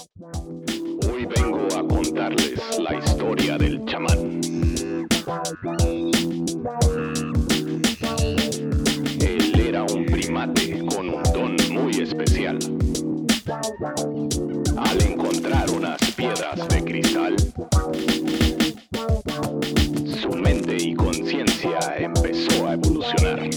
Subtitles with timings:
[0.00, 4.40] Hoy vengo a contarles la historia del chamán.
[9.20, 12.58] Él era un primate con un don muy especial.
[14.78, 17.36] Al encontrar unas piedras de cristal,
[20.22, 23.50] su mente y conciencia empezó a evolucionar.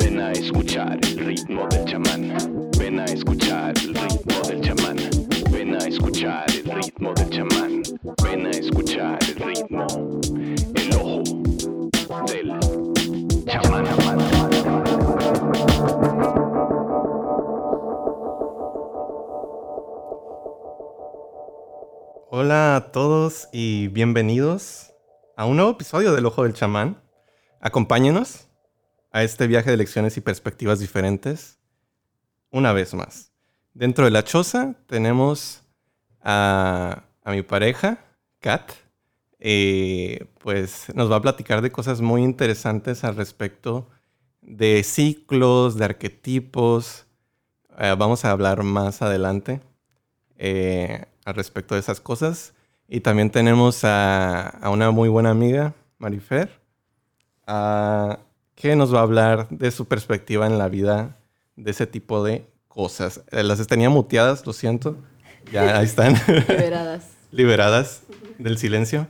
[0.00, 2.59] Ven a escuchar el ritmo del chamán.
[3.00, 4.96] Ven a escuchar el ritmo del chamán.
[5.50, 7.82] Ven a escuchar el ritmo del chamán.
[8.22, 9.86] Ven a escuchar el ritmo,
[10.74, 11.22] el ojo
[12.26, 12.52] del
[13.46, 13.86] chamán.
[22.28, 24.92] Hola a todos y bienvenidos
[25.38, 27.02] a un nuevo episodio del Ojo del Chamán.
[27.62, 28.48] Acompáñenos
[29.10, 31.59] a este viaje de lecciones y perspectivas diferentes
[32.50, 33.32] una vez más.
[33.74, 35.62] Dentro de la choza tenemos
[36.22, 37.98] a, a mi pareja,
[38.40, 38.72] Kat.
[39.38, 43.88] Eh, pues nos va a platicar de cosas muy interesantes al respecto
[44.42, 47.06] de ciclos, de arquetipos.
[47.78, 49.60] Eh, vamos a hablar más adelante
[50.36, 52.52] eh, al respecto de esas cosas.
[52.86, 56.60] Y también tenemos a, a una muy buena amiga, Marifer,
[58.56, 61.19] que nos va a hablar de su perspectiva en la vida
[61.62, 63.22] de ese tipo de cosas.
[63.30, 64.96] Eh, las tenía muteadas, lo siento.
[65.52, 66.14] Ya ahí están.
[66.48, 67.04] Liberadas.
[67.30, 68.02] liberadas
[68.38, 69.08] del silencio.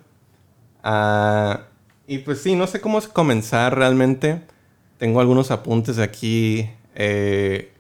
[0.83, 1.67] Ah,
[2.07, 4.43] y pues sí, no sé cómo comenzar realmente.
[4.99, 6.71] Tengo algunos apuntes aquí.
[6.95, 7.73] eh,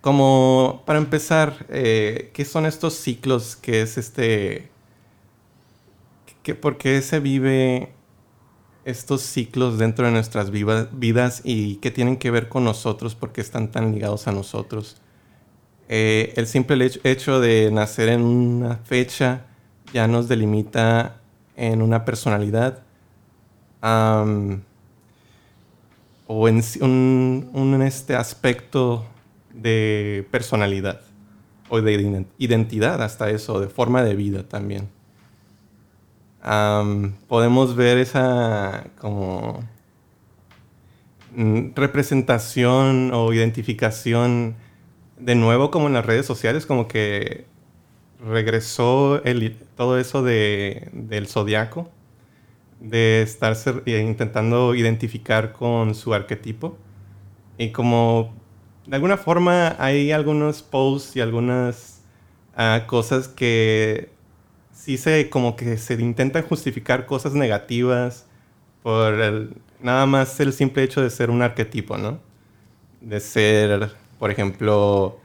[0.00, 3.56] como para empezar, eh, ¿qué son estos ciclos?
[3.56, 4.70] ¿Qué es este...
[6.42, 7.92] ¿Qué, ¿Por qué se vive
[8.88, 13.14] estos ciclos dentro de nuestras vidas y qué tienen que ver con nosotros?
[13.14, 14.96] ¿Por qué están tan ligados a nosotros?
[15.88, 19.46] Eh, el simple hecho- de nacer en una fecha
[19.92, 21.20] ya nos delimita
[21.56, 22.82] en una personalidad
[26.26, 26.62] o en
[27.82, 29.04] este aspecto
[29.54, 31.00] de personalidad
[31.68, 34.88] o de ident- identidad hasta eso, de forma de vida también.
[37.28, 39.60] Podemos ver esa como
[41.34, 44.56] mm, representación o identificación
[45.18, 47.46] de nuevo como en las redes sociales, como que
[48.26, 51.90] regresó el- todo eso de, del zodiaco,
[52.80, 56.78] de estarse eh, intentando identificar con su arquetipo.
[57.58, 58.34] Y como
[58.86, 62.02] de alguna forma hay algunos posts y algunas
[62.56, 64.10] ah, cosas que
[64.78, 68.26] sí se como que se intentan justificar cosas negativas
[68.82, 72.20] por el- nada más el simple hecho de ser un arquetipo, ¿no?
[73.00, 75.18] De ser, por ejemplo,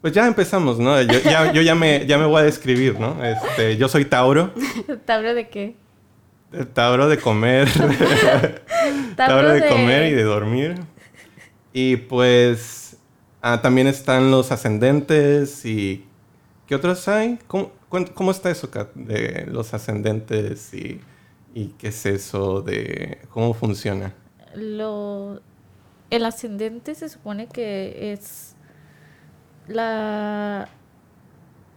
[0.00, 1.00] pues ya empezamos, ¿no?
[1.02, 3.24] Yo ya, yo ya, me, ya me voy a describir, ¿no?
[3.24, 4.52] Este, yo soy Tauro,
[5.04, 5.76] ¿Tauro de qué?
[6.74, 7.68] Tauro de comer,
[9.16, 10.74] Tauro de comer y de dormir.
[11.72, 12.96] Y pues
[13.40, 16.04] ah, también están los ascendentes y
[16.66, 17.38] ¿qué otros hay?
[17.46, 17.70] ¿Cómo,
[18.14, 21.00] cómo está eso, Kat, de los ascendentes y,
[21.54, 24.14] y qué es eso de cómo funciona?
[24.54, 25.40] Lo,
[26.10, 28.56] el ascendente se supone que es
[29.66, 30.68] la,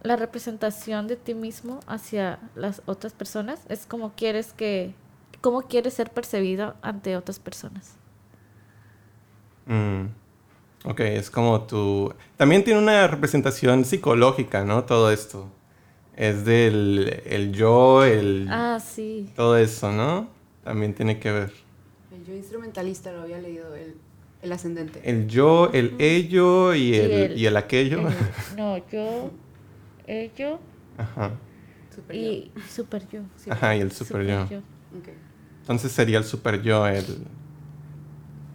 [0.02, 3.66] la representación de ti mismo hacia las otras personas.
[3.68, 4.94] Es como quieres que,
[5.40, 7.98] cómo quieres ser percibido ante otras personas.
[9.66, 10.06] Mm,
[10.86, 12.14] Ok, es como tu...
[12.38, 14.84] También tiene una representación psicológica, ¿no?
[14.84, 15.50] Todo esto.
[16.16, 18.46] Es del el yo, el...
[18.50, 19.28] Ah, sí.
[19.34, 20.28] Todo eso, ¿no?
[20.62, 21.52] También tiene que ver.
[22.12, 23.96] El yo instrumentalista lo había leído, el,
[24.42, 25.00] el ascendente.
[25.04, 28.06] El yo, el ello y el, el- y el aquello.
[28.08, 28.14] El-
[28.56, 29.30] no, yo,
[30.06, 30.60] ello
[30.96, 31.32] Ajá.
[31.94, 32.22] Super yo.
[32.22, 33.20] y super yo.
[33.50, 34.42] Ajá, y el super yo.
[34.44, 35.08] Ok.
[35.62, 37.04] Entonces sería el super yo, el...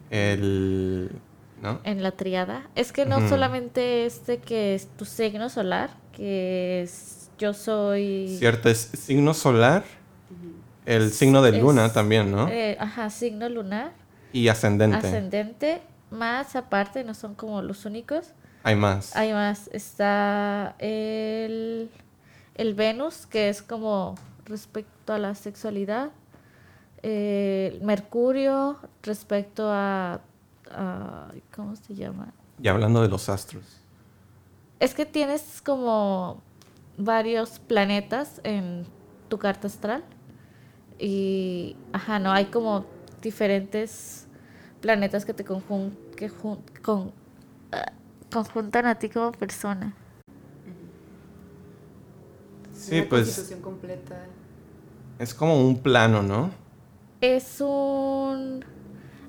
[0.09, 1.12] El...
[1.62, 1.81] ¿No?
[1.84, 2.70] En la triada.
[2.76, 8.36] Es que no solamente este que es tu signo solar, que es yo soy...
[8.38, 9.84] Cierto, es signo solar,
[10.86, 12.47] el signo de Es- luna también, ¿no?
[12.50, 13.91] eh, ajá, signo lunar,
[14.34, 14.97] Y ascendente.
[14.97, 15.82] ascendente,
[16.12, 18.34] más aparte, no son como los únicos.
[18.64, 19.16] Hay más.
[19.16, 21.90] Hay más, está el,
[22.56, 24.16] el Venus, que es como
[24.46, 26.12] respecto a la sexualidad.
[27.02, 30.20] El Mercurio, respecto a,
[30.72, 32.34] a- ¿Cómo se llama?
[32.62, 33.64] Y hablando de los astros.
[34.82, 36.41] Es que tienes como
[36.99, 38.85] varios planetas en
[39.29, 40.05] tu carta astral.
[40.99, 42.85] Y, ajá, no, hay como
[43.22, 44.28] diferentes
[44.81, 47.13] planetas que te conjun, que jun- con,
[47.72, 47.91] ah,
[48.31, 49.96] conjuntan a ti como persona.
[52.73, 53.28] Sí, Una pues
[53.61, 54.16] completa.
[55.19, 56.52] es como un plano, ¿no?
[57.22, 58.63] Es un...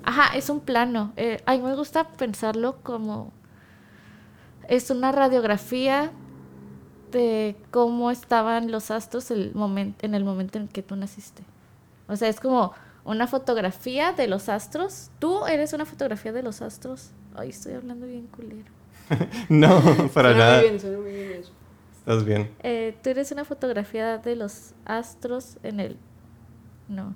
[0.04, 1.12] Ajá, es un plano.
[1.16, 3.32] Eh, a mí me gusta pensarlo como...
[4.68, 6.12] Es una radiografía
[7.10, 11.42] de cómo estaban los astros el momen- en el momento en que tú naciste.
[12.08, 12.72] O sea, es como
[13.04, 15.10] una fotografía de los astros.
[15.18, 17.10] Tú eres una fotografía de los astros.
[17.34, 18.70] Ay, estoy hablando bien culero.
[19.48, 19.80] No,
[20.14, 20.60] para Suena nada.
[20.60, 21.52] muy bien, suena muy bien eso.
[21.98, 22.50] Estás bien.
[22.62, 25.96] Eh, tú eres una fotografía de los astros en el...
[26.88, 27.14] No.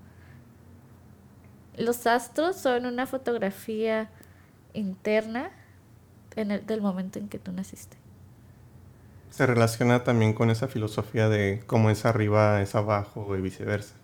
[1.76, 4.10] Los astros son una fotografía
[4.74, 5.50] interna
[6.36, 7.96] en el, del momento en que tú naciste.
[9.34, 13.94] Se relaciona también con esa filosofía de cómo es arriba es abajo y viceversa.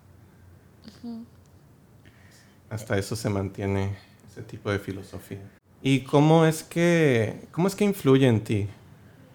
[2.69, 3.97] Hasta eso se mantiene
[4.29, 5.39] ese tipo de filosofía.
[5.83, 8.69] ¿Y cómo es que, cómo es que influye en ti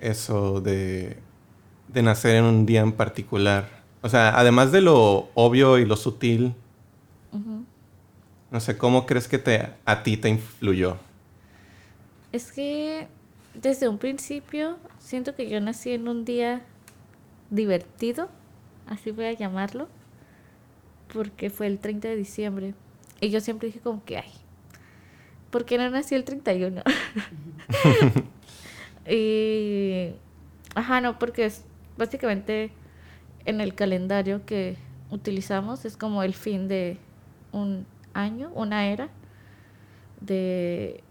[0.02, 1.18] eso de,
[1.88, 3.70] de nacer en un día en particular?
[4.02, 6.54] O sea, además de lo obvio y lo sutil,
[8.52, 10.98] no sé, ¿cómo crees que te, a ti te influyó?
[12.34, 13.08] Es que
[13.62, 16.62] desde un principio siento que yo nací en un día
[17.50, 18.30] divertido,
[18.88, 19.88] así voy a llamarlo,
[21.14, 22.74] porque fue el 30 de diciembre.
[23.22, 24.32] Y yo siempre dije como que, ay,
[25.52, 26.82] ¿por qué no nací el 31?
[29.10, 30.12] y,
[30.76, 31.64] ajá, no, porque es
[31.98, 32.72] básicamente
[33.46, 34.78] en el calendario que
[35.12, 36.98] utilizamos es como el fin de
[37.52, 39.10] un año, una era
[40.20, 41.04] de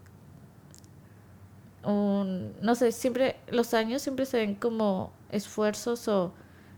[1.85, 6.33] un, no sé, siempre, los años siempre se ven como esfuerzos o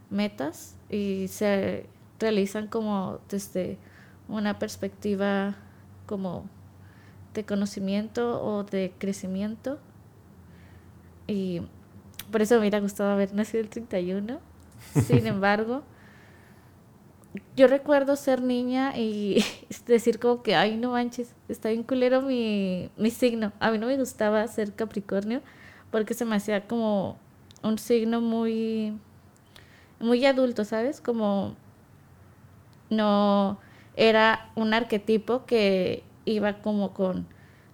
[0.09, 1.85] metas y se
[2.19, 3.77] realizan como desde
[4.27, 5.55] una perspectiva
[6.05, 6.45] como
[7.33, 9.79] de conocimiento o de crecimiento.
[11.27, 11.61] Y
[12.31, 14.39] por eso me hubiera gustado haber nacido el 31.
[15.05, 15.83] Sin embargo,
[17.55, 19.43] yo recuerdo ser niña y
[19.87, 23.51] decir como que, ay, no manches, está bien culero mi, mi signo.
[23.59, 25.41] A mí no me gustaba ser Capricornio
[25.91, 27.17] porque se me hacía como
[27.63, 28.97] un signo muy,
[29.99, 31.01] muy adulto, ¿sabes?
[31.01, 31.55] Como
[32.89, 33.59] no
[33.95, 37.25] era un arquetipo que iba como con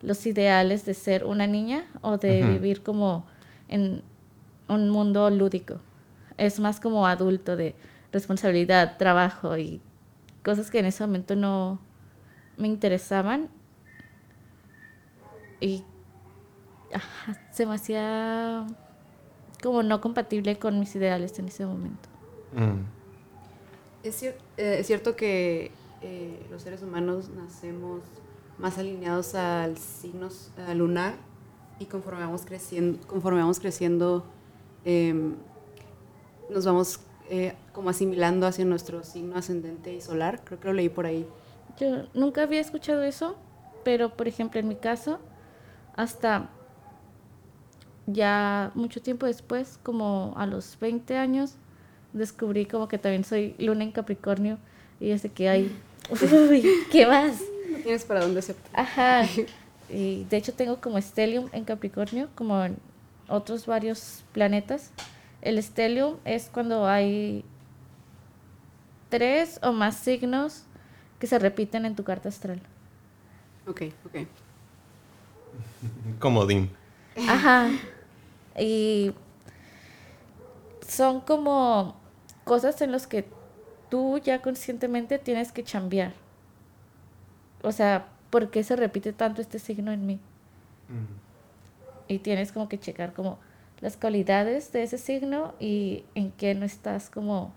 [0.01, 3.25] los ideales de ser una niña o de vivir como
[3.67, 4.03] en
[4.67, 5.79] un mundo lúdico.
[6.37, 7.75] Es más como adulto de
[8.13, 9.81] responsabilidad, trabajo y
[10.43, 11.79] cosas que en ese momento no
[12.57, 13.49] me interesaban.
[15.59, 15.83] Y
[16.93, 18.65] ajá, se me hacía
[19.61, 22.09] como no compatible con mis ideales en ese momento.
[22.53, 22.83] Mm.
[24.03, 25.71] Es, cier- eh, es cierto que
[26.01, 28.01] eh, los seres humanos nacemos
[28.57, 30.29] más alineados al signo
[30.75, 31.15] lunar
[31.79, 34.23] y conforme vamos creciendo, conforme vamos creciendo
[34.85, 35.33] em,
[36.49, 40.41] nos vamos eh, como asimilando hacia nuestro signo ascendente y solar.
[40.43, 41.27] Creo que lo leí por ahí.
[41.79, 43.35] Yo nunca había escuchado eso,
[43.83, 45.19] pero por ejemplo en mi caso,
[45.95, 46.49] hasta
[48.05, 51.55] ya mucho tiempo después, como a los 20 años,
[52.11, 54.57] descubrí como que también soy luna en Capricornio
[54.99, 55.75] y desde que hay,
[56.49, 57.39] uy, ¿qué más?
[57.71, 58.55] No tienes para dónde se...
[58.73, 59.25] Ajá.
[59.89, 62.77] Y de hecho tengo como Stellium en Capricornio, como en
[63.27, 64.91] otros varios planetas.
[65.43, 67.43] El Stellium es cuando hay
[69.09, 70.63] tres o más signos
[71.19, 72.61] que se repiten en tu carta astral.
[73.67, 74.25] Ok, ok.
[76.19, 76.69] Comodín.
[77.27, 77.69] Ajá.
[78.57, 79.13] Y
[80.87, 81.97] son como
[82.45, 83.27] cosas en las que
[83.89, 86.13] tú ya conscientemente tienes que chambear.
[87.63, 90.19] O sea, ¿por qué se repite tanto este signo en mí?
[92.07, 93.39] Y tienes como que checar como
[93.83, 97.53] las cualidades de ese signo y en qué no estás como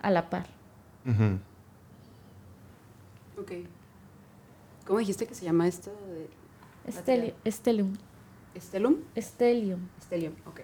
[0.00, 0.46] a la par.
[1.04, 1.38] Ujú.
[3.42, 3.52] Ok.
[4.86, 5.90] ¿Cómo dijiste que se llama esto?
[5.90, 6.28] De
[6.90, 7.94] Esteli- Stellium.
[8.54, 8.96] ¿Estelum?
[9.16, 9.80] Stellium.
[9.98, 10.60] Estelium, ok.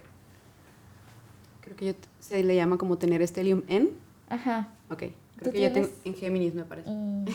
[1.63, 3.91] Creo que yo se le llama como tener estelium en.
[4.29, 4.69] Ajá.
[4.89, 5.03] Ok.
[5.03, 6.07] ¿Tú Creo que yo tengo tienes?
[6.07, 6.89] en Géminis, me parece.
[6.91, 7.25] Mm.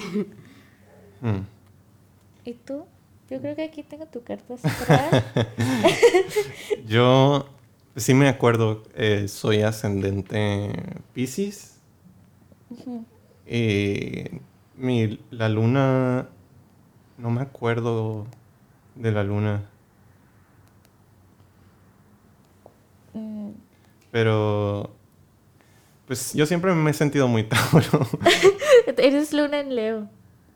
[1.22, 1.46] Mm.
[2.46, 2.86] ¿Y tú?
[3.32, 5.24] Yo creo que aquí tengo tu carta astral.
[6.88, 7.48] Yo
[7.96, 10.72] sí me acuerdo, eh, soy ascendente
[11.14, 11.78] Pisces.
[13.48, 14.26] Y
[14.76, 16.28] mi, la luna,
[17.18, 18.28] no me acuerdo
[18.96, 19.64] de la luna,
[23.14, 23.50] Mm,
[24.10, 24.90] pero
[26.08, 28.08] pues yo siempre me he sentido muy Tauro.
[28.98, 30.08] Eres luna en Leo.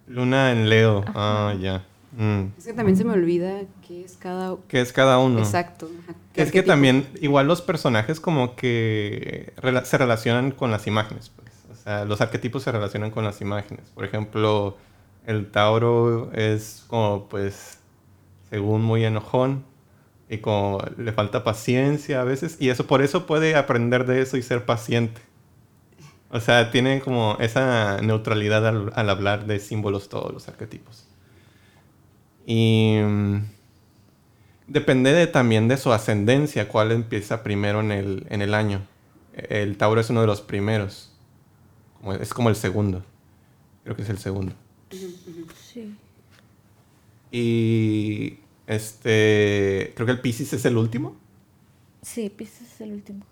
[0.08, 1.50] luna en Leo, Ajá.
[1.50, 1.86] ah, ya,
[2.18, 2.54] Mm.
[2.58, 4.56] Es que también se me olvida qué es cada...
[4.68, 5.40] ¿Qué es cada uno?
[5.40, 5.90] Exacto.
[6.34, 11.52] Es que también, igual los personajes como que rela- se relacionan con las imágenes, pues.
[11.72, 13.90] O sea, los arquetipos se relacionan con las imágenes.
[13.94, 14.78] Por ejemplo,
[15.26, 17.80] el Tauro es como, pues,
[18.50, 19.64] según muy enojón
[20.30, 22.58] y como le falta paciencia a veces.
[22.60, 25.22] Y eso, por eso puede aprender de eso y ser paciente.
[26.30, 31.08] O sea, tiene como esa neutralidad al, al hablar de símbolos todos los arquetipos.
[32.46, 32.98] Y...
[33.04, 33.38] mm,
[34.68, 38.82] Depende de- también de su ascendencia, cuál empieza primero en el, en el año.
[39.34, 41.12] El Tauro es uno de los primeros.
[42.00, 43.04] Como- es como el segundo.
[43.84, 44.54] Creo que es el segundo.
[45.72, 45.96] Sí.
[47.32, 49.92] Y este.
[49.96, 51.16] Creo que el Piscis es el último.
[52.02, 53.24] Sí, Pisces es el último.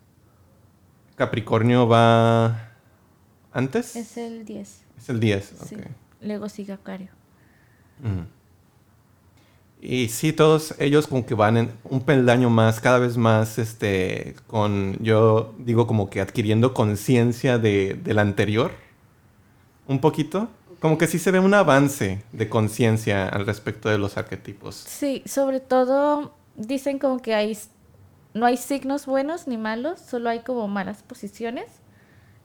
[1.16, 2.74] Capricornio va.
[3.54, 3.96] ¿Antes?
[3.96, 4.82] Es el 10.
[4.98, 5.54] Es el 10.
[5.66, 5.76] Sí.
[5.76, 5.82] ok.
[6.22, 7.10] Luego sigue Acuario.
[9.86, 14.34] Y sí, todos ellos como que van en un peldaño más, cada vez más, este,
[14.48, 18.72] con, yo digo como que adquiriendo conciencia de, del anterior,
[19.90, 20.48] un poquito.
[20.80, 24.76] Como que sí se ve un avance de conciencia al respecto de los arquetipos.
[24.76, 27.58] Sí, sobre todo dicen como que hay
[28.34, 31.66] no hay signos buenos ni malos, solo hay como malas posiciones.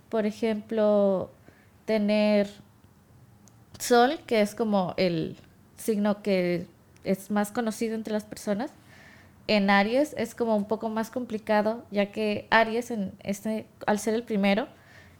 [0.09, 1.31] Por ejemplo,
[1.85, 2.51] tener
[3.79, 5.37] Sol, que es como el
[5.77, 6.67] signo que
[7.09, 8.71] es más conocido entre las personas.
[9.47, 14.15] En Aries es como un poco más complicado, ya que Aries en este al ser
[14.15, 14.69] el primero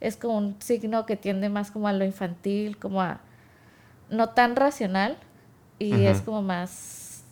[0.01, 3.21] es como un signo que tiende más como a lo infantil, como a
[4.11, 5.17] no tan racional
[5.79, 7.25] y es como más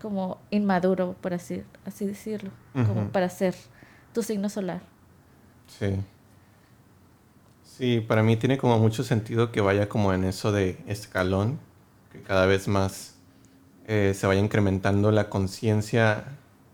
[0.00, 3.54] como inmaduro, por así, así decirlo, como para ser
[4.12, 4.80] tu signo solar.
[5.66, 5.96] Sí.
[7.64, 11.58] Sí, para mí tiene como mucho sentido que vaya como en eso de escalón,
[12.12, 13.19] que cada vez más
[13.92, 16.24] eh, se vaya incrementando la conciencia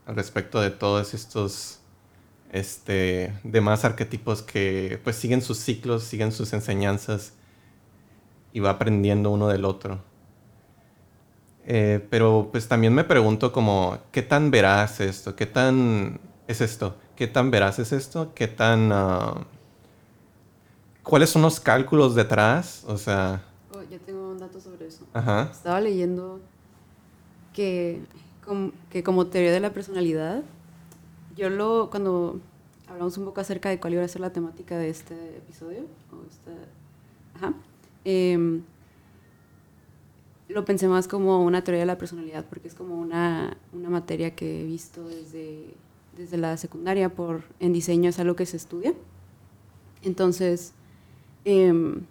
[0.05, 1.79] al respecto de todos estos
[2.53, 7.33] este, demás arquetipos que pues siguen sus ciclos, siguen sus enseñanzas
[8.53, 10.01] y va aprendiendo uno del otro.
[11.65, 15.35] Eh, pero pues también me pregunto como, ¿qué tan veraz es esto?
[15.35, 16.97] ¿Qué tan es esto?
[17.17, 18.33] ¿Qué tan veraz es esto?
[18.35, 18.91] ¿Qué tan...
[18.93, 19.47] ah,
[21.03, 22.85] ¿Cuáles son los cálculos detrás?
[22.87, 23.43] O sea,
[23.73, 25.05] Oh, ya tengo un dato sobre eso.
[25.13, 25.49] ajá.
[25.51, 26.41] Estaba leyendo
[27.57, 28.01] que,
[28.91, 30.43] que como teoría de la personalidad,
[31.37, 32.39] yo lo, cuando
[32.87, 35.81] hablamos un poco acerca de cuál iba a ser la temática de este episodio,
[36.13, 36.69] o esta-
[37.37, 37.55] ajá,
[38.05, 38.63] em,
[40.49, 44.35] lo pensé más como una teoría de la personalidad, porque es como una, una materia
[44.37, 45.75] que he visto desde,
[46.17, 48.95] desde la secundaria, por, en diseño es algo que se estudia.
[50.05, 50.73] Entonces,
[51.45, 52.03] em,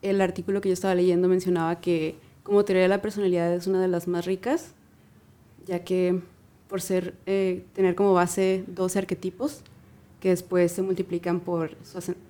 [0.00, 3.80] el artículo que yo estaba leyendo mencionaba que como teoría de la personalidad es una
[3.80, 4.74] de las más ricas,
[5.66, 6.20] ya que
[6.68, 9.62] por ser, eh, tener como base 12 arquetipos,
[10.20, 11.76] que después se multiplican por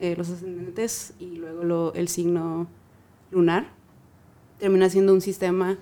[0.00, 2.66] eh, los ascendentes y luego lo- el signo
[3.30, 3.66] lunar,
[4.58, 5.78] termina siendo un sistema,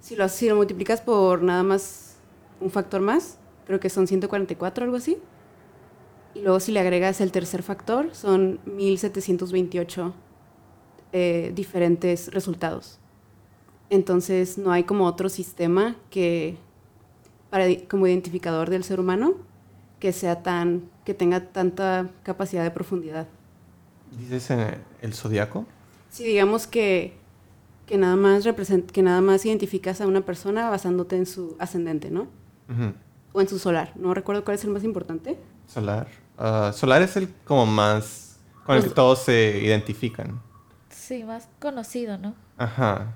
[0.00, 2.16] si lo, si lo multiplicas por nada más
[2.60, 5.18] un factor más, creo que son 144, algo así,
[6.34, 10.12] y luego si le agregas el tercer factor, son 1728
[11.12, 12.98] eh, diferentes resultados.
[13.90, 16.56] Entonces no hay como otro sistema que
[17.50, 19.34] para como identificador del ser humano
[20.00, 23.28] que sea tan que tenga tanta capacidad de profundidad.
[24.18, 25.66] ¿Dices eh, el zodiaco?
[26.10, 27.14] Si digamos que
[27.86, 32.10] que nada más represent- que nada más identificas a una persona basándote en su ascendente,
[32.10, 32.26] ¿no?
[33.32, 33.92] O en su solar.
[33.94, 35.38] No recuerdo cuál es el más importante.
[35.68, 36.08] Solar.
[36.36, 40.40] Ah, solar es el como más con el que Los- todos se identifican.
[40.90, 42.34] Sí, más conocido, ¿no?
[42.58, 43.14] Ajá.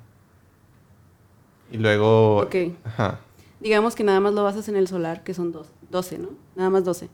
[1.71, 2.39] Y luego...
[2.43, 2.55] Ok.
[2.85, 3.21] Ajá.
[3.61, 6.29] Digamos que nada más lo basas en el solar, que son dos, 12, ¿no?
[6.57, 7.09] Nada más 12.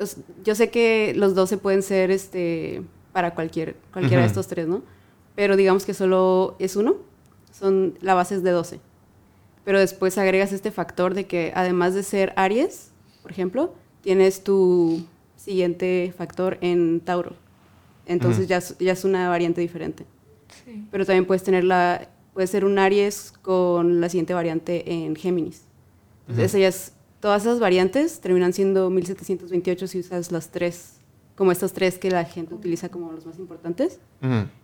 [0.00, 2.82] Os- Yo sé que los 12 pueden ser este,
[3.12, 4.82] para cualquier, cualquiera de estos tres, ¿no?
[5.34, 6.96] Pero digamos que solo es uno,
[7.52, 8.80] son, la base es de 12.
[9.64, 12.90] Pero después agregas este factor de que además de ser Aries,
[13.22, 15.04] por ejemplo, tienes tu
[15.36, 17.34] siguiente factor en Tauro.
[18.06, 20.06] Entonces ya, es, ya es una variante diferente
[20.64, 20.86] Sí.
[20.90, 22.08] pero también puedes tener la
[22.38, 25.62] puede ser un Aries con la siguiente variante en Géminis.
[26.28, 31.00] Entonces, todas esas variantes terminan siendo 1728 si usas las tres,
[31.34, 33.98] como estos tres que la gente utiliza como los más importantes.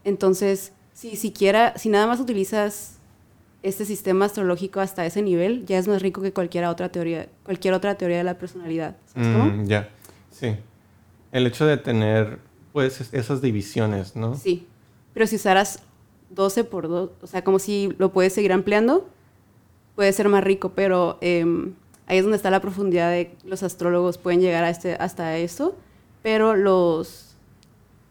[0.05, 2.99] Entonces, si siquiera, si nada más utilizas
[3.65, 7.75] este sistema astrológico hasta ese nivel, ya es más rico que cualquier otra teoría, cualquier
[7.75, 8.95] otra teoría de la personalidad.
[9.13, 9.47] ¿Sabes cómo?
[9.47, 9.89] Mm, ya.
[10.31, 10.55] Sí.
[11.33, 12.39] El hecho de tener,
[12.73, 14.37] pues, es- esas divisiones, ¿no?
[14.37, 14.69] Sí.
[15.13, 15.81] Pero si usaras
[16.35, 19.09] 12 por 2, o sea, como si lo puedes seguir ampliando,
[19.97, 21.75] puede ser más rico, pero em,
[22.07, 25.77] ahí es donde está la profundidad de los astrólogos pueden llegar a este, hasta eso,
[26.23, 27.37] pero los,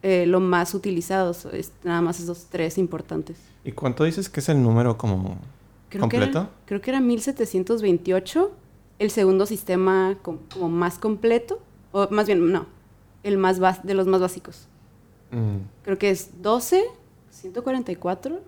[0.01, 3.37] eh, lo más utilizados es nada más esos tres importantes.
[3.65, 5.37] ¿Y cuánto dices que es el número como
[5.89, 6.39] Creo que completo?
[6.39, 8.51] era- creo que era 1728,
[8.99, 11.59] el segundo sistema com- como más completo,
[11.91, 12.65] o más bien, no,
[13.23, 14.67] el más de los más básicos.
[15.31, 16.83] Mm, Creo que es 12,
[17.43, 18.39] 144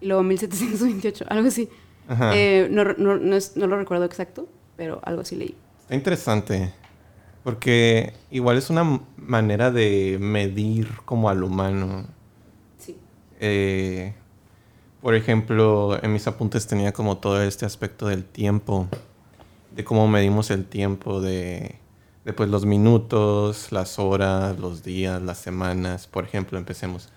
[0.00, 1.68] y luego 1728, algo así.
[2.08, 2.36] Ajá.
[2.36, 4.46] Eh, no, no, no, es- no lo recuerdo exacto,
[4.76, 5.54] pero algo así leí.
[5.82, 6.72] Está interesante.
[7.42, 12.06] Porque igual es una manera de medir como al humano.
[12.78, 12.96] Sí.
[13.40, 14.14] Eh,
[15.02, 18.88] por ejemplo, en mis apuntes tenía como todo este aspecto del tiempo,
[19.74, 21.74] de cómo medimos el tiempo, de,
[22.24, 26.06] de, pues, los minutos, las horas, los días, las semanas.
[26.06, 27.10] Por ejemplo, empecemos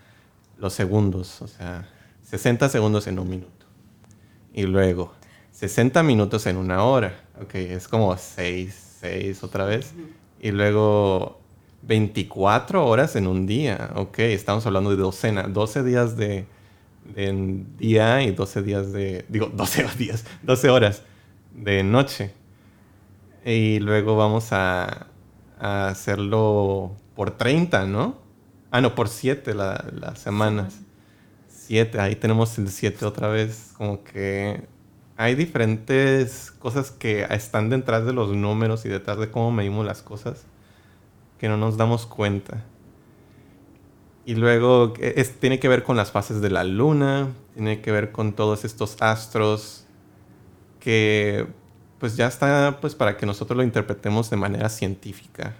[0.58, 1.88] los segundos, o sea,
[2.24, 3.66] 60 segundos en un minuto.
[4.54, 5.14] Y luego,
[5.52, 7.20] 60 minutos en una hora.
[7.42, 9.94] Ok, es como 6, 6 otra vez.
[10.40, 11.40] Y luego
[11.84, 13.92] 24 horas en un día.
[13.96, 15.44] Ok, estamos hablando de docena.
[15.44, 16.46] 12 días de,
[17.78, 19.26] día y 12 días de...
[19.30, 20.26] Digo, 12 días.
[20.44, 21.04] 12 horas
[21.54, 22.34] de noche.
[23.46, 25.08] Y luego vamos a,
[25.60, 28.26] a hacerlo por 30, ¿no?
[28.72, 30.80] Ah, no, por 7 la- las semanas.
[31.50, 33.74] 7, ahí tenemos el 7 otra vez.
[33.78, 34.68] Como que
[35.18, 40.02] hay diferentes cosas que están detrás de los números y detrás de cómo medimos las
[40.02, 40.46] cosas
[41.40, 42.64] que no nos damos cuenta.
[44.26, 48.12] Y luego es- tiene que ver con las fases de la luna, tiene que ver
[48.12, 49.86] con todos estos astros
[50.80, 51.48] que
[52.00, 55.56] pues ya está pues para que nosotros lo interpretemos de manera científica.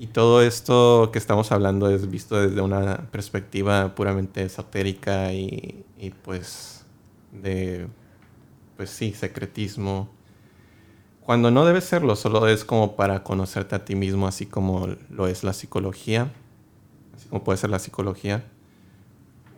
[0.00, 6.08] Y todo esto que estamos hablando es visto desde una perspectiva puramente esotérica y, y,
[6.08, 6.86] pues
[7.32, 7.86] de
[8.78, 10.08] pues sí, secretismo.
[11.20, 15.26] Cuando no debe serlo, solo es como para conocerte a ti mismo, así como lo
[15.28, 16.32] es la psicología,
[17.14, 18.42] así como puede ser la psicología.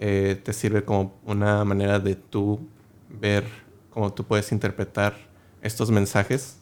[0.01, 2.67] Eh, te sirve como una manera de tú
[3.09, 3.45] ver
[3.91, 5.17] cómo tú puedes interpretar
[5.61, 6.57] estos mensajes.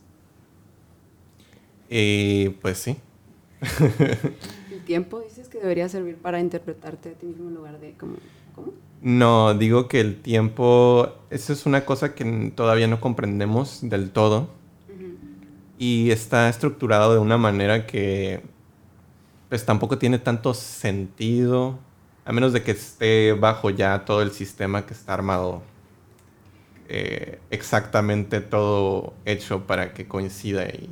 [1.89, 2.99] Y pues sí.
[4.73, 8.17] El tiempo dices que debería servir para interpretarte a ti mismo en lugar de como...
[8.55, 8.73] ¿Cómo?
[9.03, 14.49] No, digo que el tiempo, eso es una cosa que todavía no comprendemos del todo.
[15.79, 18.43] Y está estructurado de una manera que
[19.49, 21.79] pues tampoco tiene tanto sentido,
[22.25, 25.63] a menos de que esté bajo ya todo el sistema que está armado
[26.93, 30.91] eh, exactamente todo hecho para que coincida y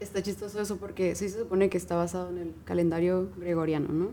[0.00, 4.10] Está chistoso eso porque sí se supone que está basado en el calendario gregoriano, ¿no?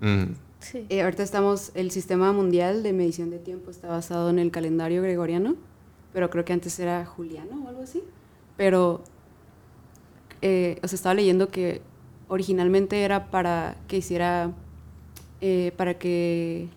[0.00, 0.86] mm, Sí.
[0.90, 5.02] Eh, ahorita estamos, el sistema mundial de medición de tiempo está basado en el calendario
[5.02, 5.56] gregoriano,
[6.12, 8.04] pero creo que antes era juliano o algo así.
[8.56, 9.02] Pero,
[10.40, 11.82] eh, os estaba leyendo que
[12.28, 14.52] originalmente era para que hiciera,
[15.40, 16.68] eh, para que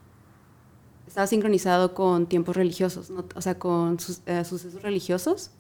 [1.07, 5.51] estaba sincronizado con tiempos religiosos, no- o sea, con sus- eh, sucesos religiosos,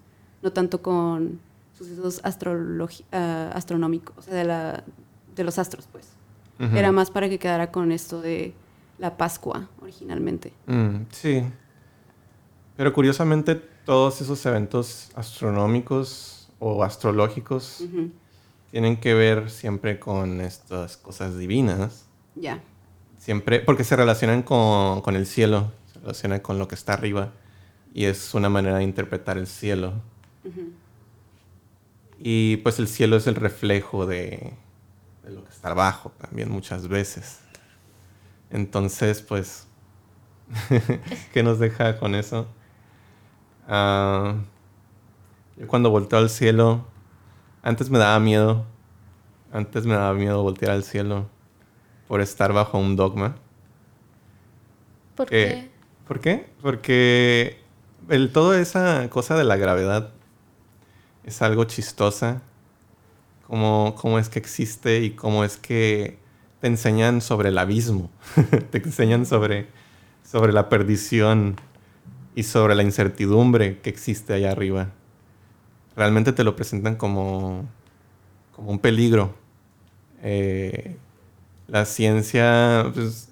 [0.41, 1.39] no tanto con
[1.77, 4.83] sucesos ah, astronómicos, o sea, de, la,
[5.35, 6.07] de los astros, pues.
[6.57, 8.53] Era más para que quedara con esto de
[8.97, 10.53] la Pascua originalmente.
[10.67, 11.43] Mm, sí.
[12.77, 17.83] Pero curiosamente todos esos eventos astronómicos o astrológicos
[18.71, 22.05] tienen que ver siempre con estas cosas divinas.
[22.35, 22.61] Ya.
[23.17, 27.33] Siempre, porque se relacionan con, con el cielo, se relacionan con lo que está arriba.
[27.93, 29.93] Y es una manera de interpretar el cielo.
[32.27, 34.51] Y pues el cielo es el reflejo de,
[35.23, 37.39] de lo que está abajo también muchas veces.
[38.49, 39.67] Entonces, pues,
[41.33, 42.47] ¿qué nos deja con eso?
[43.67, 44.37] Ah,
[45.55, 46.87] yo cuando volteo al cielo,
[47.61, 48.65] antes me daba miedo,
[49.53, 51.29] antes me daba miedo voltear al cielo
[52.07, 53.35] por estar bajo un dogma.
[55.13, 55.69] ¿Por qué?
[56.07, 56.49] ¿Por qué?
[56.59, 57.59] Porque
[58.09, 60.15] el, toda esa cosa de la gravedad
[61.25, 62.41] es algo chistosa.
[63.47, 66.17] Cómo, cómo es que existe y cómo es que
[66.61, 68.09] te enseñan sobre el abismo.
[68.71, 69.67] te enseñan sobre,
[70.23, 71.55] sobre la perdición
[72.35, 74.91] y sobre la incertidumbre que existe allá arriba.
[75.95, 77.65] Realmente te lo presentan como,
[78.51, 79.33] como un peligro.
[80.23, 80.97] Eh,
[81.67, 83.29] la ciencia, pues,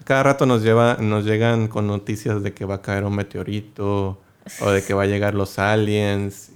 [0.00, 3.14] a cada rato nos, lleva, nos llegan con noticias de que va a caer un
[3.14, 4.20] meteorito
[4.60, 6.50] o de que va a llegar los aliens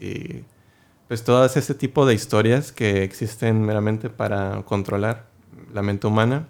[1.08, 5.26] pues todas ese tipo de historias que existen meramente para controlar
[5.72, 6.46] la mente humana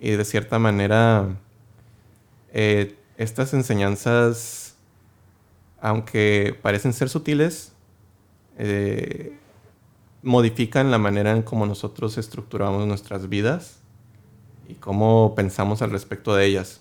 [0.00, 1.28] y de cierta manera
[2.52, 4.74] eh, estas enseñanzas,
[5.80, 7.72] aunque parecen ser sutiles,
[8.58, 9.38] eh,
[10.22, 13.78] modifican la manera en cómo nosotros estructuramos nuestras vidas
[14.68, 16.80] y cómo pensamos al respecto de ellas.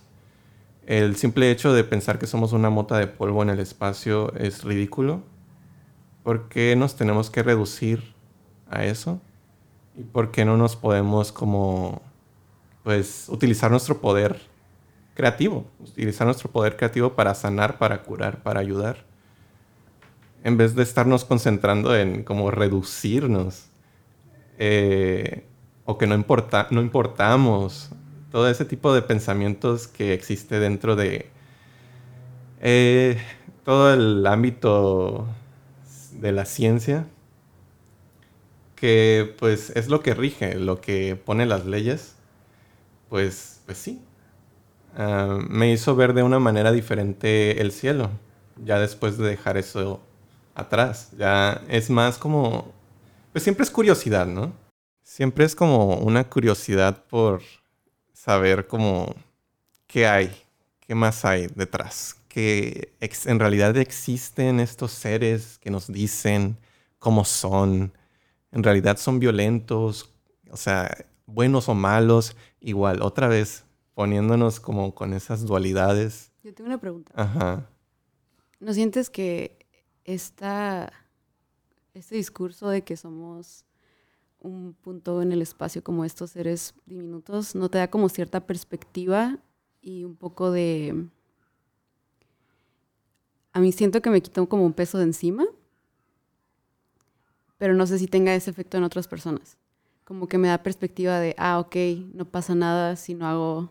[0.87, 4.63] El simple hecho de pensar que somos una mota de polvo en el espacio es
[4.63, 5.23] ridículo.
[6.23, 8.13] ¿Por qué nos tenemos que reducir
[8.69, 9.19] a eso?
[9.95, 12.01] ¿Y por qué no nos podemos como,
[12.83, 14.41] pues, utilizar nuestro poder
[15.13, 15.65] creativo?
[15.79, 19.05] Utilizar nuestro poder creativo para sanar, para curar, para ayudar.
[20.43, 23.65] En vez de estarnos concentrando en como reducirnos.
[24.57, 25.45] Eh,
[25.85, 27.91] o que no, importa, no importamos.
[28.31, 31.29] Todo ese tipo de pensamientos que existe dentro de
[32.61, 33.21] eh,
[33.63, 35.27] todo el ámbito
[36.19, 37.05] de la ciencia,
[38.75, 42.15] que pues es lo que rige, lo que pone las leyes,
[43.09, 44.01] pues, pues sí.
[44.95, 48.09] Ah, me hizo ver de una manera diferente el cielo,
[48.63, 50.01] ya después de dejar eso
[50.55, 51.11] atrás.
[51.17, 52.73] Ya es más como,
[53.31, 54.53] pues siempre es curiosidad, ¿no?
[55.03, 57.41] Siempre es como una curiosidad por
[58.13, 59.15] saber como
[59.87, 60.31] qué hay,
[60.79, 66.57] qué más hay detrás, que en realidad existen estos seres que nos dicen
[66.97, 67.93] cómo son,
[68.51, 70.09] en realidad son violentos,
[70.49, 76.31] o sea, buenos o malos, igual, otra vez poniéndonos como con esas dualidades.
[76.43, 77.13] Yo tengo una pregunta.
[77.15, 77.69] Ajá.
[78.59, 79.67] ¿No sientes que
[80.03, 80.91] esta,
[81.93, 83.63] este discurso de que somos
[84.39, 89.37] un punto en el espacio como estos seres diminutos no te da como cierta perspectiva
[89.81, 91.09] y un poco de...
[93.53, 95.45] A mí siento que me quitó como un peso de encima,
[97.57, 99.57] pero no sé si tenga ese efecto en otras personas.
[100.03, 101.75] Como que me da perspectiva de, ah, ok,
[102.13, 103.69] no pasa nada si no hago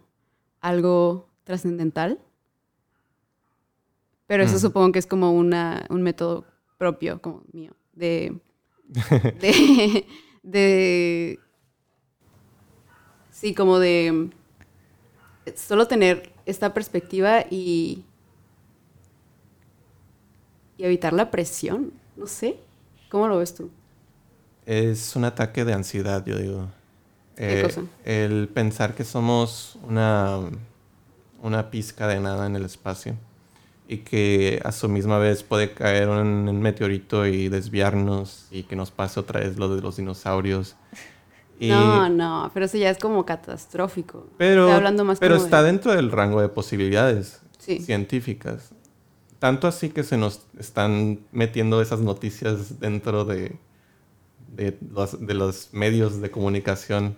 [0.61, 2.18] algo trascendental.
[4.27, 4.61] Pero eso Mm.
[4.61, 6.47] supongo que es como una, un método
[6.79, 8.40] propio, como mío, de,
[9.40, 10.07] de,
[10.42, 11.38] de,
[13.31, 14.31] sí, como de
[15.57, 18.05] solo tener esta perspectiva y,
[20.83, 22.57] y evitar la presión, no sé.
[23.09, 23.71] ¿Cómo lo ves tú?
[24.66, 26.66] Es un ataque de ansiedad, yo digo.
[27.37, 27.83] ¿Qué Eh, cosa?
[28.05, 30.40] El pensar que somos una,
[31.40, 33.14] una pizca de nada en el espacio
[33.87, 38.75] y que a su misma vez puede caer un, un meteorito y desviarnos y que
[38.75, 40.75] nos pase otra vez lo de los dinosaurios.
[41.61, 44.27] Y- No, no, pero eso ya es como catastrófico.
[44.37, 47.79] pero Estoy hablando más pero como está de- dentro del rango de posibilidades Sí.
[47.79, 48.71] científicas.
[49.43, 53.57] Tanto así que se nos están metiendo esas noticias dentro de,
[54.55, 57.17] de, los, de los medios de comunicación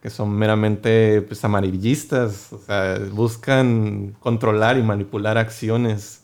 [0.00, 6.22] que son meramente pues, amarillistas, o sea, buscan controlar y manipular acciones,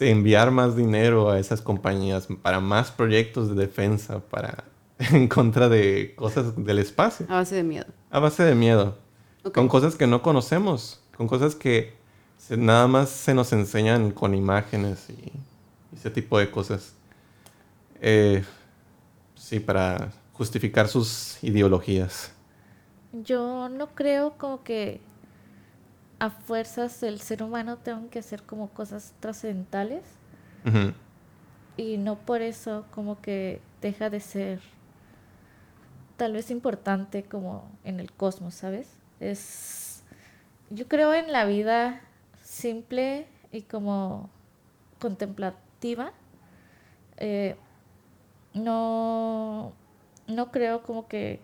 [0.00, 4.64] enviar más dinero a esas compañías para más proyectos de defensa, para
[4.98, 7.86] en contra de cosas del espacio, A base de miedo.
[8.10, 8.98] a base de miedo.
[9.54, 12.01] Con cosas que no conocemos, con cosas que
[12.50, 15.32] nada más se nos enseñan con imágenes y,
[15.96, 16.94] ese tipo de cosas.
[18.00, 18.42] Eh,
[19.36, 22.32] sí, para justificar sus ideologías.
[23.12, 25.00] Yo no creo como que
[26.18, 30.02] a fuerzas el ser humano tenga que hacer como cosas trascendentales
[31.76, 34.60] y no por eso como que deja de ser
[36.16, 38.88] tal vez importante como en el cosmos, ¿sabes?
[39.18, 40.04] Es
[40.70, 42.00] yo creo en la vida
[42.62, 44.30] simple y como
[45.00, 46.12] contemplativa.
[47.16, 47.56] Eh,
[48.54, 49.72] no,
[50.28, 51.40] no creo como que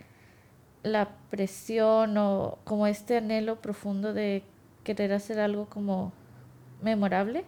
[0.84, 4.44] la presión o como este anhelo profundo de
[4.84, 6.12] querer hacer algo como
[6.82, 7.44] memorable.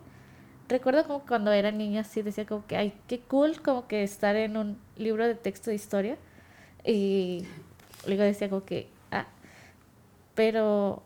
[0.68, 4.34] Recuerdo como cuando era niña así decía como que, ay, qué cool como que estar
[4.36, 6.16] en un libro de texto de historia.
[6.84, 7.46] Y
[8.06, 9.26] luego decía como que, ah,
[10.34, 11.02] pero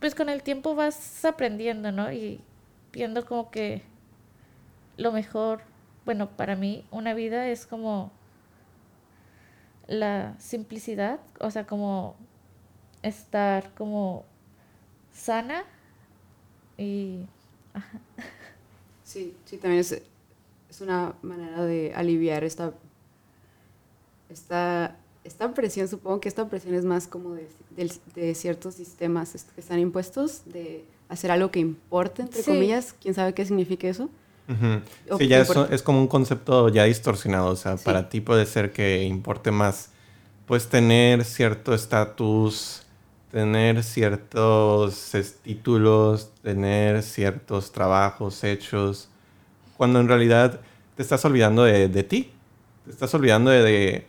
[0.00, 2.12] pues con el tiempo vas aprendiendo, ¿no?
[2.12, 2.40] Y
[2.92, 3.82] viendo como que
[4.96, 5.62] lo mejor,
[6.04, 8.12] bueno, para mí una vida es como
[9.86, 12.16] la simplicidad, o sea, como
[13.02, 14.24] estar como
[15.12, 15.64] sana
[16.78, 17.26] y
[19.04, 19.92] Sí, sí, también es,
[20.70, 22.72] es una manera de aliviar esta,
[24.28, 24.96] esta,
[25.30, 25.88] esta presión.
[25.88, 31.30] Supongo que esta presión es más como de, ciertos sistemas que están impuestos, de hacer
[31.30, 32.50] algo que importe, entre Sí.
[32.50, 32.94] comillas.
[33.00, 34.10] ¿Quién sabe qué significa eso?
[35.08, 37.50] O Sí, ya es, es como un concepto ya distorsionado.
[37.50, 37.84] O sea, Sí.
[37.84, 39.90] para ti puede ser que importe más,
[40.46, 42.82] pues, tener cierto estatus
[43.30, 45.06] tener ciertos
[45.44, 49.08] títulos, tener ciertos trabajos hechos,
[49.76, 50.60] cuando en realidad
[50.96, 52.32] te estás olvidando de, de ti,
[52.84, 54.06] te estás olvidando de, de-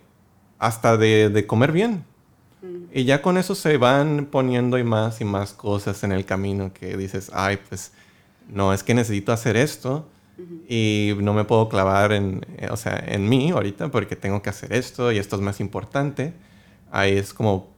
[0.62, 2.04] hasta de, de comer bien.
[2.62, 2.84] Mm.
[2.92, 6.72] Y ya con eso se van poniendo y más y más cosas en el camino
[6.72, 7.92] que dices, ay, pues
[8.48, 10.08] no, es que necesito hacer esto
[10.68, 14.50] y no me puedo clavar en, eh, o sea, en mí ahorita porque tengo que
[14.50, 16.34] hacer esto y esto es más importante.
[16.90, 17.70] Ahí es como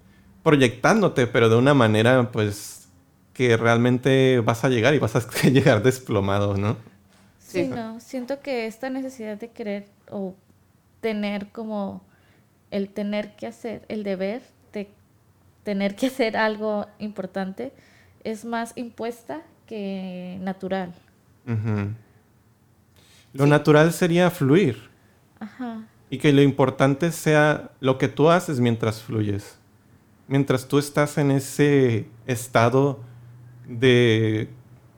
[0.42, 2.88] proyectándote, pero de una manera, pues,
[3.32, 5.20] que realmente vas a llegar y vas a
[5.50, 6.76] llegar desplomado, ¿no?
[7.38, 7.68] Sí, Sí.
[7.68, 10.34] no, siento que esta necesidad de querer o
[11.00, 12.02] tener como
[12.74, 14.88] el tener que hacer, el deber de
[15.62, 17.72] tener que hacer algo importante,
[18.24, 20.92] es más impuesta que natural.
[23.32, 24.90] Lo natural sería fluir
[25.38, 25.84] Ajá.
[26.10, 29.56] y que lo importante sea lo que tú haces mientras fluyes.
[30.26, 32.98] Mientras tú estás en ese estado
[33.68, 34.48] de,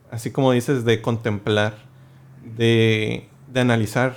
[0.09, 1.75] así como dices, de contemplar,
[2.43, 4.15] de, de analizar,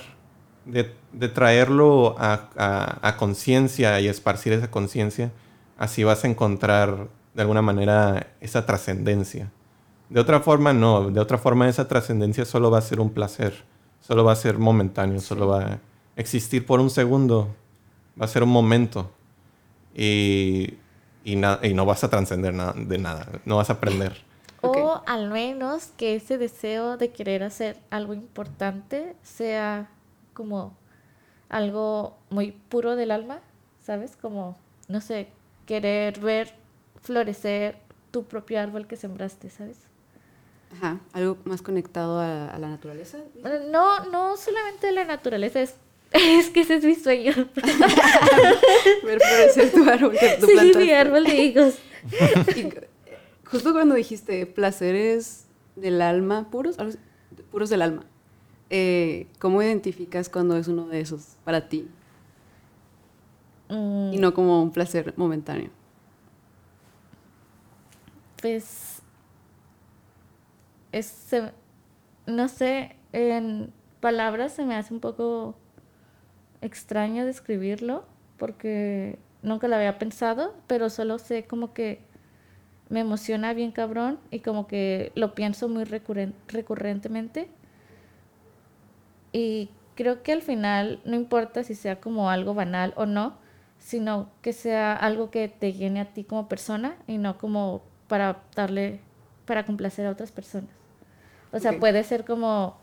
[0.65, 5.31] de, de traerlo a, a- a conciencia y esparcir esa conciencia,
[5.77, 9.49] así vas a encontrar de alguna manera esa trascendencia.
[10.09, 11.09] De otra forma, no.
[11.09, 13.63] De otra forma, esa trascendencia solo va a ser un placer.
[14.01, 15.21] Solo va a ser momentáneo.
[15.21, 15.79] Solo va a
[16.17, 17.47] existir por un segundo.
[18.19, 19.09] Va a ser un momento.
[19.95, 20.75] Y,
[21.23, 23.27] y, na- y no vas a trascender nada de nada.
[23.45, 24.21] No vas a aprender.
[24.61, 29.89] O al menos que ese deseo de querer hacer algo importante sea
[30.33, 30.77] como
[31.49, 33.39] algo muy puro del alma,
[33.83, 34.15] ¿sabes?
[34.15, 35.27] Como, no sé,
[35.65, 36.53] querer ver
[37.01, 37.77] florecer
[38.11, 39.77] tu propio árbol que sembraste, ¿sabes?
[40.73, 43.17] Ajá, algo más conectado a, a la naturaleza.
[43.71, 45.75] No, no solamente la naturaleza, es,
[46.11, 47.33] es que ese es mi sueño.
[49.03, 50.79] Ver florecer tu árbol que tú Sí, plantaste.
[50.85, 51.75] mi árbol de higos.
[52.55, 52.67] Y,
[53.45, 56.77] justo cuando dijiste placeres del alma, puros,
[57.51, 58.05] puros del alma,
[58.71, 61.87] eh, ¿cómo identificas cuando es uno de esos para ti?
[63.69, 65.69] Mm, Y no como un placer momentáneo.
[68.41, 69.01] Pues
[70.91, 71.51] es, se-
[72.25, 75.55] no sé, en palabras se me hace un poco
[76.61, 78.03] extraño describirlo
[78.37, 81.99] porque nunca lo había pensado, pero solo sé como que
[82.89, 87.49] me emociona bien cabrón y como que lo pienso muy recurren- recurrentemente.
[89.31, 93.35] Y creo que al final no importa si sea como algo banal o no,
[93.79, 98.43] sino que sea algo que te llene a ti como persona y no como para
[98.55, 98.99] darle,
[99.45, 100.69] para complacer a otras personas.
[101.51, 102.77] O sea, puede ser como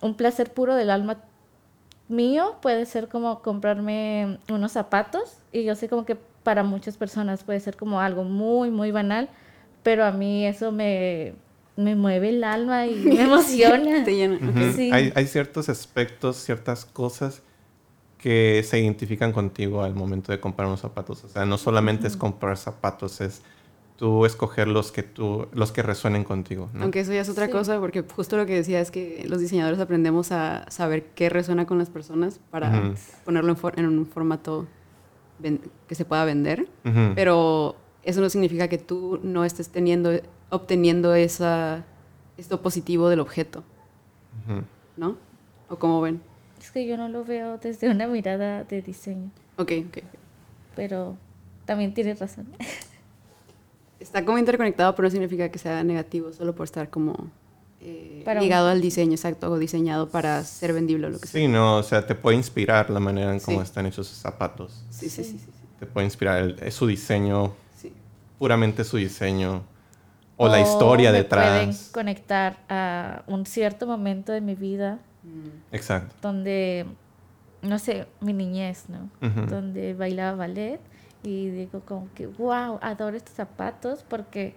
[0.00, 1.18] un placer puro del alma
[2.08, 7.44] mío, puede ser como comprarme unos zapatos y yo sé como que para muchas personas
[7.44, 9.28] puede ser como algo muy, muy banal,
[9.82, 11.34] pero a mí eso me,
[11.82, 14.04] me mueve el alma y me emociona.
[14.04, 14.36] Te llena.
[14.36, 14.48] Ujú.
[14.50, 14.74] ok.
[14.76, 14.90] Sí.
[14.92, 17.42] Hay, hay ciertos aspectos, ciertas cosas
[18.18, 21.24] que se identifican contigo al momento de comprar unos zapatos.
[21.24, 23.42] O sea, no solamente es comprar zapatos, es
[23.96, 26.68] tú escoger los que tú, los que resuenen contigo.
[26.74, 26.82] ¿no?
[26.82, 27.52] Aunque eso ya es otra Sí.
[27.52, 31.66] cosa, porque justo lo que decía es que los diseñadores aprendemos a saber qué resuena
[31.66, 32.94] con las personas para Ujú.
[33.24, 34.66] ponerlo en, for- en un formato
[35.88, 36.68] que se pueda vender.
[37.14, 40.12] Pero eso no significa que tú no estés teniendo,
[40.50, 41.84] obteniendo esa,
[42.36, 43.62] esto positivo del objeto.
[44.96, 45.16] ¿no?
[45.68, 46.20] ¿O cómo ven?
[46.60, 49.98] Es que yo no lo veo desde una mirada de diseño, Ok, ok.
[50.76, 51.16] pero
[51.64, 52.46] también tienes razón.
[54.00, 57.30] Está como interconectado, pero no significa que sea negativo, solo por estar como
[57.82, 61.26] eh, Para un- ligado al diseño, exacto, o diseñado para ser vendible o lo que
[61.28, 61.40] sea.
[61.40, 63.64] Sí, no, o sea, te puede inspirar la manera en cómo Sí.
[63.64, 64.84] están hechos sus zapatos.
[64.90, 65.38] Sí, sí, sí, sí.
[65.38, 67.92] sí, Te puede inspirar el- es su diseño, sí.
[68.38, 69.62] puramente su diseño.
[70.42, 71.90] O, la historia me pueden detrás.
[71.92, 76.14] conectar a un cierto momento de mi vida Mm, Exacto.
[76.22, 76.86] donde,
[77.60, 79.10] no sé, mi niñez, ¿no?
[79.50, 80.80] Donde bailaba ballet
[81.22, 84.54] y digo como que, wow, adoro estos zapatos porque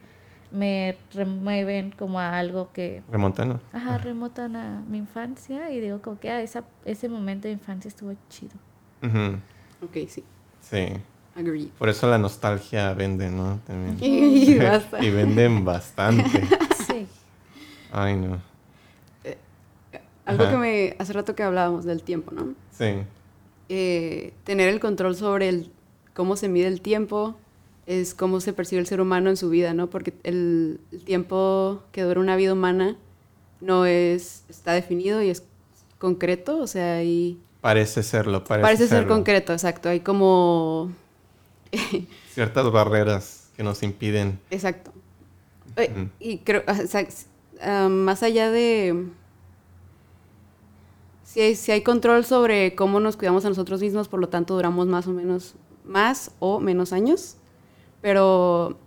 [0.51, 3.59] me remueven como a algo que, Remontando.
[3.73, 7.89] ajá, remotan a mi infancia y digo como que, ah, esa, ese momento de infancia
[7.89, 8.53] estuvo chido.
[9.01, 9.39] Ujú.
[9.85, 10.23] Ok, sí.
[10.61, 10.85] Sí.
[11.35, 11.67] Agreed.
[11.79, 13.59] Por eso la nostalgia vende, ¿no?
[13.65, 13.97] También.
[15.01, 16.47] Y venden bastante.
[16.87, 17.07] Sí.
[17.91, 18.41] Ay, no.
[20.25, 20.51] Algo Ajá.
[20.51, 20.95] que me...
[20.99, 22.53] Hace rato que hablábamos del tiempo, ¿no?
[22.71, 23.03] Sí.
[23.69, 25.71] Eh, tener el control sobre el,
[26.13, 27.35] cómo se mide el tiempo
[27.85, 29.89] es cómo se percibe el ser humano en su vida, ¿no?
[29.89, 32.97] Porque el, el tiempo que dura una vida humana
[33.61, 34.43] no es...
[34.49, 35.43] Está definido y es
[35.99, 37.39] concreto, o sea, hay...
[37.61, 39.89] Parece serlo, parece, Parece ser concreto, exacto.
[39.89, 40.91] Hay como...
[42.33, 44.39] Ciertas barreras que nos impiden.
[44.49, 44.91] Exacto.
[45.75, 46.07] Eh.
[46.19, 47.27] Y creo, o sea, s-
[47.61, 49.07] ah, más allá de...
[51.23, 54.53] Si hay, si hay control sobre cómo nos cuidamos a nosotros mismos, por lo tanto
[54.55, 57.37] duramos más o menos, más o menos años,
[58.01, 58.77] pero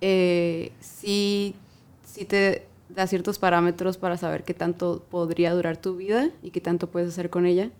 [0.00, 1.54] eh, sí,
[2.06, 6.60] sí te da ciertos parámetros para saber qué tanto podría durar tu vida y qué
[6.62, 7.70] tanto puedes hacer con ella.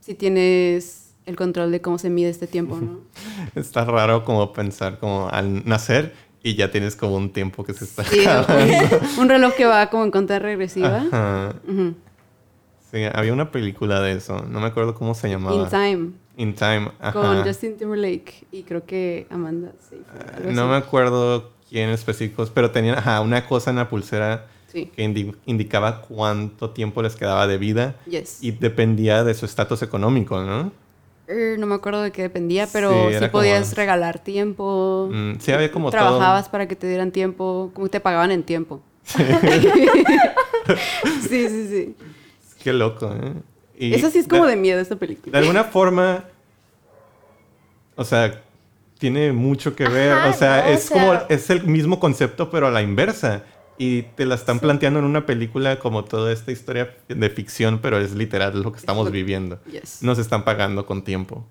[0.00, 3.00] Si tienes el control de cómo se mide este tiempo, ¿no?
[3.54, 7.84] Está raro como pensar como al nacer y ya tienes como un tiempo que se
[7.84, 8.24] está Sí,
[9.20, 11.04] un reloj que va como en cuenta regresiva.
[11.12, 11.54] Ajá.
[12.90, 14.44] Sí, había una película de eso.
[14.48, 15.54] No me acuerdo cómo se llamaba.
[15.56, 16.90] In Time, In Time.
[17.00, 17.12] Ajá.
[17.12, 20.36] con Justin Timberlake y creo que Amanda Seyfried.
[20.36, 24.86] algo No me acuerdo quién específicos, pero tenían ajá, una cosa en la pulsera Sí,
[24.86, 28.42] que indi- indicaba cuánto tiempo les quedaba de vida yes.
[28.42, 30.72] y dependía de su estatus económico, ¿no?
[31.58, 35.08] No me acuerdo de qué dependía, pero Sí, sí, era como- podías regalar tiempo.
[35.12, 38.42] Mm, sí, había como todo- Trabajabas para que te dieran tiempo, como te pagaban en
[38.42, 38.80] tiempo.
[41.28, 41.96] sí, sí, sí.
[42.62, 43.32] Qué loco, ¿eh?
[43.78, 45.38] Y Eso sí es como de miedo esta De película.
[45.38, 46.24] alguna forma,
[47.96, 48.40] o sea,
[48.98, 50.12] tiene mucho que ver.
[50.12, 52.82] Ajá, o sea, no, es o sea- como, es el mismo concepto, pero a la
[52.82, 53.42] inversa.
[53.82, 54.60] Y te la están Sí.
[54.62, 58.78] planteando en una película como toda esta historia de ficción, pero es literal lo que
[58.78, 59.58] estamos viviendo.
[59.64, 60.02] Yes.
[60.02, 61.44] Nos están pagando con tiempo.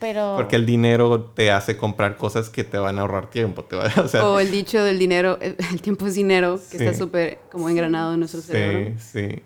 [0.00, 0.34] Pero.
[0.36, 3.62] Porque el dinero te hace comprar cosas que te van a ahorrar tiempo.
[3.64, 6.78] Te va- o sea, O el dicho del dinero, eh, el tiempo es dinero, que
[6.78, 6.84] Sí.
[6.84, 8.94] está súper como engranado en nuestro cerebro.
[8.98, 9.42] sí, sí.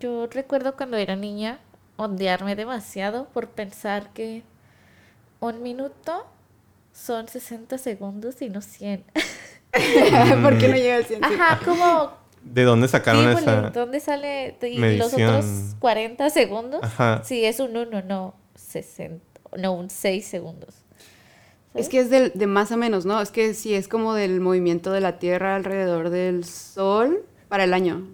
[0.00, 1.60] Yo recuerdo cuando era niña
[1.96, 4.42] ondearme demasiado por pensar que
[5.40, 6.26] un minuto
[6.92, 9.04] son 60 segundos y no 100.
[10.42, 11.20] ¿Por qué no llega al 100?
[11.20, 11.34] Sí.
[11.34, 12.12] Ajá, como...
[12.42, 13.70] ¿De dónde Sí, sacaron pues, esa?
[13.70, 14.56] ¿dónde sale?
[14.62, 15.44] Y los otros
[15.80, 16.80] 40 segundos.
[16.82, 17.22] Ajá.
[17.24, 19.24] Sí, es un 1, no 60.
[19.58, 20.74] No, un 6 segundos.
[21.74, 23.20] Es que es del- de más a menos, ¿no?
[23.20, 27.74] Es que sí, es como del movimiento de la Tierra alrededor del Sol para el
[27.74, 28.06] año.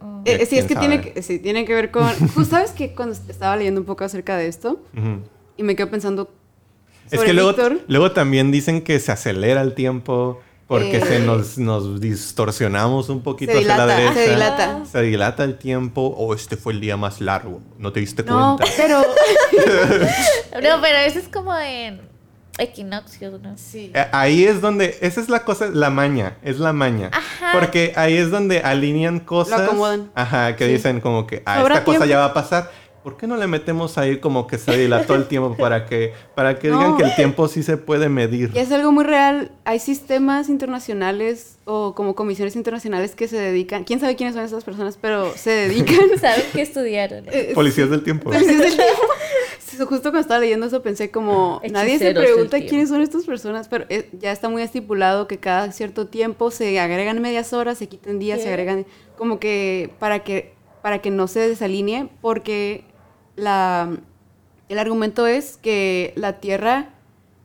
[0.00, 0.22] Mm.
[0.24, 1.12] Eh, sí, es ¿Quién que tiene, sabe?
[1.12, 2.08] que sí, tiene que ver con...
[2.34, 4.80] Pues, ¿Sabes que Cuando estaba leyendo un poco acerca de esto
[5.56, 6.32] y me quedo pensando
[7.10, 7.54] Es que luego,
[7.86, 11.02] luego también dicen que se acelera el tiempo porque Eh.
[11.06, 14.14] se nos, nos distorsionamos un poquito se hacia la dilata, derecha.
[14.14, 14.82] se dilata.
[14.90, 17.60] Se dilata el tiempo o este fue el día más largo.
[17.78, 18.72] ¿No te diste No, cuenta?
[18.76, 19.02] pero...
[20.62, 22.00] No, pero eso es como en
[22.58, 23.56] equinoccios, ¿no?
[23.58, 23.90] Sí.
[23.94, 27.10] Eh, Ahí es donde, esa es la cosa, la maña, es la maña.
[27.12, 27.50] Ajá.
[27.52, 29.60] Porque ahí es donde alinean cosas.
[29.62, 30.10] acomodan.
[30.14, 30.72] Ajá, que Sí.
[30.74, 32.04] dicen como que, ah, esta cosa tiempo.
[32.06, 32.70] ya va a pasar.
[33.04, 36.58] ¿Por qué no le metemos ahí como que se dilató el tiempo para que, para
[36.58, 36.78] que No.
[36.78, 38.50] digan que el tiempo sí se puede medir?
[38.54, 39.52] Y es algo muy real.
[39.66, 43.84] Hay sistemas internacionales o como comisiones internacionales que se dedican...
[43.84, 44.98] ¿Quién sabe quiénes son esas personas?
[44.98, 45.98] Pero se dedican...
[46.18, 47.26] ¿Saben qué estudiaron?
[47.30, 48.30] Eh, Policías del tiempo.
[48.30, 49.02] Policías del tiempo.
[49.86, 53.84] Justo cuando estaba leyendo eso pensé como, nadie se pregunta quiénes son estas personas, pero
[53.90, 58.18] eh, ya está muy estipulado que cada cierto tiempo se agregan medias horas, se quitan
[58.18, 58.86] días, se agregan
[59.18, 62.84] como que para que para que no se desalinee, porque
[63.36, 66.90] el argumento es que la Tierra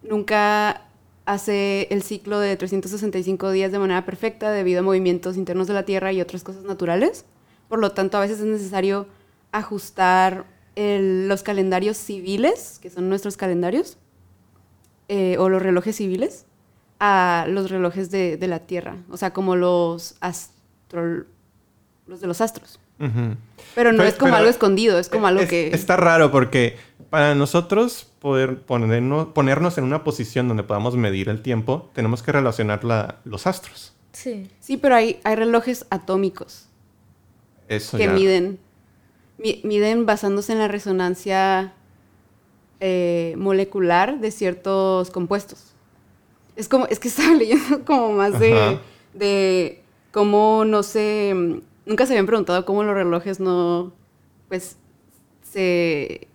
[0.03, 0.85] nunca
[1.25, 5.83] hace el ciclo de 365 días de manera perfecta debido a movimientos internos de la
[5.83, 7.25] Tierra y otras cosas naturales.
[7.67, 9.07] Por lo tanto, a veces es necesario
[9.51, 13.97] ajustar los calendarios civiles, que son nuestros calendarios,
[15.07, 16.45] eh, o los relojes civiles,
[16.99, 20.15] a los relojes de, la Tierra, o sea, como los
[22.07, 22.79] los de los astros.
[22.99, 23.35] Ujú.
[23.75, 25.67] Pero no Pero- es como pero- algo escondido, es como algo Es- que...
[25.73, 26.77] Está raro porque
[27.09, 32.31] para nosotros poder ponernos, ponernos en una posición donde podamos medir el tiempo, tenemos que
[32.31, 33.93] relacionar la- los astros.
[34.11, 34.49] Sí.
[34.59, 36.65] Sí, pero hay, hay relojes atómicos
[37.67, 38.59] Eso que ya- miden,
[39.37, 41.73] mi- miden basándose en la resonancia
[42.81, 45.73] eh, molecular de ciertos compuestos.
[46.55, 48.79] Es como, es que estaba leyendo como más de,
[49.13, 49.81] de
[50.11, 53.91] cómo no sé, mm, nunca se habían preguntado cómo los relojes no,
[54.47, 54.77] pues,
[55.41, 56.27] se,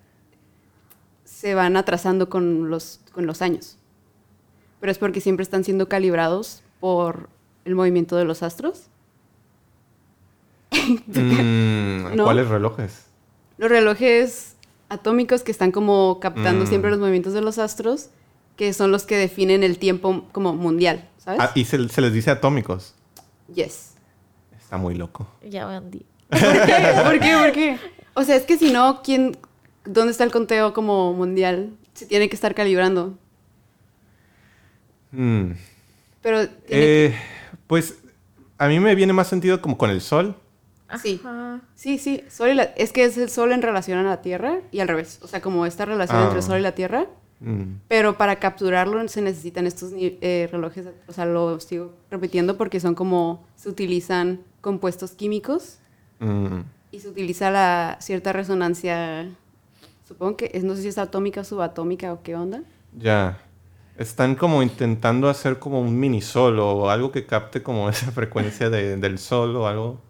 [1.25, 3.79] se van atrasando con los, con los años.
[4.81, 7.31] Pero es porque siempre están siendo calibrados por
[7.65, 8.89] el movimiento de los astros.
[11.07, 12.25] Mm, ¿No?
[12.25, 13.07] ¿Cuáles relojes?
[13.57, 14.57] Los relojes
[14.89, 16.69] atómicos que están como captando Mm.
[16.69, 18.11] siempre los movimientos de los astros,
[18.57, 21.41] que son los que definen el tiempo como mundial, ¿sabes?
[21.41, 22.95] Ah, y se, se les dice atómicos.
[23.55, 23.94] Yes.
[24.75, 25.29] Está muy loco.
[25.49, 27.03] Ya van di- ¿Por qué?
[27.05, 27.37] ¿Por qué?
[27.39, 27.79] ¿Por qué?
[28.15, 29.37] O sea, es que si no, ¿quién,
[29.85, 31.71] ¿dónde está el conteo como mundial?
[31.93, 33.17] Se tiene que estar calibrando.
[35.13, 35.53] Mm.
[36.23, 37.15] Pero Eh,
[37.69, 37.99] pues
[38.59, 40.35] a mí me viene más sentido como con el sol.
[41.01, 41.21] Sí.
[41.25, 41.61] Ajá.
[41.77, 42.25] Sí, sí.
[42.29, 44.89] Sol y la- es que es el Sol en relación a la Tierra y al
[44.89, 45.21] revés.
[45.23, 46.25] O sea, como esta relación Ah.
[46.25, 47.07] entre el Sol y la Tierra.
[47.39, 47.75] Mm.
[47.87, 52.95] Pero para capturarlo se necesitan estos eh, relojes, o sea, lo sigo repitiendo porque son
[52.97, 55.79] como, se utilizan compuestos químicos
[56.21, 56.61] Mm.
[56.91, 59.29] y se utiliza la cierta resonancia,
[60.09, 62.63] supongo que, es, no sé si es atómica o subatómica o qué onda.
[62.99, 63.39] Ya.
[63.99, 68.71] Están como intentando hacer como un mini sol o algo que capte como esa frecuencia
[68.71, 70.01] de- del sol o algo.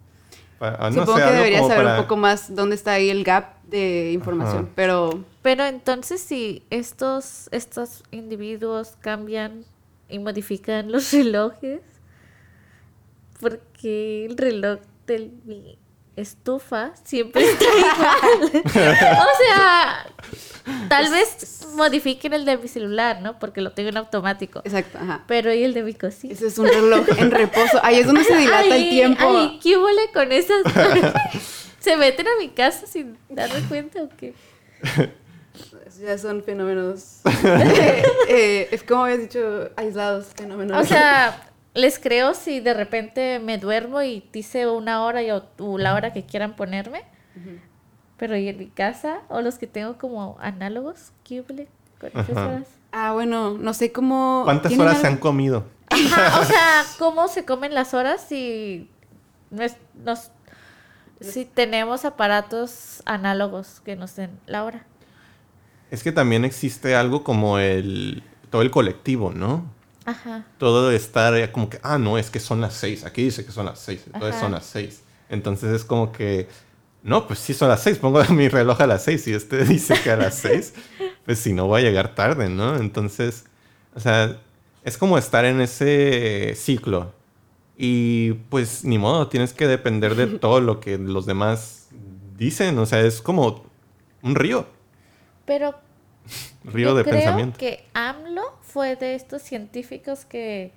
[0.60, 3.10] Ah, no supongo sé, que algo debería saber para- un poco más dónde está ahí
[3.10, 4.68] el gap de información, Ajá.
[4.76, 9.64] pero Pero entonces si estos, estos individuos cambian
[10.08, 11.80] y modifican los relojes,
[13.40, 15.78] porque el reloj de mi
[16.16, 18.62] estufa siempre está igual.
[18.64, 18.70] o
[19.44, 20.06] sea,
[20.88, 23.38] tal vez modifiquen el de mi celular, ¿no?
[23.38, 24.60] Porque lo tengo en automático.
[24.64, 25.24] exacto, ajá.
[25.26, 26.32] Pero ¿y el de mi cocina?
[26.32, 27.80] Ese es un reloj en reposo.
[27.82, 29.24] Ahí es donde se dilata el tiempo.
[29.24, 30.62] Ay, ¿qué huele con esas?
[31.80, 34.34] ¿Se meten a mi casa sin darme cuenta o qué?
[36.00, 37.20] Ya son fenómenos.
[37.44, 40.82] eh, eh, es como habías dicho, aislados, fenómenos.
[40.82, 45.44] O sea, les creo si de repente me duermo y dice una hora y, o,
[45.58, 47.02] o la hora que quieran ponerme.
[48.16, 49.20] Pero ¿y en mi casa?
[49.28, 52.68] O los que tengo como análogos, ¿qué horas?
[52.92, 54.42] Ah, bueno, no sé cómo.
[54.44, 55.64] ¿Cuántas ¿tienen horas se han comido?
[55.88, 58.88] Ajá, o sea, ¿cómo se comen las horas si
[59.50, 59.72] nos,
[60.04, 60.30] nos-
[61.20, 64.84] si tenemos aparatos análogos que nos den la hora?
[65.90, 68.22] Es que también existe algo como el...
[68.50, 69.64] Todo el colectivo, ¿no?
[70.04, 70.44] Ajá.
[70.58, 73.04] Todo estar eh, como que, ah, no, es que son las seis.
[73.04, 74.02] Aquí dice que son las seis.
[74.06, 74.40] Entonces Ajá.
[74.40, 75.02] son las seis.
[75.28, 76.48] Entonces es como que,
[77.02, 77.98] no, pues sí son las seis.
[77.98, 79.26] Pongo mi reloj a las seis.
[79.26, 80.74] Y este dice que a las seis,
[81.24, 82.76] pues si no voy a llegar tarde, ¿no?
[82.76, 83.44] Entonces,
[83.94, 84.38] o sea,
[84.82, 87.12] es como estar en ese ciclo.
[87.76, 91.88] Y pues ni modo, tienes que depender de todo lo que los demás
[92.36, 92.78] dicen.
[92.78, 93.64] O sea, es como
[94.22, 94.66] un río.
[95.46, 95.74] Pero
[96.64, 97.58] Río Yo de creo pensamiento.
[97.58, 100.72] que AMLO fue de estos científicos que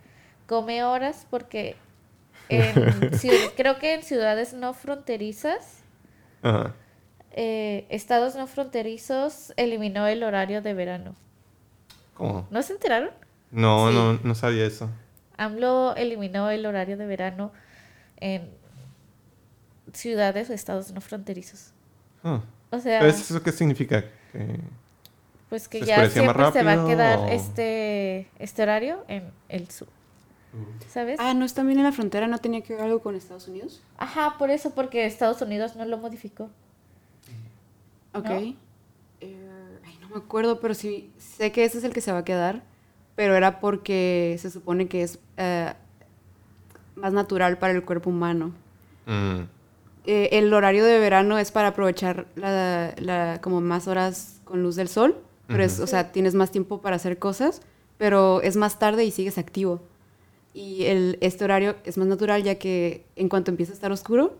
[0.46, 1.76] come horas porque
[2.50, 2.74] en
[3.58, 5.80] creo que en ciudades no fronterizas,
[6.42, 6.74] Ajá.
[7.32, 11.16] eh, estados no fronterizos eliminó el horario de verano.
[12.16, 12.48] ¿Cómo?
[12.52, 13.12] ¿No se enteraron?
[13.52, 13.96] No, Sí.
[13.96, 14.90] no, no sabía eso.
[15.38, 17.52] AMLO eliminó el horario de verano
[18.20, 18.50] en
[19.94, 21.72] ciudades o estados no fronterizos.
[22.24, 22.42] Ah.
[22.72, 24.04] O sea, ¿Pero ¿Eso qué significa?
[24.34, 24.60] Que-
[25.50, 29.70] pues que se ya siempre se va a quedar o- este, este horario en el
[29.70, 29.88] sur.
[30.90, 31.20] ¿Sabes?
[31.20, 32.28] Ah, ¿no es también en la frontera?
[32.28, 33.82] ¿No tenía que ver algo con Estados Unidos?
[33.98, 36.50] Ajá, por eso, porque Estados Unidos no lo modificó.
[38.14, 38.26] Ok.
[38.26, 38.32] ¿No?
[39.22, 39.38] Eh,
[39.86, 42.26] ay, no me acuerdo, pero sí sé que ese es el que se va a
[42.26, 42.64] quedar,
[43.16, 45.74] pero era porque se supone que es eh,
[46.96, 48.54] más natural para el cuerpo humano.
[49.06, 49.42] Mm,
[50.10, 54.78] Eh, el horario de verano es para aprovechar la, la- como más horas con luz
[54.78, 55.18] del sol,
[55.48, 55.84] pero es, Ujú.
[55.84, 57.62] o sea, tienes más tiempo para hacer cosas,
[57.98, 59.82] pero es más tarde y sigues activo.
[60.54, 64.36] Y el, este horario es más natural ya que en cuanto empieza a estar oscuro,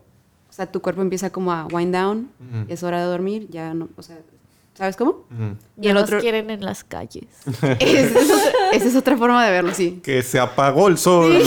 [0.48, 2.64] o sea, tu cuerpo empieza como a wind down, Ujú.
[2.72, 4.18] es hora de dormir, ya no, o sea,
[4.74, 5.10] ¿sabes cómo?
[5.30, 5.56] ujú.
[5.76, 6.20] Y Ya el nos otro...
[6.20, 7.24] quieren en las calles.
[7.62, 10.00] Esa es, otra, esa es otra forma de verlo, sí.
[10.02, 11.40] Que se apagó el sol.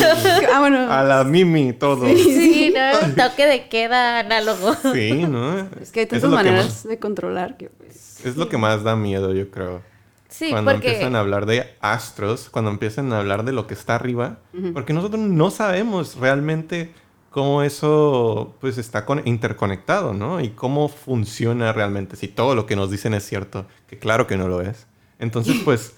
[0.54, 0.92] Ah, bueno.
[0.92, 2.06] A la Mimi, todo.
[2.08, 3.08] Sí, ¿no?
[3.08, 4.74] Un toque de queda análogo.
[4.94, 5.60] Sí, ¿no?
[5.82, 8.11] Es que hay es tantas que maneras más- de controlar que pues...
[8.24, 9.82] Es lo que más da miedo, yo creo.
[10.30, 13.74] Sí, cuando porque empiezan a hablar de astros, cuando empiezan a hablar de lo que
[13.74, 14.38] está arriba,
[14.74, 16.94] porque nosotros no sabemos realmente
[17.32, 20.40] cómo eso pues está con- interconectado, ¿no?
[20.42, 24.38] Y cómo funciona realmente, si todo lo que nos dicen es cierto, que claro que
[24.38, 24.88] no lo es.
[25.20, 25.94] Entonces, pues,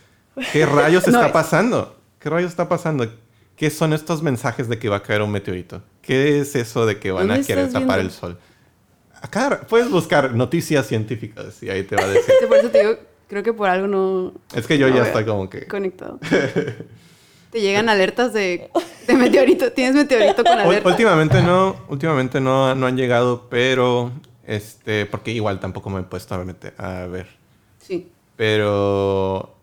[0.51, 1.32] ¿qué rayos No está es.
[1.34, 1.95] pasando?
[2.19, 3.07] ¿Qué rayos está pasando?
[3.55, 5.84] ¿Qué son estos mensajes de que va a caer un meteorito?
[6.01, 8.01] ¿Qué es eso de que van a ¿Dónde querer tapar viendo?
[8.01, 8.38] el sol?
[9.24, 12.34] Acá puedes buscar noticias científicas y ahí te va a decir.
[12.41, 12.97] Sí, Por eso te digo,
[13.30, 15.65] creo que por algo no Es que yo No ya estoy como que...
[15.67, 16.19] conectado.
[17.51, 18.69] Te llegan alertas de,
[19.07, 19.71] de meteorito.
[19.71, 20.89] Tienes meteorito con alerta.
[20.89, 24.11] Últimamente no, últimamente no, no han llegado, pero
[24.45, 27.28] este, porque igual tampoco me he puesto a, meter- a ver.
[27.80, 28.09] Sí.
[28.36, 29.55] Pero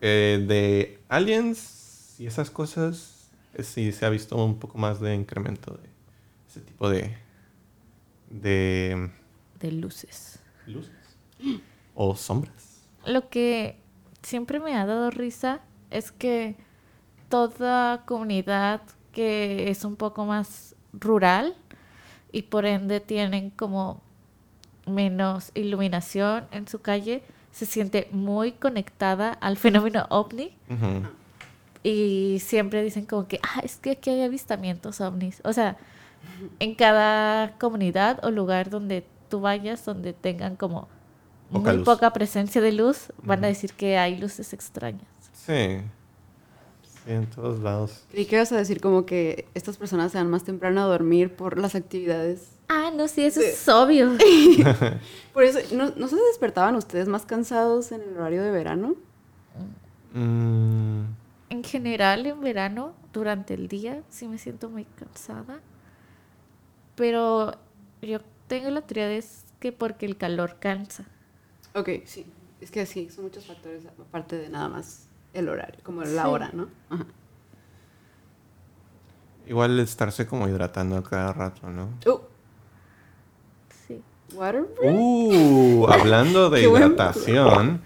[0.00, 5.14] eh, de aliens y esas cosas, eh, sí se ha visto un poco más de
[5.14, 5.88] incremento de
[6.50, 7.16] ese tipo de,
[8.40, 9.10] de
[9.60, 10.40] de luces.
[10.66, 10.92] luces
[11.94, 12.82] o sombras.
[13.04, 13.78] Lo que
[14.22, 15.60] siempre me ha dado risa
[15.90, 16.56] es que
[17.28, 18.82] toda comunidad
[19.12, 21.54] que es un poco más rural
[22.32, 24.02] y por ende tienen como
[24.86, 30.54] menos iluminación en su calle, se siente muy conectada al fenómeno ovni
[31.82, 35.40] y siempre dicen como que, ah, es que aquí hay avistamientos ovnis.
[35.44, 35.76] O sea,
[36.58, 40.88] en cada comunidad o lugar donde tú vayas, donde tengan como
[41.52, 41.84] Poca muy luz.
[41.84, 45.06] poca presencia de luz, van a decir que hay luces extrañas.
[45.32, 45.80] Sí.
[46.82, 48.04] Sí, en todos lados.
[48.10, 51.32] Creí que ibas a decir como que estas personas se van más temprano a dormir
[51.34, 52.50] por las actividades.
[52.68, 53.46] Ah, no, sí, eso Sí.
[53.46, 54.10] es obvio.
[55.32, 58.94] Por eso, ¿no, ¿no se despertaban ustedes más cansados en el horario de verano?
[60.14, 61.02] Mm,
[61.50, 65.60] En general, en verano, durante el día, sí me siento muy cansada.
[66.96, 67.52] Pero
[68.02, 68.18] yo
[68.48, 71.04] tengo la teoría de es que porque el calor cansa.
[71.74, 72.26] Ok, sí.
[72.60, 76.28] Es que sí, son muchos factores aparte de nada más el horario, como la Sí.
[76.28, 76.68] hora, ¿no?
[76.90, 77.04] Ajá.
[79.48, 81.84] igual estarse como hidratando a cada rato, ¿no?
[82.04, 82.18] Uh,
[83.86, 84.02] Sí.
[84.34, 87.80] water Uh, hablando de hidratación.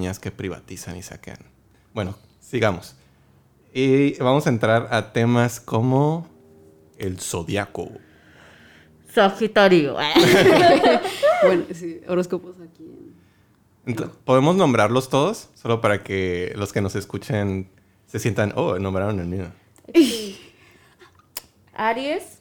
[0.00, 1.38] Compañías que privatizan y saquean.
[1.92, 2.94] Bueno, sigamos.
[3.74, 6.26] Y vamos a entrar a temas como
[6.96, 7.90] el zodiaco.
[9.12, 9.96] Sagitario.
[11.42, 12.84] Bueno, sí, horóscopos aquí.
[13.86, 15.48] en- Ent- ¿Podemos nombrarlos todos?
[15.54, 17.70] Solo para que los que nos escuchen
[18.06, 19.46] se sientan, oh, nombraron el mío.
[21.74, 22.40] Aries.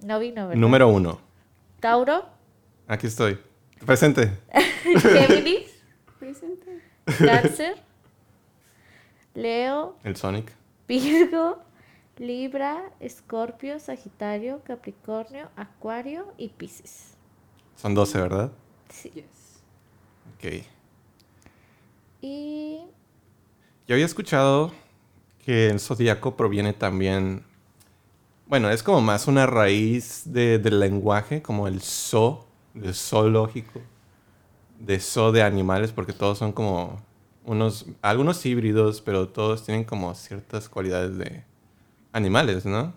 [0.00, 0.60] No vino, ¿verdad?
[0.60, 1.20] Número uno.
[1.80, 2.24] Tauro.
[2.88, 3.38] Aquí estoy.
[3.86, 4.32] Presente.
[4.82, 5.70] Géminis.
[6.32, 6.82] Presente.
[7.24, 7.82] Cáncer.
[9.34, 9.96] Leo.
[10.04, 10.52] El Sonic.
[10.86, 11.58] Virgo.
[12.18, 12.90] Libra.
[13.00, 13.78] Escorpio.
[13.80, 14.60] Sagitario.
[14.64, 15.48] Capricornio.
[15.56, 17.14] Acuario y Piscis.
[17.76, 18.52] Son 12, ¿verdad?
[18.90, 19.10] Sí.
[19.14, 19.24] Yes.
[20.36, 20.64] Ok.
[22.20, 22.80] Y
[23.86, 24.72] Yo había escuchado
[25.46, 27.42] que el zodiaco proviene también.
[28.46, 33.80] Bueno, es como más una raíz de- del lenguaje, como el zo, de zoológico,
[34.78, 37.00] de zo de animales, porque todos son como
[37.44, 41.44] unos, algunos híbridos, pero todos tienen como ciertas cualidades de
[42.12, 42.94] animales, ¿no?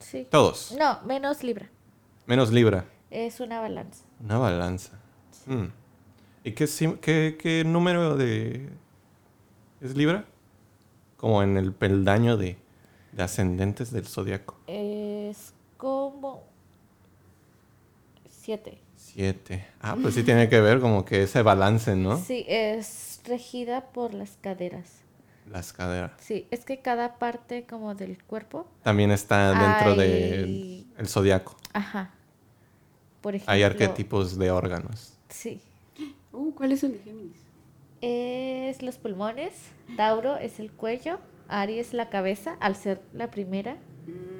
[0.00, 0.26] sí.
[0.30, 1.68] Todos, No, menos Libra.
[2.26, 2.84] menos Libra.
[3.10, 4.04] Es una balanza.
[4.22, 4.92] Una balanza.
[5.46, 5.66] Hmm.
[6.42, 6.66] ¿Y qué,
[7.00, 8.68] qué, qué número de...
[9.80, 10.24] es Libra?
[11.16, 12.58] Como en el peldaño de,
[13.12, 14.56] de ascendentes del zodiaco.
[14.66, 16.42] Es como
[18.44, 18.78] siete.
[18.96, 19.64] Siete.
[19.80, 22.18] Ah, pues sí tiene que ver como que ese balance, ¿no?
[22.18, 25.00] Sí, es regida por las caderas.
[25.50, 26.12] Las caderas.
[26.18, 31.56] Sí, es que cada parte como del cuerpo, También está dentro Hay- del el zodiaco.
[31.72, 32.10] ajá.
[33.22, 35.14] Por ejemplo, Hay arquetipos de órganos.
[35.30, 35.62] Sí.
[36.32, 37.38] Uh, ¿cuál es el de Géminis?
[38.02, 39.54] Es los pulmones,
[39.96, 41.18] Tauro es el cuello,
[41.48, 43.78] Aries la cabeza, al ser la primera,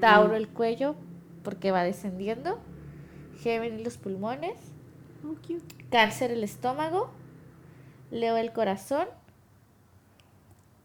[0.00, 0.96] Tauro el cuello
[1.42, 2.58] porque va descendiendo,
[3.44, 4.56] Géminis los pulmones,
[5.24, 5.62] Oh, cute.
[5.90, 7.10] Cáncer el estómago,
[8.10, 9.06] Leo el corazón,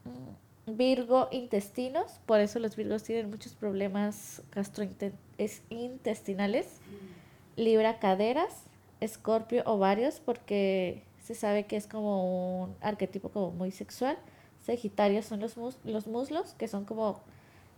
[0.04, 6.66] mm, Virgo intestinos, por eso los Virgos tienen muchos problemas gastrointestinales,
[7.56, 8.62] Libra caderas,
[9.00, 14.16] Escorpio ovarios porque se sabe que es como un arquetipo como muy sexual,
[14.64, 17.20] Sagitario son los, mus- los muslos que son como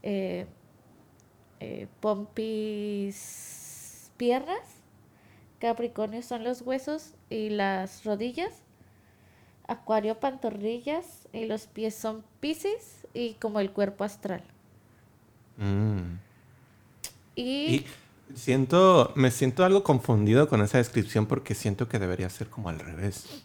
[0.03, 0.47] eh,
[1.61, 3.15] eh, pompis
[4.23, 4.61] piernas,
[5.59, 8.53] Capricornio son los huesos y las rodillas.
[9.67, 14.45] Acuario pantorrillas y los pies son Piscis y como el cuerpo astral.
[15.57, 16.19] Mm.
[17.35, 17.87] Y, Y
[18.37, 22.79] siento, me siento algo confundido con esa descripción porque siento que debería ser como al
[22.79, 23.43] revés.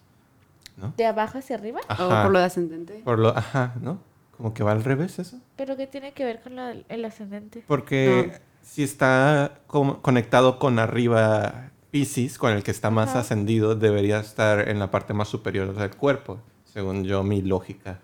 [0.76, 0.94] ¿No?
[0.96, 1.80] de abajo hacia arriba.
[1.90, 3.02] O por lo de ascendente.
[3.04, 4.00] Por lo, ajá, ¿no?
[4.38, 5.40] Como que va al revés eso.
[5.56, 7.64] Pero ¿qué tiene que ver con el ascendente?
[7.66, 8.48] Porque No.
[8.68, 13.20] Si está conectado con arriba Pisces, con el que está más Ajá.
[13.20, 18.00] ascendido, debería estar en la parte más superior del cuerpo, según yo, mi lógica.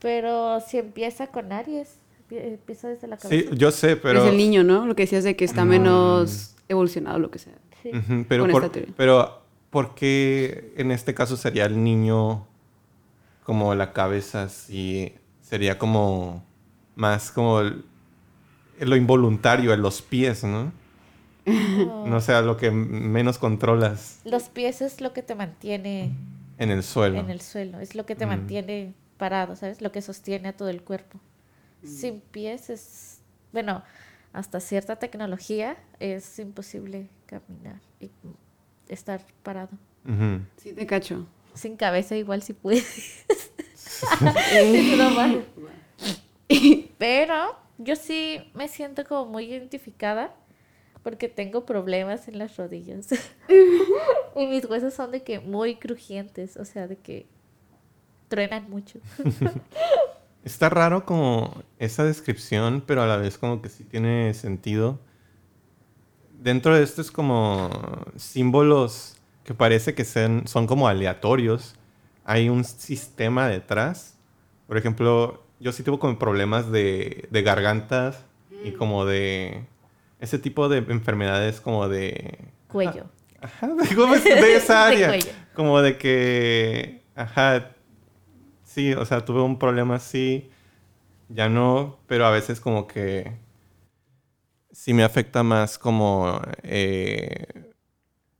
[0.00, 1.98] Pero si empieza con Aries,
[2.28, 3.54] empie- empieza desde la Sí, cabeza.
[3.54, 4.24] yo sé, pero...
[4.24, 4.86] Es el niño, ¿no?
[4.86, 7.54] Lo que decías de que está menos evolucionado, lo que sea.
[7.82, 7.90] Sí.
[8.28, 8.94] Pero, con por, esta teoría.
[8.96, 9.40] pero,
[9.70, 12.46] ¿por qué en este caso sería el niño
[13.44, 14.48] como la cabeza?
[14.48, 16.44] Si sería como
[16.96, 17.60] más como
[18.80, 20.64] lo involuntario en los pies, ¿no?
[20.64, 20.72] No.
[22.06, 26.10] No sea lo que menos controlas Los pies es lo que te mantiene
[26.58, 27.18] en el suelo.
[27.20, 28.28] en el suelo, es lo que te Mm.
[28.30, 29.80] mantiene parado, ¿sabes?
[29.80, 31.20] Lo que sostiene a todo el cuerpo.
[31.84, 33.18] Sin pies es,
[33.52, 33.82] bueno,
[34.32, 38.10] hasta cierta tecnología es imposible caminar y
[38.88, 39.70] estar parado.
[40.56, 41.26] Sí, te cacho.
[41.54, 43.24] Sin cabeza igual si puedes.
[46.98, 50.34] Pero yo sí me siento como muy identificada
[51.02, 53.08] porque tengo problemas en las rodillas.
[54.36, 57.26] y mis huesos son de que muy crujientes, o sea, de que
[58.28, 58.98] truenan mucho.
[60.44, 64.98] Está raro como esa descripción, pero a la vez como que sí tiene sentido.
[66.40, 67.70] Dentro de esto es como
[68.16, 71.76] símbolos que parece que son, son como aleatorios.
[72.24, 74.16] Hay un sistema detrás.
[74.66, 78.24] Por ejemplo, yo sí tuve como problemas de, de gargantas
[78.64, 79.66] y como de
[80.20, 82.38] ese tipo de enfermedades como de...
[82.68, 83.06] Cuello.
[83.40, 85.18] Ajá, de, esa área.
[85.54, 87.74] Como de que, ajá,
[88.64, 90.50] sí, o sea, tuve un problema así,
[91.28, 93.32] ya no, pero a veces como que
[94.72, 97.46] sí me afecta más como, eh,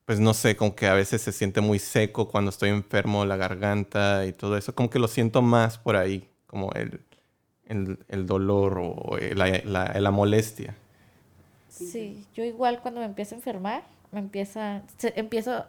[0.04, 3.36] pues no sé, como que a veces se siente muy seco cuando estoy enfermo, la
[3.36, 7.00] garganta y todo eso, como que lo siento más por ahí, como el,
[7.68, 10.74] el, el dolor o la, la- la molestia.
[11.68, 15.64] Sí, yo igual cuando me empiezo a enfermar, me empieza, se- empiezo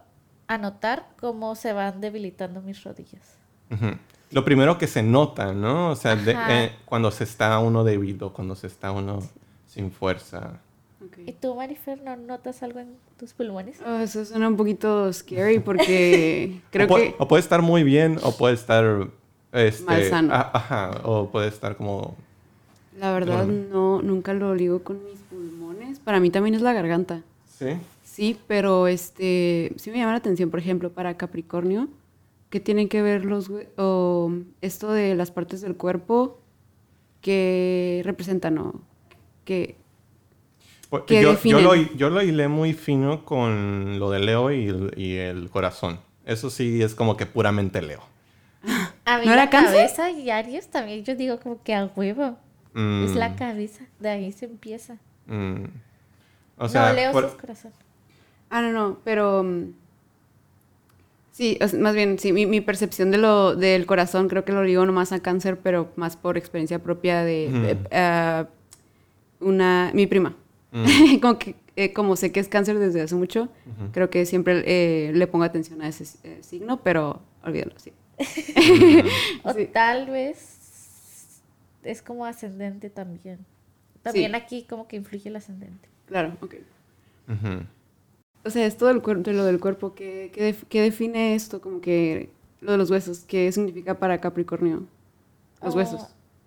[0.48, 3.36] a notar cómo se van debilitando mis rodillas.
[3.72, 3.98] Ujú.
[4.32, 5.92] Lo primero que se nota, ¿no?
[5.92, 9.20] O sea, de- eh, cuando se está uno débil o cuando se está uno
[9.68, 10.60] sin fuerza.
[11.06, 11.18] Ok.
[11.26, 13.80] ¿Y tú, Marifer, no notas algo en tus pulmones?
[13.86, 17.16] Oh, eso suena un poquito scary porque creo o, puede, que...
[17.20, 19.08] o puede estar muy bien o puede estar...
[19.52, 20.34] Este, Malsano.
[20.34, 22.16] a- ajá, o puede estar como...
[23.00, 26.00] La verdad, no, nunca lo ligo con mis pulmones.
[26.00, 27.22] Para mí también es la garganta.
[27.46, 27.68] ¿Sí?
[28.04, 31.88] Sí, pero este, sí me llama la atención, por ejemplo, para Capricornio,
[32.50, 34.32] que tienen que ver los, o
[34.62, 36.40] esto de las partes del cuerpo
[37.22, 38.82] que representan, o
[39.46, 39.76] que,
[40.90, 45.16] Pues, ¿Qué yo, yo, lo, yo lo hilé muy fino con lo de Leo y
[45.18, 46.00] el corazón.
[46.26, 48.02] Eso sí es como que puramente Leo.
[49.10, 49.74] A mí ¿No la era cáncer?
[49.76, 52.38] cabeza y Aries también yo digo como que a huevo.
[52.76, 54.98] Es Mm, la cabeza, de ahí se empieza.
[55.28, 55.64] mm.
[56.58, 57.72] O sea, no, Leo por- sí es corazón.
[58.50, 59.64] Ah, no, no, pero mm,
[61.32, 64.52] sí, o sea, más bien, sí, mi, mi percepción de lo, del corazón creo que
[64.52, 68.46] lo digo nomás a cáncer, pero más por experiencia propia de, ah,
[69.40, 70.36] una, mi prima.
[70.72, 71.18] Mm.
[71.22, 73.50] como, que, eh, como sé que es cáncer desde hace mucho,
[73.94, 77.94] creo que siempre eh, le pongo atención a ese eh, signo, pero olvídalo, sí.
[79.44, 79.68] O Sí.
[79.68, 81.42] tal vez
[81.84, 83.46] es como ascendente también.
[84.04, 85.88] También aquí como que influye el ascendente.
[86.08, 86.56] Claro, ok.
[88.46, 91.60] O sea, esto del de lo del cuerpo, ¿qué, qué, def- qué define esto?
[91.62, 92.30] Como que
[92.62, 94.86] lo de los huesos, ¿qué significa para Capricornio?
[95.62, 96.02] Los Oh, huesos.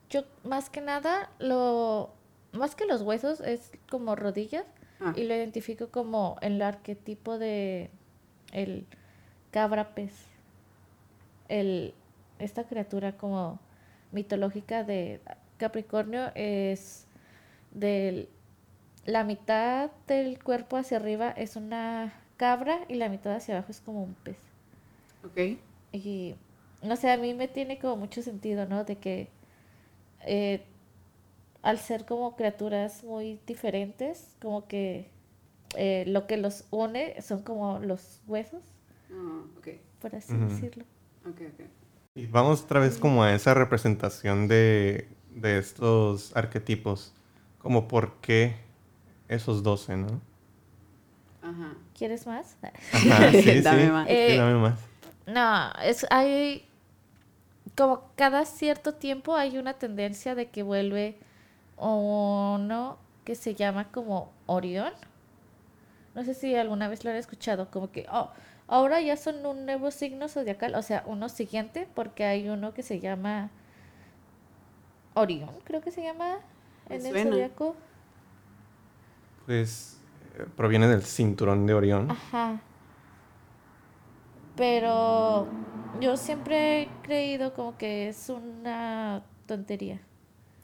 [0.09, 2.11] Yo más que nada lo
[2.53, 4.65] más que los huesos es como rodillas
[5.01, 5.13] Ah.
[5.17, 7.91] y lo identifico como el arquetipo de
[8.53, 8.87] el
[9.51, 10.13] cabra pez.
[11.51, 11.95] El
[12.39, 13.61] esta criatura como
[14.13, 15.21] mitológica de
[15.59, 17.07] Capricornio es
[17.73, 18.29] del
[19.07, 23.81] la mitad del cuerpo hacia arriba es una cabra y la mitad hacia abajo es
[23.81, 24.39] como un pez.
[25.25, 25.59] Ok.
[25.93, 26.37] Y
[26.83, 28.85] no sé, a mí me tiene como mucho sentido, ¿no?
[28.85, 29.29] De que
[30.27, 30.63] eh,
[31.63, 35.11] al ser como criaturas muy diferentes, como que
[35.77, 38.63] eh, lo que los une son como los huesos,
[39.13, 39.69] Ah, ok,
[40.01, 40.85] por así decirlo.
[41.31, 41.61] Ok, ok.
[42.15, 47.13] Y vamos otra vez como a esa representación de, de estos arquetipos.
[47.59, 48.57] Como por qué
[49.29, 50.21] esos 12, ¿no?
[51.43, 51.77] Ajá.
[51.95, 52.57] ¿Quieres más?
[52.93, 53.91] Ajá, sí, Dame sí.
[53.91, 54.11] más.
[54.27, 54.81] Sí, Eh, dame más.
[55.27, 56.67] No, es hay
[57.77, 61.19] como cada cierto tiempo hay una tendencia de que vuelve
[61.79, 64.93] uno que se llama como Orión.
[66.15, 68.31] No sé si alguna vez lo han escuchado, como que oh,
[68.71, 72.83] ahora ya son un nuevo signo zodiacal, o sea, uno siguiente, porque hay uno que
[72.83, 73.51] se llama
[75.15, 76.39] Orión, creo que se llama
[76.89, 77.77] Me en el zodiaco.
[79.47, 79.99] Pues
[80.39, 82.11] eh, proviene del cinturón de Orión.
[82.11, 82.61] Ajá.
[84.57, 85.49] Pero
[86.01, 90.01] yo siempre he creído como que es una tontería.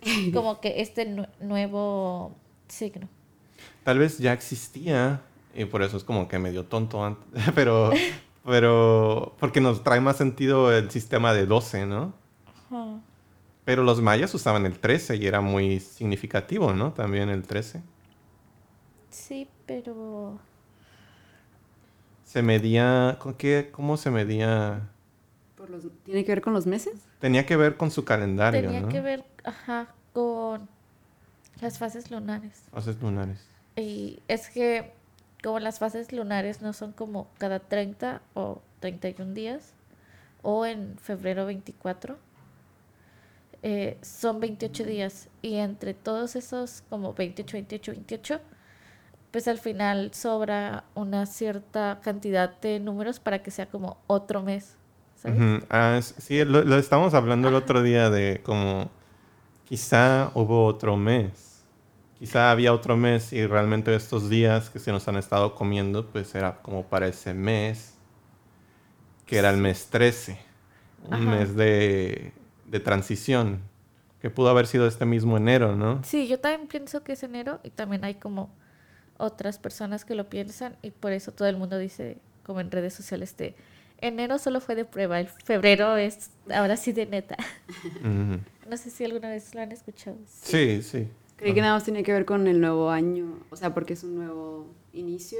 [0.34, 2.36] Como que este nu- nuevo
[2.68, 3.09] signo.
[3.84, 5.22] Tal vez ya existía
[5.57, 7.24] y por eso es como que medio tonto antes.
[7.54, 7.90] Pero,
[8.44, 12.14] pero, porque nos trae más sentido el sistema de 12, ¿no?
[12.70, 13.00] Ajá.
[13.64, 16.92] Pero los mayas usaban el 13 y era muy significativo, ¿no?
[16.92, 17.82] También el 13.
[19.11, 20.38] Sí, pero
[22.24, 23.70] Se medía, ¿con qué?
[23.72, 24.88] ¿Cómo se medía?
[25.57, 26.94] Por los, ¿Tiene que ver con los meses?
[27.18, 28.88] Tenía que ver con su calendario, tenía ¿no?
[28.88, 30.68] que ver, ajá, con
[31.61, 32.62] las fases lunares.
[32.72, 33.44] Fases lunares.
[33.74, 34.92] Y es que
[35.43, 39.74] como las fases lunares no son como cada 30 o 31 días,
[40.43, 42.18] o en febrero 24.
[43.62, 48.41] eh, son 28 días y entre todos esos como 28, 28, 28,
[49.32, 54.76] pues al final sobra una cierta cantidad de números para que sea como otro mes.
[55.70, 58.89] Ah, sí, lo, lo estábamos hablando el otro día de como
[59.64, 61.55] quizá hubo otro mes.
[62.18, 66.34] Quizá había otro mes y realmente estos días que se nos han estado comiendo, pues
[66.34, 67.94] era como para ese mes,
[69.26, 70.38] que era el mes 13,
[71.04, 71.30] un Ajá.
[71.30, 72.32] mes de,
[72.66, 73.60] de transición,
[74.22, 76.02] que pudo haber sido este mismo enero, ¿no?
[76.04, 78.48] Sí, yo también pienso que es enero y también hay como
[79.18, 82.94] otras personas que lo piensan y por eso todo el mundo dice como en redes
[82.94, 83.54] sociales de
[84.00, 87.36] enero solo fue de prueba, el febrero es ahora sí de neta.
[88.00, 88.40] Ujú.
[88.68, 90.16] No sé si alguna vez lo han escuchado.
[90.42, 91.08] Sí, sí.
[91.37, 94.03] Creí que nada más tenía que ver con el nuevo año, o sea, porque es
[94.05, 95.39] un nuevo inicio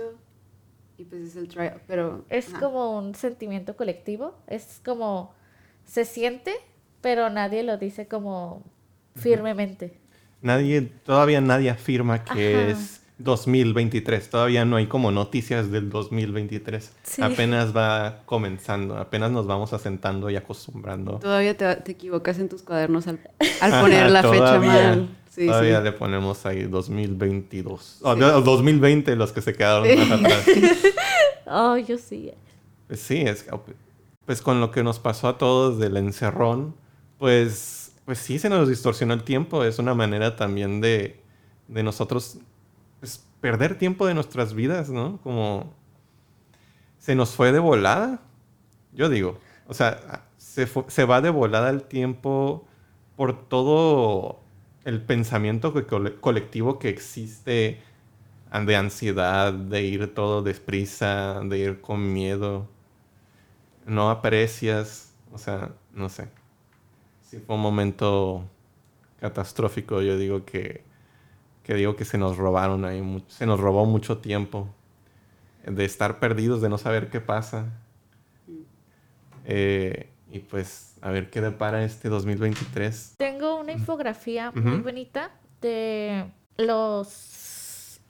[0.99, 2.24] y pues es el trial, pero...
[2.28, 2.61] Es ajá.
[2.61, 5.34] como un sentimiento colectivo, es como
[5.84, 6.55] se siente,
[7.01, 8.62] pero nadie lo dice como
[9.14, 9.99] firmemente.
[10.42, 12.68] Nadie, todavía nadie afirma que Ajá.
[12.72, 14.28] es 2023.
[14.30, 16.92] Todavía no hay como noticias del 2023.
[17.02, 17.22] Sí.
[17.22, 21.18] Apenas va comenzando, apenas nos vamos asentando y acostumbrando.
[21.18, 23.20] Todavía te, te equivocas en tus cuadernos al,
[23.60, 25.08] al Ajá, poner la fecha todavía- mal.
[25.30, 25.84] Sí, todavía sí.
[25.84, 27.98] le ponemos ahí 2022.
[28.02, 30.44] O no, 2020 los que se quedaron más atrás.
[31.48, 32.32] Oh, yo sí.
[32.88, 33.46] Pues sí, es
[34.24, 36.74] pues con lo que nos pasó a todos del encerrón,
[37.18, 39.62] pues, pues sí se nos distorsionó el tiempo.
[39.62, 41.20] Es una manera también de,
[41.68, 42.38] de nosotros
[43.41, 45.20] perder tiempo de nuestras vidas, ¿no?
[45.22, 45.72] Como
[46.99, 48.20] se nos fue de volada,
[48.93, 49.39] yo digo.
[49.66, 52.66] O sea, se, se va de volada el tiempo
[53.16, 54.41] por todo
[54.84, 55.74] el pensamiento
[56.20, 57.80] colectivo que existe
[58.64, 62.68] de ansiedad, de ir todo deprisa, de ir con miedo.
[63.84, 66.28] No aprecias, o sea, no sé.
[67.22, 68.45] Sí fue un momento
[69.20, 70.84] catastrófico, yo digo que,
[71.66, 74.68] que digo que se nos robaron ahí, se nos robó mucho tiempo
[75.66, 77.72] de estar perdidos, de no saber qué pasa.
[79.44, 83.14] Eh, y pues, a ver qué depara este 2023.
[83.16, 88.00] Tengo una infografía muy bonita de los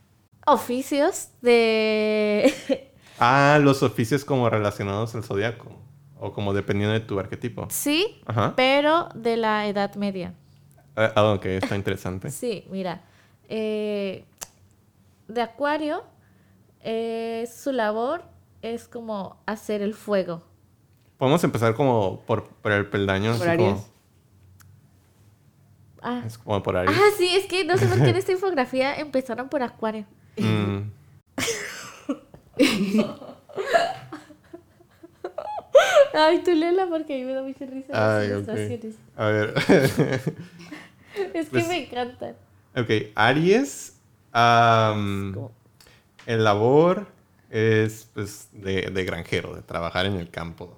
[0.47, 2.53] oficios de...
[3.19, 5.75] Ah, los oficios como relacionados al zodiaco.
[6.19, 7.67] O como dependiendo de tu arquetipo.
[7.71, 8.53] sí, Ajá.
[8.55, 10.35] pero de la Edad Media.
[10.95, 12.31] Ah, ah, ok, está interesante.
[12.31, 13.01] Sí, mira.
[13.49, 14.25] Eh,
[15.29, 16.05] de Acuario,
[16.81, 18.23] eh, su labor
[18.63, 20.43] es como hacer el fuego.
[21.19, 23.37] Podemos empezar como por, por el peldaño.
[23.39, 23.87] Por como- Aries.
[26.03, 26.97] Ah, es como por Aries.
[26.97, 30.05] ah, sí, es que no sé por qué en esta infografía empezaron por Acuario.
[30.39, 30.91] Mm,
[36.15, 38.33] Ay, tú léela porque a mí me da mucha risa las Ay, ok.
[38.35, 38.95] ilustraciones.
[39.17, 39.55] A ver.
[41.35, 42.37] Es que Pues- me encantan.
[42.77, 43.95] Ok, Aries.
[46.27, 47.07] el labor
[47.51, 50.77] es pues, de, de granjero, de trabajar en el campo.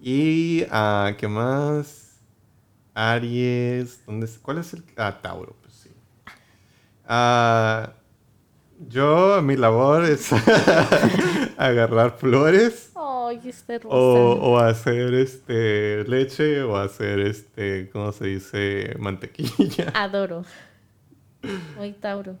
[0.00, 2.20] Y, ah, ¿qué más?
[2.94, 4.00] Aries.
[4.06, 4.84] ¿dónde es- ¿Cuál es el?
[4.96, 5.90] Ah, Tauro, pues sí.
[7.06, 7.92] Ah,
[8.88, 10.30] yo, mi labor es
[11.56, 12.90] agarrar flores.
[12.94, 13.80] Ay, este.
[13.84, 18.94] O, o hacer este leche o hacer este, ¿cómo se dice?
[18.98, 19.90] Mantequilla.
[19.94, 20.44] Adoro.
[21.76, 22.36] Muy Tauro.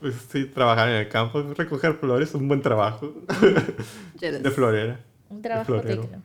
[0.00, 3.14] Pues sí, trabajar en el campo, recoger flores es un buen trabajo
[4.20, 5.00] de florera.
[5.30, 6.02] Un trabajo florero.
[6.02, 6.22] digno.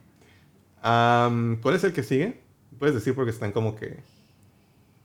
[1.62, 2.40] ¿Cuál es el que sigue?
[2.78, 3.98] Puedes decir porque están como que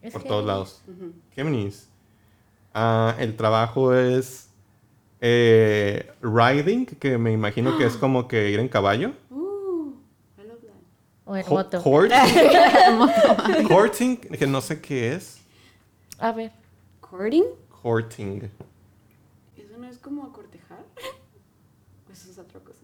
[0.01, 0.81] Es por todos lados.
[0.87, 1.13] Ujú.
[1.33, 1.89] Géminis.
[2.73, 4.49] Ah, el trabajo es
[5.28, 9.11] eh, riding, que me imagino que es como que ir en caballo.
[9.32, 9.91] Uh,
[10.38, 10.76] I love that.
[11.26, 11.82] O en moto.
[11.82, 12.11] court-
[13.67, 15.39] Courting, que no sé qué es.
[16.19, 16.51] A ver.
[17.01, 17.45] ¿Courting?
[17.82, 18.51] Courting.
[19.57, 20.84] ¿Eso no es como cortejar?
[22.07, 22.82] ¿O eso es otra cosa?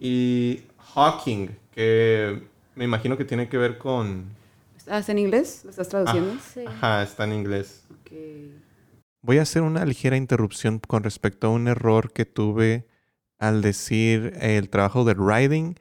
[0.00, 0.62] Y
[0.94, 2.42] hawking, que
[2.76, 4.24] me imagino que tiene que ver con...
[4.76, 5.62] ¿Estás en inglés?
[5.64, 6.34] ¿Lo estás traduciendo?
[6.54, 6.64] Sí.
[6.66, 7.84] Ajá, está en inglés.
[7.90, 8.12] Ok.
[9.20, 12.86] Voy a hacer una ligera interrupción con respecto a un error que tuve
[13.38, 15.78] al decir el trabajo de riding.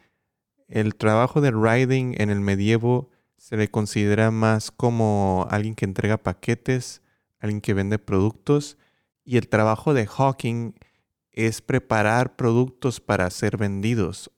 [0.67, 6.17] El trabajo de riding en el medievo se le considera más como alguien que entrega
[6.17, 7.03] paquetes,
[7.39, 8.77] alguien que vende productos.
[9.23, 10.73] Y el trabajo de hawking
[11.31, 14.31] es preparar productos para ser vendidos.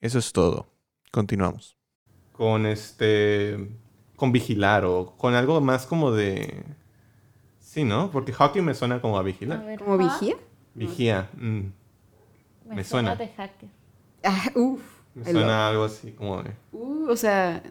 [0.00, 0.72] Eso es todo.
[1.12, 1.76] Continuamos.
[2.32, 3.70] Con este.
[4.16, 6.64] Con vigilar o con algo más como de.
[7.76, 8.10] Sí, ¿no?
[8.10, 9.62] Porque hawking me suena como a A vigilar.
[9.66, 9.78] ver.
[9.78, 10.34] ¿Como vigía?
[10.72, 11.28] Vigía.
[11.36, 11.60] mm.
[12.68, 13.14] Me, Me suena.
[13.14, 13.16] suena.
[13.16, 13.68] de hacker.
[14.24, 14.80] Ah, uf.
[15.14, 16.52] Me suena algo así como de...
[16.72, 17.62] Uh, o sea,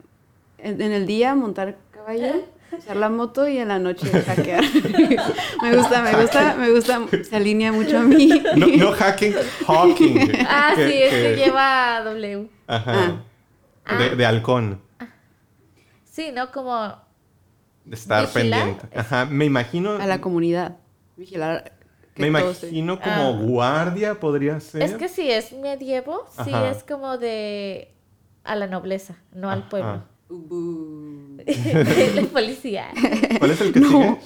[0.60, 2.44] en, en el día montar caballo,
[2.78, 4.64] usar la moto y en la noche hackear.
[5.64, 8.30] me gusta, me gusta, me gusta, se alinea mucho a mí.
[8.56, 9.34] No, no hacking,
[9.66, 10.32] hawking.
[10.48, 12.48] Ah, Que- sí, es que que- lleva W.
[12.68, 13.24] Ajá.
[13.86, 13.98] Ah.
[13.98, 14.82] De, de halcón.
[16.04, 16.52] Sí, ¿no?
[16.52, 16.96] Como
[17.92, 18.62] estar Vigilar.
[18.64, 18.98] pendiente.
[19.00, 19.26] Ajá.
[19.26, 19.92] Me imagino...
[19.98, 20.78] A la comunidad.
[21.18, 21.74] Vigilar.
[22.14, 23.40] que Me imagino como Ah.
[23.42, 24.82] guardia podría ser.
[24.84, 26.70] Es que si es medievo, sí Ajá.
[26.72, 27.92] es como de
[28.44, 29.70] a la nobleza, no al Ajá.
[29.70, 30.04] pueblo.
[32.16, 32.88] La policía.
[33.40, 33.90] ¿Cuál es el que No.
[33.90, 34.18] sigue?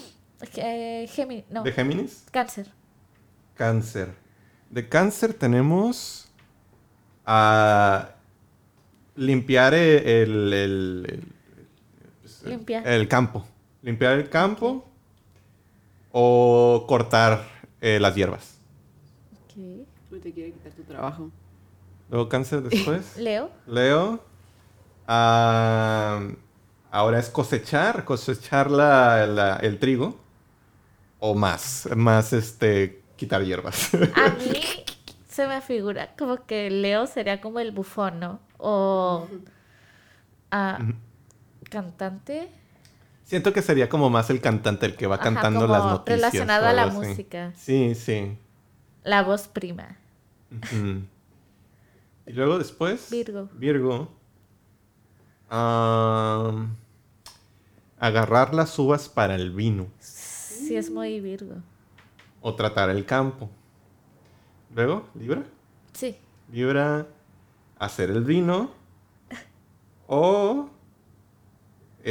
[0.57, 2.26] Eh, Géminis, no, ¿De Géminis?
[2.32, 2.68] cáncer.
[3.55, 4.14] Cáncer.
[4.70, 6.32] De cáncer tenemos
[7.26, 8.10] a
[9.16, 11.24] limpiar el, el, el-
[12.44, 12.88] el- el- Limpiar.
[12.88, 13.46] el campo.
[13.82, 14.86] Limpiar el campo
[16.12, 17.44] o cortar
[17.82, 18.60] eh, las hierbas.
[19.46, 19.56] Ok.
[20.12, 21.32] Uy, te quiere quitar tu trabajo.
[22.10, 23.16] Luego cáncer después.
[23.18, 24.24] Leo, Leo.
[25.08, 26.22] ah,
[26.92, 30.18] ahora es cosechar, cosechar la- la- el trigo.
[31.22, 33.94] O más, más este, quitar hierbas.
[34.16, 34.62] a mí
[35.28, 38.40] se me figura como que Leo sería como el bufón, ¿no?
[38.58, 39.28] O
[40.52, 40.80] ah,
[41.70, 42.49] cantante.
[43.24, 46.20] Siento que sería como más el cantante el que va Ajá, cantando como las noticias.
[46.20, 46.97] relacionado a la así.
[46.97, 47.53] música.
[47.55, 48.38] Sí, sí.
[49.03, 49.97] La voz prima.
[52.26, 53.09] Y luego después.
[53.11, 53.49] Virgo.
[53.53, 54.11] Virgo.
[57.99, 59.88] agarrar las uvas para el vino.
[59.99, 61.55] Sí, es muy Virgo.
[62.41, 63.49] O tratar el campo.
[64.74, 65.43] Luego, Libra.
[65.93, 66.17] Sí.
[66.51, 67.07] Libra,
[67.78, 68.72] hacer el vino.
[70.07, 70.39] O.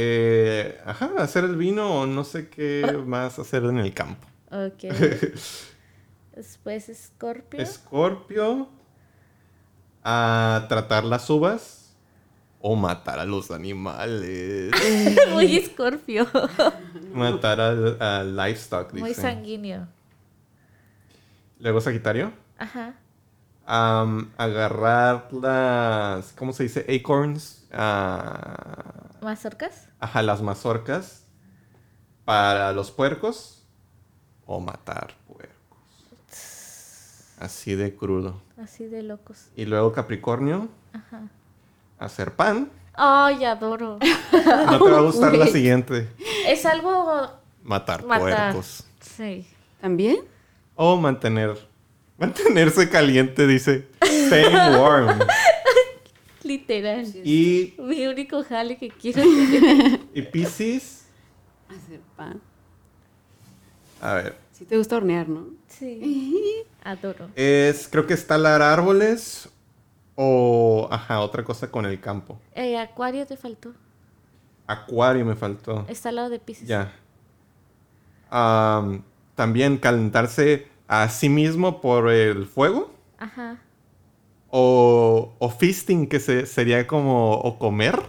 [0.01, 4.25] eh, ajá, hacer el vino o no sé qué más hacer en el campo.
[4.51, 4.83] Ok.
[6.35, 7.59] Después Scorpio.
[7.59, 8.69] Escorpio,
[10.03, 11.93] a tratar las uvas
[12.61, 14.71] o matar a los animales.
[15.33, 16.27] muy Scorpio.
[17.13, 19.21] matar al, al livestock, muy dice.
[19.21, 19.87] sanguíneo.
[21.59, 22.93] Luego Sagitario, Ajá.
[23.65, 26.85] am, agarrar las, ¿cómo se dice?
[26.87, 29.87] Acorns, ah, ¿Mazorcas?
[29.99, 31.23] ajá, las mazorcas
[32.25, 33.63] para los puercos
[34.45, 35.55] o matar puercos.
[37.39, 38.41] Así de crudo.
[38.61, 39.47] Así de locos.
[39.55, 41.21] Y luego Capricornio, Ajá.
[41.97, 42.69] hacer pan.
[42.93, 43.97] Ay, adoro.
[44.31, 46.09] No te va a gustar la siguiente.
[46.45, 47.29] Es algo
[47.63, 48.51] Matar, matar.
[48.51, 48.85] puercos.
[49.01, 49.47] Sí.
[49.81, 50.17] ¿También?
[50.75, 51.57] O mantener.
[52.17, 53.87] Mantenerse caliente, dice.
[54.03, 55.19] Staying warm.
[56.49, 57.05] Literal.
[57.23, 59.21] Y, Mi único jale que quiero
[60.15, 61.05] y Pisces.
[61.69, 62.41] Hacer pan.
[64.01, 64.35] A ver.
[64.51, 65.45] Sí te gusta hornear, ¿no?
[65.67, 66.65] Sí.
[66.83, 67.29] Adoro.
[67.35, 67.87] Es.
[67.87, 69.47] Creo que es talar árboles.
[70.15, 70.87] O.
[70.89, 72.39] Ajá, otra cosa con el campo.
[72.55, 73.73] Eh, Acuario te faltó.
[74.65, 75.85] Acuario me faltó.
[75.87, 76.67] Está al lado de Pisces.
[76.67, 76.91] Ya.
[78.31, 79.03] Am,
[79.35, 82.91] también calentarse a sí mismo por el fuego.
[83.19, 83.59] Ajá.
[84.51, 87.33] O, o feasting, que se, sería como.
[87.33, 87.99] O comer.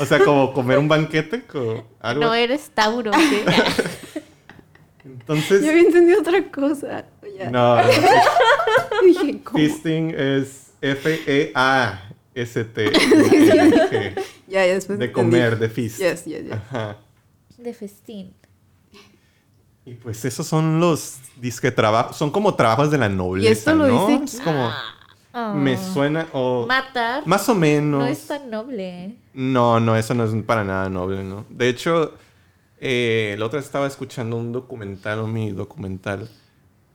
[0.00, 1.42] O sea, como comer un banquete.
[1.44, 2.22] co- algo.
[2.24, 3.10] No eres Tauro.
[3.12, 3.44] ¿qué?
[5.04, 5.62] Entonces.
[5.62, 7.04] Yo había entendido otra cosa.
[7.38, 7.50] Ya.
[7.50, 7.82] No, no,
[9.04, 9.58] Dije, ¿cómo?
[9.58, 12.92] feasting es F-E-A-S-T.
[14.48, 15.30] Ya, ya después de entendí.
[15.30, 15.98] comer, de feast.
[15.98, 16.52] Yes, yes, yes.
[16.52, 16.96] Ajá.
[17.58, 18.32] De festín.
[19.84, 22.16] Y pues esos son los disque trabajos.
[22.16, 23.50] Son como trabajos de la nobleza.
[23.52, 24.06] esto lo ¿no?
[24.06, 24.70] dice Es como.
[25.38, 25.54] Ah.
[25.54, 26.26] Me suena.
[26.32, 28.00] O, Matar más o menos.
[28.00, 29.16] no es tan noble.
[29.34, 31.44] No, no, eso no es para nada noble, ¿no?
[31.48, 32.14] De hecho,
[32.80, 36.28] eh, la otra vez estaba escuchando un documental, un mini documental,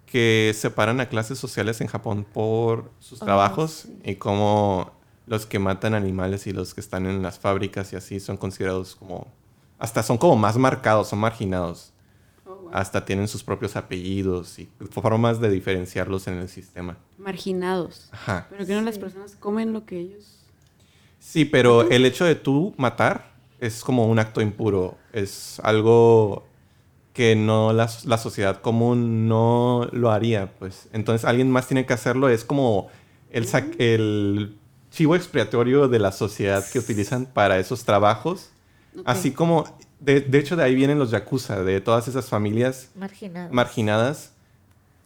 [0.06, 4.00] que separan a clases sociales en Japón por sus Oh, trabajos sí.
[4.04, 4.92] y cómo
[5.26, 8.96] los que matan animales y los que están en las fábricas y así son considerados
[8.96, 9.28] como...
[9.80, 11.92] Hasta son como más marcados, son marginados.
[12.46, 12.70] Oh, wow.
[12.74, 16.98] Hasta tienen sus propios apellidos y formas de diferenciarlos en el sistema.
[17.24, 18.10] Marginados.
[18.12, 18.48] Ajá.
[18.50, 20.40] Pero que no las personas comen lo que ellos.
[21.20, 24.98] Sí, pero el hecho de tú matar es como un acto impuro.
[25.14, 26.46] Es algo
[27.14, 30.88] que no la, la sociedad común no lo haría, pues.
[30.94, 32.28] Entonces alguien más tiene que hacerlo.
[32.28, 32.90] Es como
[33.32, 34.58] el, sac- el
[34.92, 38.50] chivo expiatorio de la sociedad que utilizan para esos trabajos.
[39.06, 39.64] Así como,
[40.00, 43.52] de, de hecho, de ahí vienen los yakuza, de todas esas familias Marginado.
[43.54, 44.34] marginadas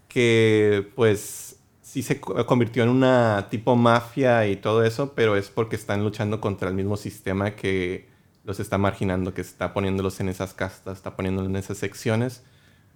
[0.08, 1.57] que pues
[1.88, 6.04] sí se co- convirtió en una tipo mafia y todo eso, pero es porque están
[6.04, 8.08] luchando contra el mismo sistema que
[8.44, 12.44] los está marginando, que está poniéndolos en esas castas, está poniéndolos en esas secciones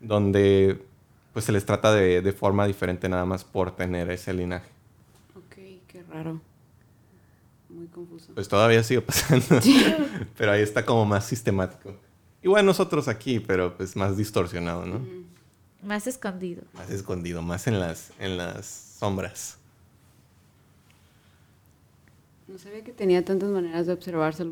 [0.01, 0.81] donde
[1.31, 4.69] pues se les trata de, de forma diferente nada más por tener ese linaje.
[5.87, 6.39] Qué raro.
[7.69, 8.33] Muy confuso.
[8.33, 9.45] Pues todavía sigue pasando.
[10.37, 11.95] pero ahí está como más sistemático.
[12.41, 14.95] Igual nosotros aquí, pero pues más distorsionado, ¿no?
[14.97, 15.25] Ujú.
[15.83, 16.63] Más escondido.
[16.73, 18.65] Más escondido, más en las, en las
[18.99, 19.57] sombras.
[22.47, 24.45] No sabía que tenía tantas maneras de observarse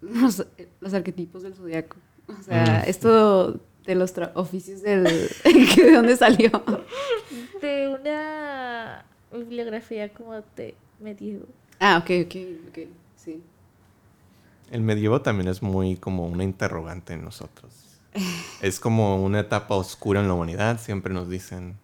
[0.00, 0.46] los,
[0.80, 1.96] los arquetipos del zodiaco.
[2.28, 2.88] O sea, Mm.
[2.88, 5.02] esto de los tra- oficios del...
[5.74, 6.50] ¿De dónde salió?
[7.60, 11.46] De una bibliografía como de medievo.
[11.80, 12.36] Ah, ok, ok,
[12.68, 12.78] ok,
[13.16, 13.42] sí.
[14.70, 17.89] El medievo también es muy como una interrogante en nosotros.
[18.62, 21.78] Es como una etapa oscura en la humanidad, siempre nos dicen.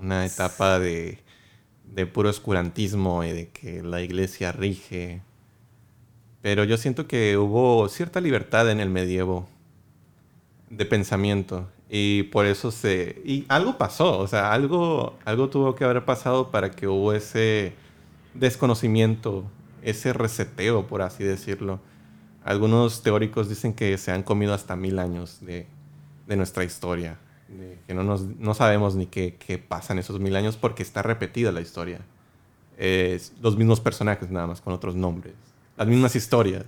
[0.00, 1.18] Una etapa de,
[1.84, 5.22] de puro oscurantismo y de que la iglesia rige.
[6.42, 9.48] Pero yo siento que hubo cierta libertad en el medievo
[10.70, 11.68] de pensamiento.
[11.90, 13.20] Y por eso se...
[13.24, 17.74] Y algo pasó, o sea, algo, algo tuvo que haber pasado para que hubo ese
[18.34, 19.44] desconocimiento,
[19.82, 21.80] ese reseteo, por así decirlo.
[22.42, 25.66] Algunos teóricos dicen que se han comido hasta mil años de,
[26.26, 27.18] de nuestra historia,
[27.48, 30.82] de que no, nos, no sabemos ni qué, qué pasa en esos mil años porque
[30.82, 32.00] está repetida la historia.
[32.78, 35.34] Es los mismos personajes nada más con otros nombres,
[35.76, 36.64] las mismas historias,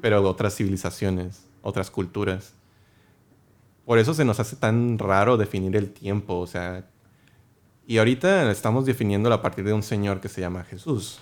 [0.00, 2.54] pero otras civilizaciones, otras culturas.
[3.84, 6.86] Por eso se nos hace tan raro definir el tiempo, o sea,
[7.86, 11.18] y ahorita estamos definiéndolo a partir de un señor que se llama Jesús,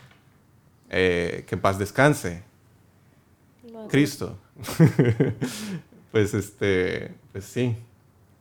[0.90, 2.42] eh, que en paz descanse,
[3.88, 4.36] Cristo.
[6.12, 7.76] pues este, pues sí.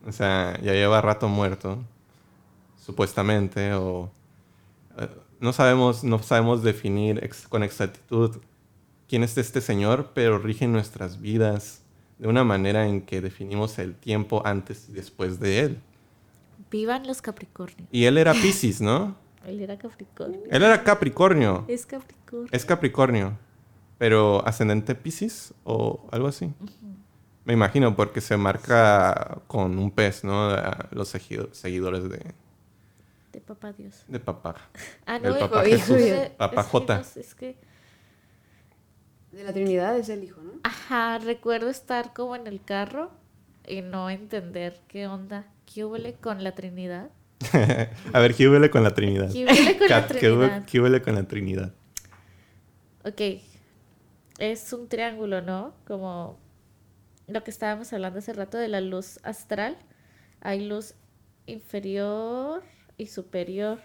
[0.07, 1.77] O sea, ya lleva rato muerto,
[2.77, 4.09] supuestamente, o
[4.97, 5.07] eh,
[5.39, 8.37] no sabemos, no sabemos definir ex- con exactitud
[9.07, 11.81] quién es este señor, pero rige nuestras vidas
[12.17, 15.79] de una manera en que definimos el tiempo antes y después de él.
[16.71, 17.87] Vivan los Capricornios.
[17.91, 19.15] Y él era Piscis, ¿no?
[19.45, 20.41] Él era Capricornio.
[20.51, 21.63] Él era Capricornio.
[21.69, 22.49] Es Capricornio.
[22.51, 23.37] Es Capricornio,
[23.99, 26.51] pero ascendente Piscis o algo así.
[27.45, 30.49] Me imagino porque se marca con un pez, ¿no?
[30.49, 32.33] A Los seguido- seguidores de,
[33.31, 34.03] De Papá Dios.
[34.07, 34.55] de papá.
[35.05, 35.97] Ah, El no, Papá hijo, Jesús.
[35.97, 36.95] es- Papá es que J.
[36.95, 37.55] no Es que,
[39.31, 40.53] De la Trinidad es el hijo, ¿no?
[40.63, 43.11] ajá, recuerdo estar como en el carro
[43.67, 47.09] y no entender qué onda, qué huele con la Trinidad.
[48.13, 49.31] A ver, ¿qué huele con la Trinidad?
[49.31, 50.65] ¿Qué huele con la Kat, ¿qué huele- Trinidad?
[50.65, 51.73] ¿Qué huele con la Trinidad?
[53.05, 53.21] Ok,
[54.39, 55.73] es un triángulo, ¿no?
[55.85, 56.37] Como
[57.27, 59.77] lo que estábamos hablando hace rato de la luz astral.
[60.41, 60.95] Hay luz
[61.45, 62.63] inferior
[62.97, 63.79] y superior.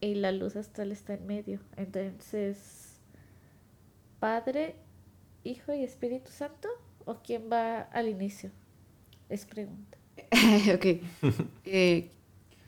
[0.00, 1.60] Y la luz astral está en medio.
[1.76, 2.98] Entonces,
[4.18, 4.76] Padre,
[5.44, 6.68] Hijo y Espíritu Santo.
[7.06, 8.50] ¿O quién va al inicio?
[9.28, 9.98] Es pregunta.
[10.74, 10.86] ok.
[11.64, 12.10] Eh,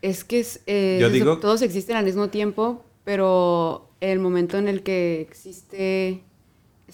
[0.01, 4.67] es que es, eh, Yo digo- todos existen al mismo tiempo, pero el momento en
[4.67, 6.21] el que existe,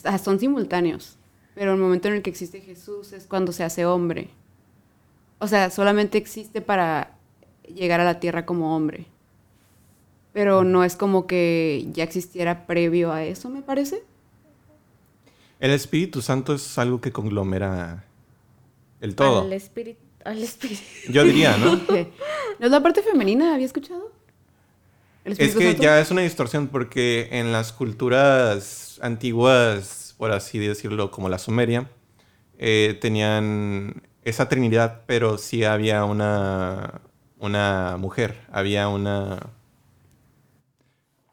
[0.04, 1.18] ah, son simultáneos,
[1.56, 4.30] pero el momento en el que existe Jesús es cuando se hace hombre.
[5.40, 7.18] O sea, solamente existe para
[7.64, 9.08] llegar a la tierra como hombre.
[10.34, 14.04] Pero no es como que ya existiera previo a eso, me parece.
[15.60, 18.06] El Espíritu Santo es algo que conglomera
[19.02, 19.42] el todo.
[19.42, 20.00] Al Espíritu.
[20.24, 20.84] Al Espíritu.
[21.10, 21.76] Yo diría, ¿no?
[22.60, 23.56] ¿No es la parte femenina?
[23.56, 24.19] ¿Había escuchado?
[25.38, 25.80] ¿El Es que Santo?
[25.80, 31.90] ya es una distorsión porque en las culturas antiguas, por así decirlo, como la Sumeria,
[32.60, 37.02] eh, tenían esa trinidad, pero sí había una,
[37.40, 39.40] una mujer, había una...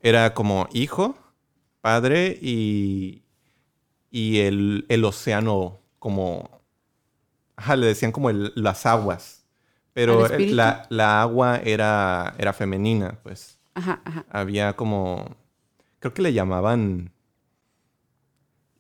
[0.01, 1.17] Era como hijo,
[1.81, 3.25] padre y,
[4.11, 6.63] y el, el océano como...
[7.57, 9.47] Ajá, le decían como el- las aguas,
[9.93, 14.25] pero la, la agua era, era femenina, pues Ajá, ajá.
[14.31, 15.37] había como.
[15.99, 17.13] Creo que le llamaban.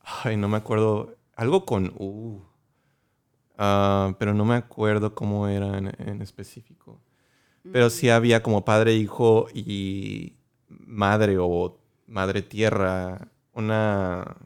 [0.00, 1.16] Ay, no me acuerdo.
[1.34, 2.42] Algo con U.
[3.58, 6.98] Ah, pero no me acuerdo cómo era en, en específico.
[7.70, 10.36] Pero sí había como padre, hijo y
[10.68, 13.28] madre o madre tierra.
[13.52, 14.36] Una.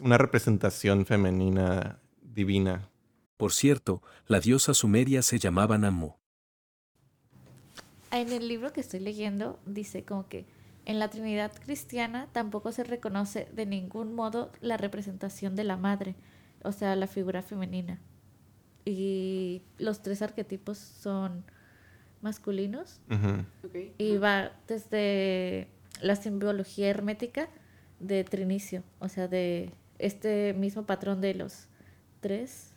[0.00, 2.88] Una representación femenina divina.
[3.36, 6.14] Por cierto, la diosa sumeria se llamaba Namu.
[8.14, 10.46] En el libro que estoy leyendo dice como que
[10.84, 16.14] en la Trinidad cristiana tampoco se reconoce de ningún modo la representación de la madre,
[16.62, 17.98] o sea, la figura femenina.
[18.84, 21.42] Y los tres arquetipos son
[22.22, 23.00] masculinos
[23.98, 25.66] y va desde
[26.00, 27.48] la simbología hermética
[27.98, 31.66] de Trinicio, o sea, de este mismo patrón de los
[32.20, 32.70] tres,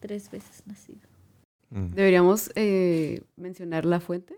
[0.00, 1.11] tres veces nacido.
[1.72, 1.94] Mm.
[1.94, 4.34] ¿Deberíamos eh, mencionar la fuente?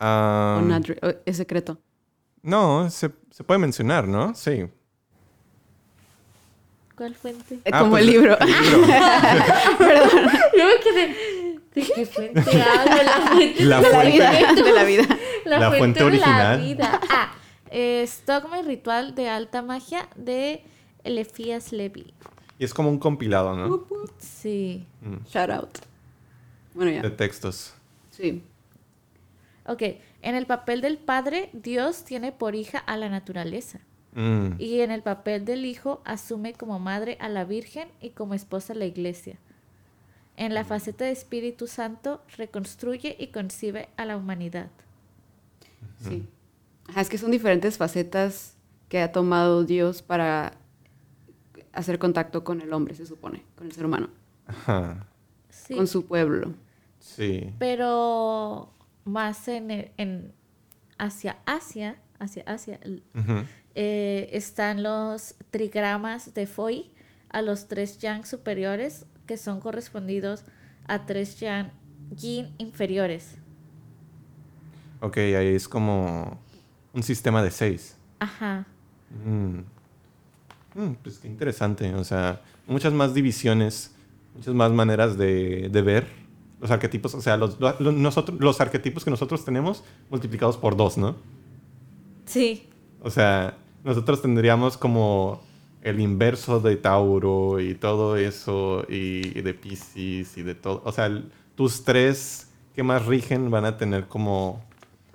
[0.00, 1.78] Ah, ¿O not re- o es secreto?
[2.42, 4.34] no, se, se puede mencionar, ¿no?
[4.34, 4.66] Sí.
[6.96, 7.54] ¿Cuál fuente?
[7.64, 8.36] Eh, Ah, como pues, el libro.
[8.38, 8.86] el libro.
[10.58, 11.60] Yo me quedé.
[11.74, 13.02] ¿De qué fuente hablo?
[13.02, 14.18] La fuente La de fuente.
[14.18, 14.52] la vida.
[14.62, 15.18] de la vida.
[15.44, 16.60] La, La fuente, fuente de la original.
[16.60, 17.00] vida.
[17.10, 17.32] Ah,
[17.70, 20.62] es Dogma y Ritual de Alta Magia de
[21.02, 22.14] Elefías Levi.
[22.58, 23.84] Y es como un compilado, ¿no?
[24.18, 24.86] Sí.
[25.26, 25.78] Shout out.
[26.74, 27.02] Bueno, ya.
[27.02, 27.74] De textos.
[28.10, 28.42] Sí.
[29.66, 29.82] Ok.
[30.22, 33.80] En el papel del padre, Dios tiene por hija a la naturaleza.
[34.14, 38.34] Mm, Y en el papel del hijo, asume como madre a la Virgen y como
[38.34, 39.36] esposa a la iglesia.
[40.36, 44.68] En la faceta de Espíritu Santo, reconstruye y concibe a la humanidad.
[46.00, 46.26] Sí.
[46.88, 48.54] Ajá, es que son diferentes facetas
[48.88, 50.54] que ha tomado Dios para
[51.74, 54.08] hacer contacto con el hombre, se supone, con el ser humano,
[54.46, 55.06] Ajá.
[55.50, 55.74] Sí.
[55.76, 56.52] con su pueblo.
[57.00, 57.52] Sí.
[57.58, 58.72] pero
[59.04, 60.32] más en, el- en
[60.98, 62.80] hacia Asia, hacia Asia,
[63.74, 66.90] eh, están los trigramas de Foy
[67.28, 70.44] a los tres yang superiores que son correspondidos
[70.86, 71.72] a tres yang
[72.16, 73.36] yin inferiores.
[75.00, 76.38] Ok, ahí es como
[76.94, 77.96] un sistema de seis.
[78.20, 78.64] Ajá.
[79.26, 79.60] Mm.
[80.74, 81.94] Mm, pues qué interesante.
[81.94, 83.92] O sea, muchas más divisiones,
[84.34, 86.06] muchas más maneras de, de ver
[86.60, 87.14] los arquetipos.
[87.14, 91.16] O sea, los, lo- lo- nosotros, los arquetipos que nosotros tenemos multiplicados por dos, ¿no?
[92.26, 92.68] Sí.
[93.02, 95.42] O sea, nosotros tendríamos como
[95.82, 100.80] el inverso de Tauro y todo eso, y, y de Pisces y de todo.
[100.84, 104.64] O sea, el- tus tres que más rigen van a tener como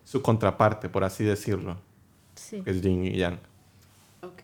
[0.06, 1.76] su contraparte, por así decirlo,
[2.36, 2.62] Sí.
[2.62, 3.40] que es Yin y Yang.
[4.22, 4.44] Ok.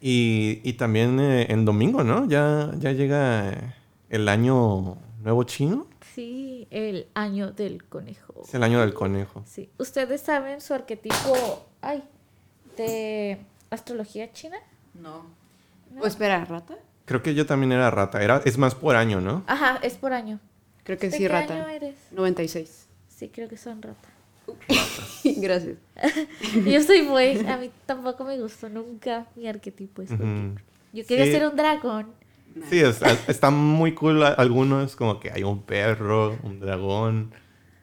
[0.00, 2.26] Y, y también eh, en domingo, ¿no?
[2.28, 3.74] Ya, ya llega
[4.10, 5.86] el año nuevo chino.
[6.14, 8.42] Sí, el año del conejo.
[8.44, 9.42] Es el año del conejo.
[9.46, 9.70] Sí.
[9.78, 12.02] ¿Ustedes saben su arquetipo, ay,
[12.76, 13.38] de
[13.70, 14.56] astrología china?
[14.94, 15.26] No.
[16.00, 16.76] O espera, ¿rata?
[17.04, 18.22] Creo que yo también era rata.
[18.22, 19.44] Era, es más por año, ¿no?
[19.46, 20.40] Ajá, es por año.
[20.84, 21.54] Creo que ¿De sí, qué rata.
[21.54, 21.96] año eres?
[22.12, 22.88] 96.
[23.08, 24.08] Sí, creo que son rata.
[25.24, 25.76] Gracias.
[26.66, 30.02] Yo soy buey, a mí tampoco me gustó nunca mi arquetipo.
[30.02, 30.10] es.
[30.92, 31.32] Yo quería Sí.
[31.32, 32.08] ser un dragón.
[32.70, 37.32] Sí, es- está muy cool algunos, como que hay un perro, un dragón.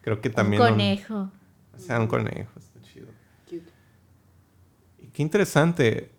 [0.02, 0.60] Creo que también...
[0.60, 1.30] un conejo.
[1.74, 3.06] O sea, un conejo, está chido.
[3.48, 3.70] Cute.
[5.02, 6.10] Y qué interesante.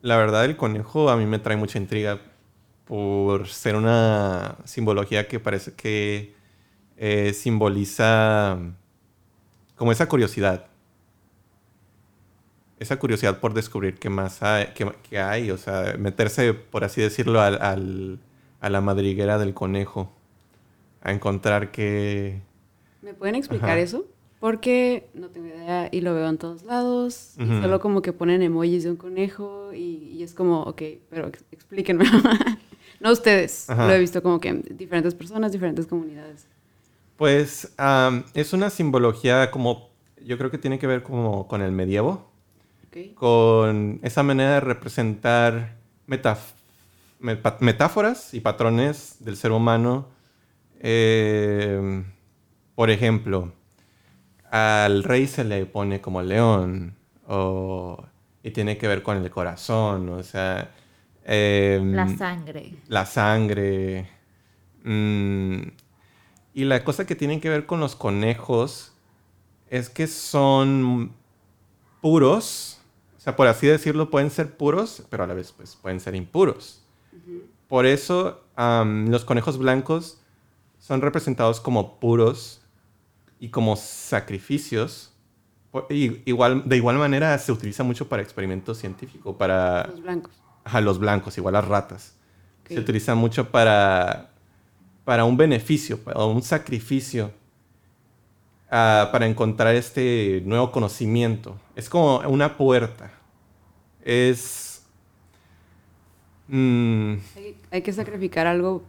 [0.00, 2.20] La verdad, el conejo a mí me trae mucha intriga
[2.84, 6.34] por ser una simbología que parece que
[6.96, 8.58] eh, simboliza
[9.78, 10.66] como esa curiosidad.
[12.78, 15.50] Esa curiosidad por descubrir qué más hay, qué, qué hay.
[15.50, 18.18] O sea, meterse, por así decirlo, al, al-
[18.60, 20.12] a la madriguera del conejo.
[21.02, 22.40] A encontrar que...
[23.02, 23.78] ¿Me pueden explicar Ajá.
[23.78, 24.04] eso?
[24.40, 27.34] Porque no tengo idea y lo veo en todos lados.
[27.38, 27.62] y Ujú.
[27.62, 31.44] solo como que ponen emojis de un conejo y, y es como, ok, pero ex-
[31.50, 32.04] explíquenme.
[33.00, 33.68] no ustedes.
[33.70, 33.86] Ajá.
[33.88, 36.46] Lo he visto como que en diferentes personas, diferentes comunidades.
[37.18, 37.74] Pues
[38.34, 39.90] es una simbología como,
[40.24, 42.30] yo creo que tiene que ver como con el medievo,
[43.14, 45.76] con esa manera de representar
[47.60, 50.06] metáforas y patrones del ser humano.
[50.80, 52.04] Eh,
[52.76, 53.52] por ejemplo,
[54.50, 56.94] al rey se le pone como león,
[57.26, 58.04] o-
[58.44, 60.70] y tiene que ver con el corazón, o sea...
[61.24, 62.72] em, La sangre.
[62.86, 64.08] la sangre.
[64.84, 65.60] mm,
[66.54, 68.92] y la cosa que tiene que ver con los conejos
[69.70, 71.12] es que son
[72.00, 72.80] puros.
[73.16, 76.14] O sea, por así decirlo, pueden ser puros, pero a la vez pues, pueden ser
[76.14, 76.82] impuros.
[77.68, 80.18] Por eso los conejos blancos
[80.78, 82.62] son representados como puros
[83.38, 85.12] y como sacrificios.
[85.90, 90.32] Y igual, de igual manera se utiliza mucho para experimentos científicos, para Los blancos.
[90.64, 92.16] Ajá, los blancos, igual las ratas.
[92.62, 92.68] Ok.
[92.68, 94.27] Se utiliza mucho para,
[95.08, 97.32] para un beneficio, para un sacrificio,
[98.70, 101.56] ah, para encontrar este nuevo conocimiento.
[101.74, 103.10] Es como una puerta.
[104.04, 104.82] Es...
[106.48, 108.82] mm, Hay, hay que sacrificar algo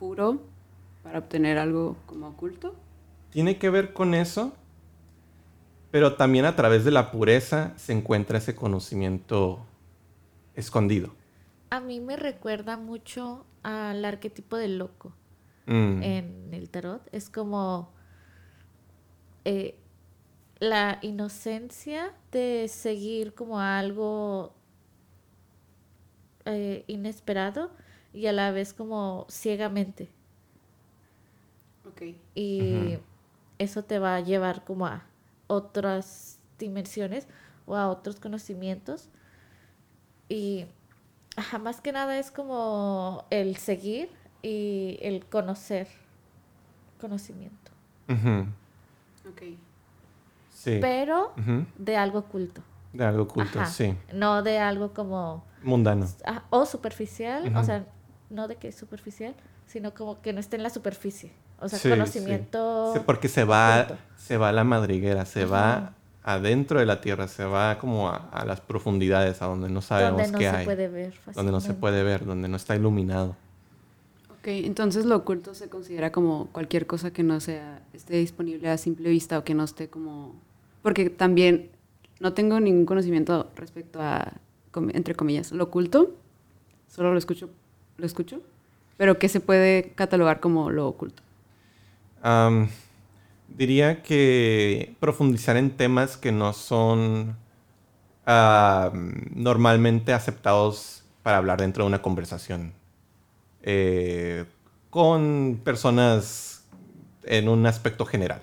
[0.00, 0.40] puro
[1.04, 2.74] para obtener algo como oculto.
[3.30, 4.52] tiene que ver con eso,
[5.92, 9.60] pero también a través de la pureza se encuentra ese conocimiento
[10.56, 11.12] escondido.
[11.70, 15.12] A mí me recuerda mucho al arquetipo del loco
[15.68, 17.06] Mm, en el tarot.
[17.12, 17.92] Es como
[19.44, 19.76] eh,
[20.58, 24.54] la inocencia de seguir como algo
[26.46, 27.70] eh, inesperado
[28.14, 30.08] y a la vez como ciegamente.
[32.34, 32.98] Y
[33.58, 35.04] eso te va a llevar como a
[35.48, 37.26] otras dimensiones
[37.66, 39.08] o a otros conocimientos.
[40.28, 40.66] Y
[41.36, 44.10] ajá, más que nada es como el seguir
[44.42, 45.88] y el conocer
[47.00, 47.70] conocimiento,
[48.08, 48.46] Ujú,
[49.30, 49.42] Ok.
[50.50, 50.78] Sí.
[50.80, 51.32] pero
[51.78, 52.62] de algo oculto.
[52.92, 53.94] De algo oculto, Ajá, sí.
[54.12, 56.06] No de algo como Mundano.
[56.26, 57.84] ah, o superficial, o sea,
[58.30, 59.34] no de que es superficial,
[59.66, 61.32] sino como que no esté en la superficie.
[61.60, 62.92] O sea, Sí, conocimiento.
[62.94, 64.02] Sí, porque se va, oculto.
[64.16, 65.92] se va a la madriguera, se va
[66.24, 70.22] adentro de la tierra, se va como a, a las profundidades, a donde no sabemos
[70.22, 70.64] donde no qué se hay.
[70.64, 71.80] puede ver donde no se fácilmente.
[71.80, 73.36] puede ver, donde no está iluminado.
[74.38, 78.78] Ok, entonces lo oculto se considera como cualquier cosa que no sea, esté disponible a
[78.78, 80.34] simple vista o que no esté como...
[80.82, 81.70] Porque también
[82.20, 84.34] no tengo ningún conocimiento respecto a,
[84.92, 86.14] entre comillas, lo oculto,
[86.86, 87.50] solo lo escucho,
[87.96, 88.40] lo escucho,
[88.96, 91.22] pero que se puede catalogar como lo oculto.
[93.48, 97.36] Diría que profundizar en temas que no son
[99.34, 102.72] normalmente aceptados para hablar dentro de una conversación
[103.70, 104.46] eh,
[104.88, 106.64] con personas
[107.24, 108.40] en un aspecto general.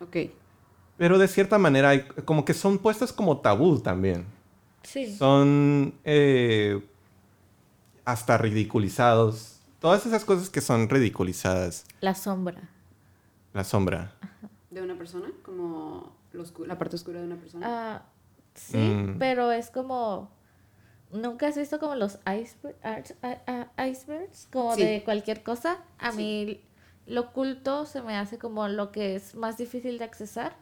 [0.00, 0.16] Ok,
[0.98, 4.24] Pero de cierta manera, hay- como que son puestas como tabú también.
[4.82, 5.14] Sí.
[5.16, 6.80] Son eh,
[8.04, 9.60] hasta ridiculizados.
[9.78, 11.84] Todas esas cosas que son ridiculizadas.
[12.00, 12.68] La sombra.
[13.52, 14.12] La sombra.
[14.70, 15.28] ¿de una persona?
[15.44, 16.16] Como
[16.66, 17.66] la parte oscura de una persona.
[17.68, 18.02] Ah,
[18.54, 19.18] sí, Mm.
[19.18, 20.30] pero es como.
[21.12, 22.76] ¿Nunca has visto como los iceberg-
[23.78, 24.48] icebergs?
[24.52, 24.82] Como Sí.
[24.84, 25.78] de cualquier cosa.
[25.98, 26.16] A Sí.
[26.18, 26.60] mí
[27.06, 30.54] lo oculto se me hace como lo que es más difícil de accesar.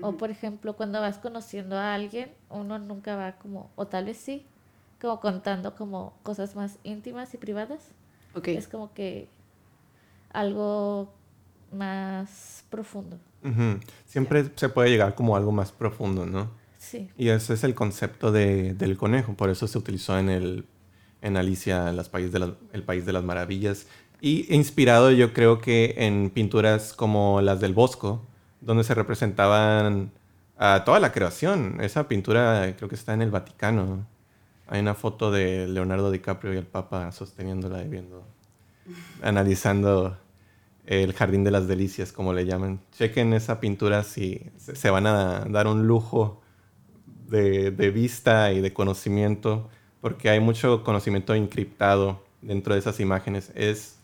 [0.00, 4.16] O por ejemplo, cuando vas conociendo a alguien, uno nunca va como, o tal vez
[4.18, 4.46] sí,
[5.00, 7.88] como contando como cosas más íntimas y privadas.
[8.34, 9.28] ok, Es como que
[10.32, 11.12] algo
[11.72, 13.18] más profundo.
[14.06, 16.50] Siempre se puede llegar como a algo más profundo, ¿no?
[16.90, 17.08] Sí.
[17.18, 19.34] Y ese es el concepto de- del conejo.
[19.34, 20.64] Por eso se utilizó en, el,
[21.22, 23.86] en Alicia, las país de el País de las Maravillas.
[24.20, 28.22] Y inspirado yo creo que en pinturas como las del Bosco,
[28.60, 30.10] donde se representaban
[30.56, 31.78] a toda la creación.
[31.80, 34.06] Esa pintura creo que está en el Vaticano.
[34.66, 38.24] Hay una foto de Leonardo DiCaprio y el Papa sosteniéndola y viendo,
[39.22, 40.16] analizando
[40.86, 42.80] el Jardín de las Delicias, como le llaman.
[42.92, 46.40] Chequen esa pintura si se van a dar un lujo
[47.28, 49.68] de, de vista y de conocimiento,
[50.00, 53.52] porque hay mucho conocimiento encriptado dentro de esas imágenes.
[53.54, 53.98] Es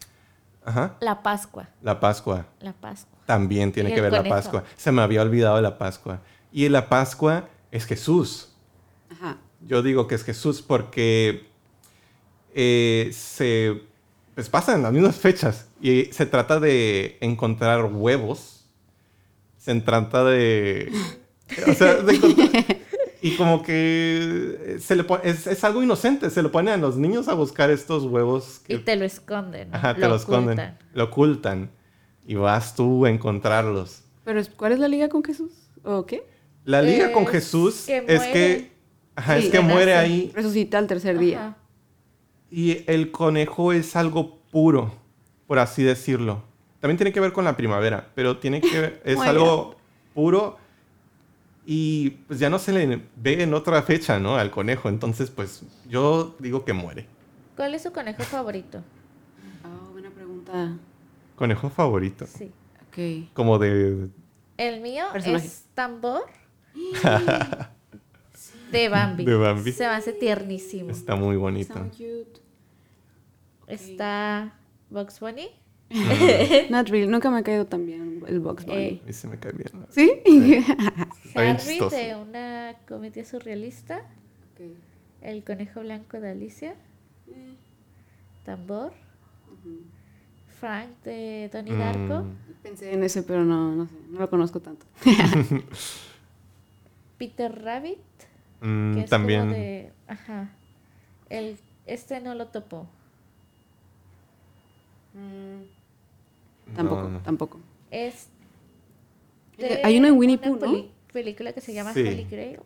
[0.65, 1.69] ajá, La Pascua.
[1.83, 2.47] la Pascua.
[2.61, 3.19] La Pascua.
[3.27, 4.23] También tiene que ver la.
[4.23, 4.65] Pascua.
[4.77, 6.21] Se me había olvidado la Pascua.
[6.53, 8.53] Y la Pascua es Jesús.
[9.11, 11.47] ajá, Yo digo que es Jesús porque
[12.55, 13.83] eh, se
[14.35, 18.67] pues pasan las mismas fechas y se trata de encontrar huevos.
[19.59, 20.93] Se trata de,
[21.69, 22.79] o sea, de encontrar-
[23.27, 26.29] y como que se le pone- es, es algo inocente.
[26.31, 29.71] Se lo ponen a los niños a buscar estos huevos Y que te lo esconden.
[29.71, 29.77] ¿no?
[29.77, 30.79] ajá, te lo esconden, ocultan.
[30.93, 31.71] lo ocultan
[32.27, 34.03] y vas tú a encontrarlos.
[34.25, 35.53] pero ¿cuál es la liga con Jesús?
[35.83, 36.23] ¿O qué?
[36.65, 38.73] La liga con Es Jesús que es que,
[39.17, 40.05] ajá, Sí, es que muere nace.
[40.07, 41.57] ahí Resucita al tercer día.
[42.51, 44.93] Y el conejo es algo puro,
[45.47, 46.43] por así decirlo.
[46.81, 49.77] También tiene que ver con la primavera, pero tiene que ver- es algo
[50.15, 50.59] puro
[51.67, 54.37] y pues ya no se le ve en otra fecha, ¿no?
[54.37, 54.89] Al conejo.
[54.89, 57.07] Entonces, pues yo digo que muere.
[57.57, 58.83] ¿Cuál es su conejo favorito?
[59.65, 60.77] Ah, buena pregunta.
[61.37, 62.27] Conejo favorito.
[62.27, 62.53] Sí.
[62.89, 63.31] Ok.
[63.33, 64.09] Como de...
[64.57, 65.47] El mío Personaje.
[65.47, 66.23] es tambor
[68.71, 69.25] de Bambi.
[69.25, 69.73] De Bambi.
[69.73, 70.91] Se me hace tiernísimo.
[70.91, 71.75] Está muy bonito.
[71.75, 72.41] Sound cute.
[73.67, 74.55] Está
[74.91, 75.49] Bugs Bunny.
[76.71, 77.07] Not really.
[77.07, 78.77] Nunca me ha caído tan bien el Box Bunny.
[78.79, 79.71] Eh, Y se me cae bien.
[79.91, 80.11] ¿Sí?
[81.35, 81.95] Harry chistoso.
[81.97, 83.99] de una comedia surrealista.
[84.55, 84.61] Ok.
[85.23, 86.75] El conejo blanco de Alicia.
[87.29, 87.55] Eh,
[88.45, 88.93] Tambor.
[89.53, 89.81] ujú.
[90.61, 92.25] Frank de Darko.
[92.25, 93.95] Mm, Pensé en ese, pero no, no sé.
[94.11, 94.87] No lo conozco tanto.
[97.19, 97.99] Peter Rabbit.
[98.61, 99.41] mm, Que es también.
[99.43, 99.93] como de.
[100.09, 100.51] Ajá.
[101.31, 101.57] El,
[101.87, 102.87] este no lo topó.
[106.75, 107.19] Tampoco, no, no.
[107.21, 107.61] tampoco.
[107.91, 108.29] Es.
[109.85, 110.85] Hay uno en Winnie una Pooh, ¿no?
[111.13, 112.01] película que se llama Sí.
[112.01, 112.59] Holy Grail.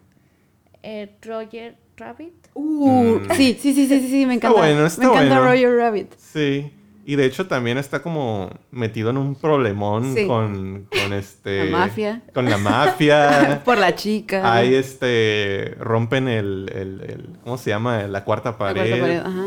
[0.83, 2.33] Eh, Roger Rabbit.
[2.55, 3.31] Uh, Mm.
[3.35, 4.59] sí, sí, sí, sí, sí, sí, me Está encanta.
[4.61, 5.51] bueno, está me encanta bueno.
[5.53, 6.15] Roger Rabbit.
[6.17, 6.73] Sí.
[7.05, 10.27] Y de hecho también está como metido en un problemón Sí.
[10.27, 11.71] con, con este...
[11.71, 12.23] La mafia.
[12.35, 13.63] Con la mafia.
[13.65, 14.53] Por la chica.
[14.55, 15.75] Ahí este...
[15.81, 18.03] Rompen el, el- el- ¿Cómo se llama?
[18.05, 18.89] La cuarta La pared.
[18.89, 19.47] cuarta pared, Ajá.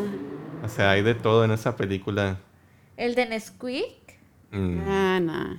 [0.66, 2.40] O sea, hay de todo en esa película.
[2.98, 4.20] El de Nesquik.
[4.52, 4.80] Mm.
[4.88, 5.56] Ah, nah.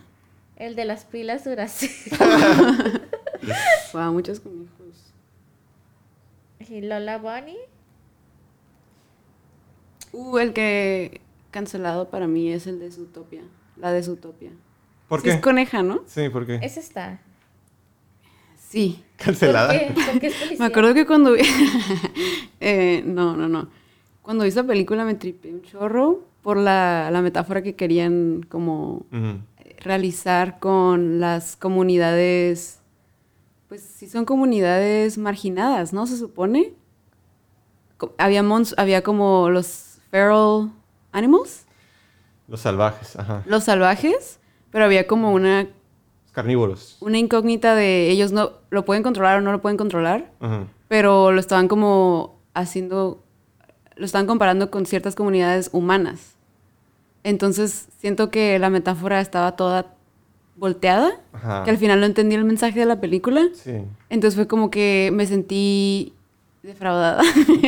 [0.56, 1.90] El de las pilas Duracell.
[3.92, 5.12] Wow, muchos conejos.
[6.60, 7.56] y Lola Bunny.
[10.12, 13.42] Uh, el que cancelado para mí es el de Zootopia.
[13.76, 14.50] La de Zootopia.
[15.08, 15.34] ¿Por Sí qué?
[15.34, 16.02] es coneja, ¿no?
[16.06, 16.60] Sí, ¿por qué?
[16.62, 17.20] Ese está.
[18.58, 19.02] Sí.
[19.16, 19.72] Cancelada.
[19.72, 19.94] ¿Por qué?
[20.12, 20.58] ¿Por qué es policía?
[20.58, 21.42] Me acuerdo que cuando vi...
[22.60, 23.68] eh, no, no, no.
[24.22, 29.06] Cuando vi esa película me tripé un chorro por la, la metáfora que querían como
[29.78, 32.80] realizar con las comunidades,
[33.68, 36.06] pues sí son comunidades marginadas, ¿no?
[36.06, 36.74] Se supone.
[38.18, 40.72] Había, mons- había como los feral
[41.12, 41.64] animals,
[42.48, 43.42] Los salvajes, ajá.
[43.46, 44.40] los salvajes,
[44.70, 45.68] pero había como una,
[46.32, 46.96] carnívoros.
[47.00, 50.66] una incógnita de ellos no lo pueden controlar o no lo pueden controlar, Ajá.
[50.88, 53.22] pero lo estaban como haciendo,
[53.94, 56.31] lo estaban comparando con ciertas comunidades humanas.
[57.24, 59.94] Entonces siento que la metáfora estaba toda
[60.56, 61.62] volteada, Ajá.
[61.64, 63.42] que al final no entendí el mensaje de la película.
[63.54, 63.72] Sí.
[64.10, 66.12] Entonces fue como que me sentí
[66.62, 67.22] defraudada.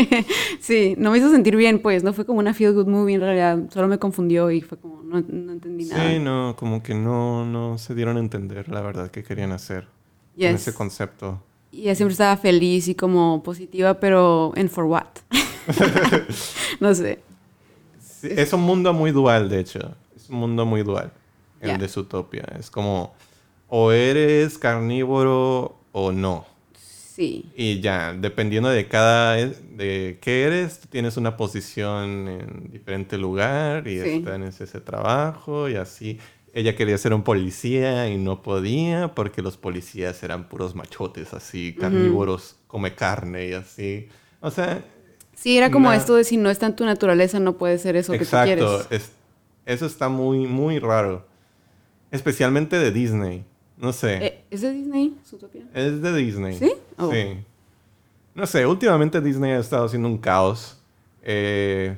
[0.60, 3.20] sí, no me hizo sentir bien, pues, no fue como una feel good movie en
[3.20, 6.10] realidad, solo me confundió y fue como, no, no entendí nada.
[6.10, 9.84] Sí, no, como que no, no se dieron a entender la verdad que querían hacer
[9.84, 9.90] con
[10.36, 10.54] Yes.
[10.62, 11.42] ese concepto.
[11.72, 15.06] Y ella siempre estaba feliz y como positiva, pero en for what?
[16.80, 17.18] no sé.
[18.28, 19.94] Sí, es un mundo muy dual, de hecho.
[20.16, 21.12] Es un mundo muy dual,
[21.60, 21.78] el Ya.
[21.78, 22.44] de Zootopia.
[22.58, 23.14] Es como,
[23.68, 26.46] o eres carnívoro o no.
[26.76, 27.44] Sí.
[27.54, 34.00] Y ya, dependiendo de cada, de qué eres, tienes una posición en diferente lugar y
[34.00, 34.20] Sí.
[34.24, 36.18] tienes ese trabajo y así.
[36.52, 41.74] Ella quería ser un policía y no podía porque los policías eran puros machotes, así,
[41.78, 44.08] carnívoros, come carne y así.
[44.40, 44.84] O sea,
[45.44, 47.96] Sí, era como Na- esto de si no está en tu naturaleza, no puede ser
[47.96, 48.46] eso que tú exacto.
[48.46, 48.86] quieres.
[48.88, 49.12] es-
[49.66, 51.26] eso está muy, muy raro.
[52.10, 53.44] Especialmente de Disney.
[53.76, 54.24] No sé.
[54.24, 55.14] Eh, ¿Es de Disney?
[55.26, 55.64] Zootopia?
[55.74, 56.54] Es de Disney.
[56.58, 56.72] ¿Sí?
[56.96, 57.10] Oh.
[57.12, 57.44] Sí.
[58.34, 60.80] No sé, últimamente Disney ha estado haciendo un caos.
[61.22, 61.94] Eh,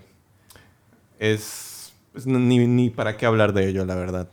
[1.20, 1.92] es.
[2.10, 4.28] pues, ni, ni para qué hablar de ello, la verdad.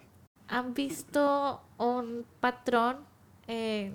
[0.48, 2.98] ¿Han visto un patrón
[3.46, 3.94] en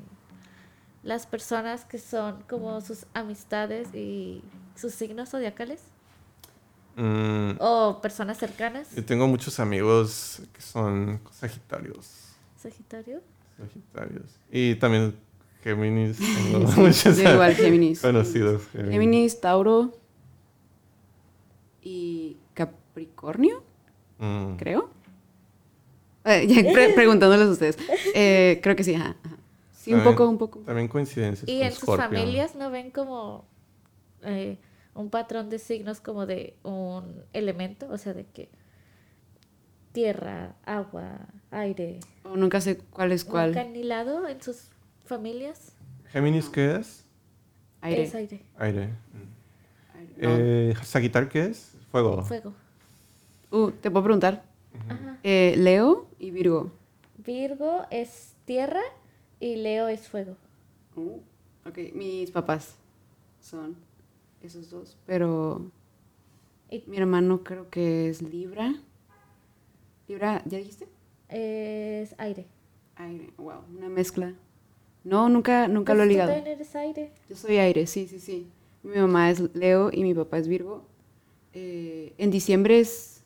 [1.02, 4.42] las personas que son como sus amistades y
[4.78, 5.80] sus signos zodiacales?
[6.96, 8.94] Mm, ¿O personas cercanas?
[8.94, 12.34] yo tengo muchos amigos que son Sagitarios.
[12.56, 13.20] ¿Sagitario?
[13.56, 14.24] Sagitarios.
[14.50, 15.14] Y también
[15.62, 16.18] Géminis.
[16.52, 18.00] Tengo muchos igual, Géminis.
[18.00, 18.62] conocidos.
[18.72, 18.92] Géminis.
[18.92, 19.92] Géminis, Tauro
[21.82, 23.62] y Capricornio,
[24.18, 24.56] Mm.
[24.56, 24.90] creo.
[26.24, 27.78] Eh, ya pre- preguntándoles a ustedes.
[28.14, 29.16] Eh, creo que sí, ajá.
[29.22, 29.36] ajá.
[29.72, 30.58] Sí, un poco, un poco.
[30.60, 31.48] También coincidencias.
[31.48, 33.44] ¿Y en sus familias no ven como
[34.22, 34.58] eh,
[34.98, 37.88] un patrón de signos como de un elemento?
[37.90, 38.48] O sea, de que
[39.92, 42.00] tierra, agua, aire.
[42.24, 43.58] O nunca sé cuál es ¿Nunca cuál.
[43.58, 44.70] han hilado en sus
[45.04, 45.72] familias?
[46.06, 47.04] ¿Géminis qué es?
[47.80, 48.02] Aire.
[48.02, 48.90] Es aire, Aire.
[50.16, 51.76] Eh, ¿Sagitario qué es?
[51.90, 52.22] Fuego.
[52.22, 52.52] fuego.
[53.50, 54.42] Uh, te puedo preguntar.
[54.88, 55.18] Ajá.
[55.22, 56.72] Eh, Leo y Virgo.
[57.18, 58.82] Virgo es tierra
[59.38, 60.36] y Leo es fuego.
[60.96, 61.20] Uh,
[61.68, 62.76] ok, mis papás
[63.40, 63.76] son
[64.42, 65.70] esos dos, pero
[66.86, 68.74] mi hermano creo que es Libra.
[70.06, 70.88] Libra, ¿ya dijiste?
[71.28, 72.46] es aire.
[72.96, 74.34] Aire, wow, una mezcla.
[75.04, 76.32] No, nunca, nunca lo he tú ligado.
[76.32, 77.12] también eres aire.
[77.28, 78.48] Yo soy aire, sí, sí, sí.
[78.82, 80.82] Mi mamá es Leo y mi papá es Virgo.
[81.52, 83.22] Eh, en diciembre es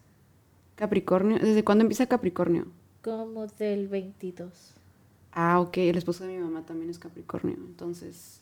[0.75, 1.39] Capricornio.
[1.39, 2.67] ¿Desde cuándo empieza Capricornio?
[3.03, 4.75] Como del 22.
[5.33, 7.55] Ah, ok, el esposo de mi mamá también es Capricornio.
[7.55, 8.41] Entonces,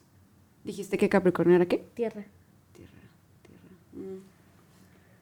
[0.65, 1.79] ¿dijiste que Capricornio era qué?
[1.95, 2.27] Tierra.
[4.01, 4.19] Mm.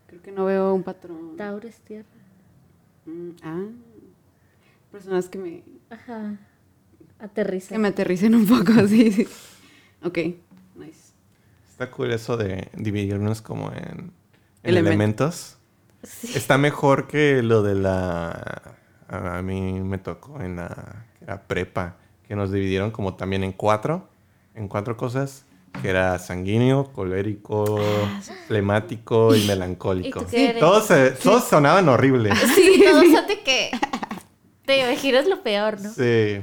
[0.06, 1.36] Creo que no veo un patrón.
[1.36, 2.06] Tauro es tierra.
[3.06, 3.64] Mm, ah,
[4.90, 6.36] personas que me, Ajá.
[7.18, 7.70] Aterriza.
[7.70, 9.26] que me aterricen un poco, sí, sí.
[10.02, 10.18] Ok,
[10.76, 11.12] nice.
[11.68, 14.12] Está cool eso de dividirnos como en, en
[14.62, 14.64] Elementos.
[14.64, 15.58] elementos.
[16.04, 16.32] Sí.
[16.36, 18.76] Está mejor que lo de la...
[19.08, 21.06] A mí me tocó en la...
[21.18, 21.96] que era prepa,
[22.26, 24.08] que nos dividieron como también en cuatro,
[24.54, 25.44] en cuatro cosas,
[25.80, 27.78] que era sanguíneo, colérico,
[28.46, 30.20] flemático y melancólico.
[30.20, 30.60] ¿Y tú qué eres?
[30.60, 32.36] Todos, se- todos sonaban horribles.
[32.54, 33.70] Sí, todos son de que
[34.66, 35.92] te imaginas lo peor, ¿no?
[35.92, 36.40] Sí.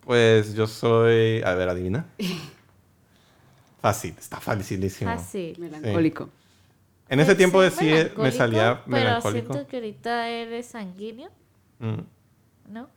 [0.00, 1.42] Pues yo soy...
[1.42, 2.04] A ver, adivina.
[3.80, 5.10] Fácil, está facilísimo.
[5.12, 5.58] Fácil.
[5.58, 6.28] Melancólico.
[7.08, 9.52] En ese Pues tiempo sí, sí me melancólico, salía Pero melancólico.
[9.52, 11.30] siento que ahorita eres sanguíneo,
[11.80, 12.72] Mm.
[12.72, 12.88] ¿no?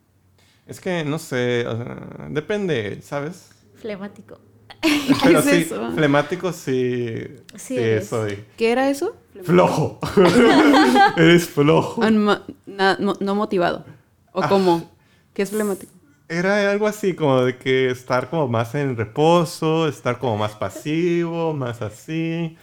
[0.68, 3.50] Es que no sé, o sea, depende, ¿sabes?
[3.76, 4.40] Flemático.
[5.24, 5.92] Pero es sí, eso?
[5.94, 7.24] flemático sí,
[7.56, 8.08] Sí sí, eres.
[8.08, 8.44] soy.
[8.58, 9.16] ¿Qué era eso?
[9.44, 10.00] Flojo.
[11.18, 12.10] Eres flojo.
[12.10, 13.86] No, na- no, no motivado.
[14.32, 14.50] ¿O Ah.
[14.50, 14.90] cómo?
[15.34, 15.92] ¿Qué es flemático?
[16.30, 21.54] Era algo así, como de que estar como más en reposo, estar como más pasivo,
[21.54, 22.58] más así.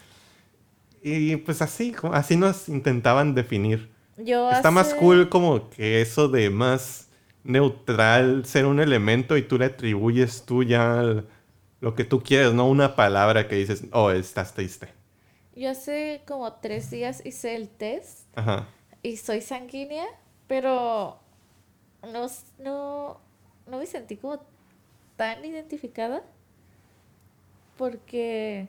[1.03, 3.91] Y pues así, así nos intentaban definir.
[4.17, 7.09] Yo Está más cool como que eso de más
[7.45, 11.25] neutral, ser un elemento y tú le atribuyes tú ya el-
[11.83, 14.89] lo que tú quieres, no una palabra que dices, oh, estás triste.
[15.55, 18.67] Yo hace como tres días hice el test Ajá.
[19.03, 20.07] y soy sanguínea,
[20.47, 21.19] pero
[22.03, 22.27] no,
[22.59, 23.21] no,
[23.67, 24.41] no me sentí como
[25.17, 26.23] tan identificada
[27.77, 28.69] porque,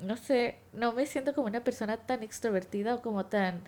[0.00, 3.62] no sé, no me siento como una persona tan extrovertida o como tan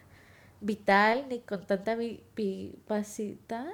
[0.60, 3.66] vital ni con tanta vi- vivacidad.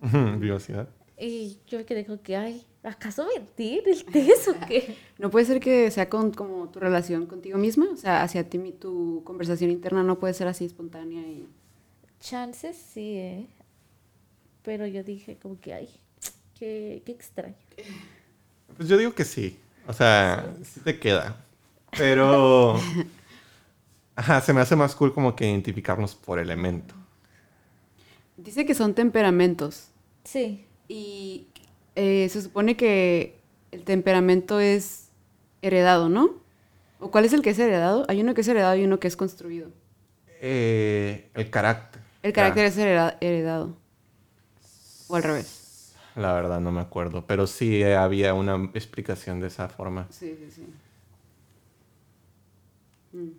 [0.00, 0.88] Vivacidad.
[1.18, 4.96] Y yo me quedé como que, ay, ¿acaso mentir el test o qué?
[5.18, 7.88] ¿No puede ser que sea con como tu relación contigo misma?
[7.92, 11.48] O sea, hacia ti, tu conversación interna no puede ser así espontánea y...
[12.20, 13.46] Chances sí, ¿eh?
[14.62, 15.88] Pero yo dije como que, ay,
[16.58, 17.54] qué, qué extraño.
[18.76, 19.58] Pues yo digo que sí.
[19.86, 21.36] O sea, sí te queda.
[21.96, 22.76] Pero.
[24.16, 26.94] Ajá, se me hace más cool como que identificarnos por elemento.
[28.36, 29.88] Dice que son temperamentos.
[30.24, 31.46] Sí, Y
[31.96, 33.36] eh, se supone que
[33.72, 35.08] el temperamento es
[35.62, 36.30] heredado, ¿no?
[37.00, 38.04] ¿O cuál es el que es heredado?
[38.08, 39.70] Hay uno que es heredado y uno que es construido.
[40.42, 42.02] Eh, el carácter.
[42.22, 43.76] El carácter es hereda- heredado.
[45.08, 45.92] O al revés.
[46.16, 47.24] La verdad no me acuerdo.
[47.26, 50.06] Pero sí eh, había una explicación de esa forma.
[50.10, 50.66] Sí, sí, sí.
[53.16, 53.30] Mm.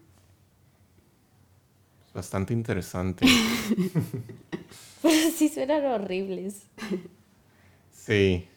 [2.13, 3.25] Bastante interesante.
[5.01, 6.63] pero sí suenan horribles.
[8.05, 8.47] Sí.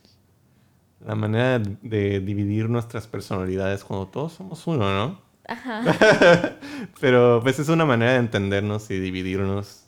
[1.05, 5.21] La manera de dividir nuestras personalidades cuando todos somos uno, ¿no?
[5.47, 5.85] Ajá.
[7.01, 9.85] Pero pues es una manera de entendernos y dividirnos.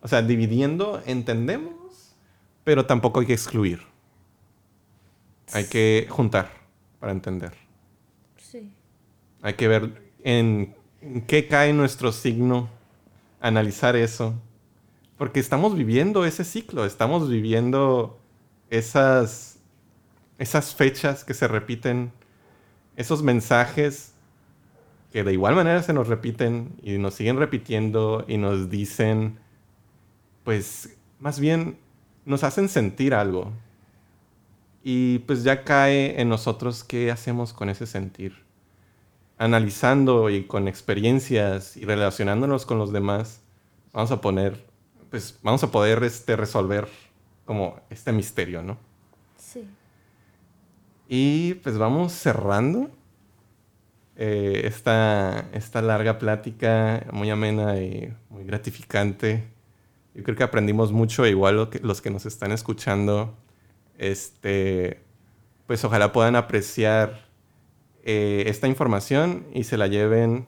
[0.00, 2.16] O sea, dividiendo entendemos,
[2.64, 3.80] pero tampoco hay que excluir.
[5.52, 6.50] Hay que juntar
[7.00, 7.52] para entender.
[8.36, 8.72] Sí.
[9.42, 12.68] Hay que ver en, en qué cae nuestro signo,
[13.40, 14.34] analizar eso.
[15.16, 18.20] Porque estamos viviendo ese ciclo, estamos viviendo
[18.70, 19.58] esas,
[20.38, 22.12] esas fechas que se repiten,
[22.96, 24.14] esos mensajes
[25.12, 29.38] que de igual manera se nos repiten y nos siguen repitiendo y nos dicen,
[30.44, 31.78] pues más bien
[32.24, 33.52] nos hacen sentir algo.
[34.82, 38.48] Y pues ya cae en nosotros qué hacemos con ese sentir
[39.38, 43.40] analizando y con experiencias y relacionándonos con los demás,
[43.92, 44.66] vamos a poner,
[45.10, 46.88] pues vamos a poder este, resolver
[47.48, 48.76] como este misterio, ¿no?
[49.38, 49.66] Sí.
[51.08, 52.90] Y pues vamos cerrando
[54.16, 59.44] eh, esta, esta larga plática muy amena y muy gratificante.
[60.14, 63.34] Yo creo que aprendimos mucho, igual lo que- los que nos están escuchando,
[63.96, 65.00] este,
[65.66, 67.26] pues ojalá puedan apreciar
[68.04, 70.44] eh, esta información y se la lleven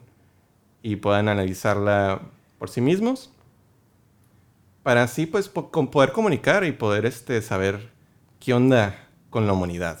[0.83, 2.21] y puedan analizarla
[2.59, 3.31] por sí mismos
[4.83, 7.89] para así pues po- con poder comunicar y poder este, saber
[8.39, 9.99] qué onda con la humanidad.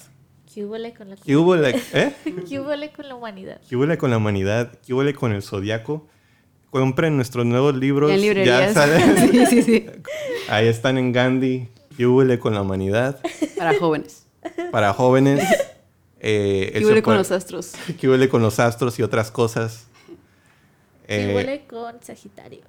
[0.53, 2.13] ¿Qué húbole con la, ¿Qué hubo, eh?
[2.47, 3.61] ¿Qué con la humanidad?
[3.69, 4.73] ¿Qué hubo con la humanidad?
[4.85, 6.07] ¿Qué hubo con el zodiaco?
[6.71, 8.09] Compren nuestros nuevos libros.
[8.09, 8.73] Ya en ya librerías.
[8.73, 9.17] salen.
[9.31, 9.85] sí, sí, sí.
[10.49, 11.69] Ahí están en Gandhi.
[11.95, 13.19] ¿Qué hubo con la humanidad?
[13.57, 14.25] Para jóvenes.
[14.71, 15.43] Para jóvenes.
[16.19, 17.73] Eh, ¿Qué el huele con los astros?
[17.99, 19.87] ¿Qué hubo con los astros y otras cosas?
[21.07, 22.61] ¿Qué Eh, huele con Sagitario?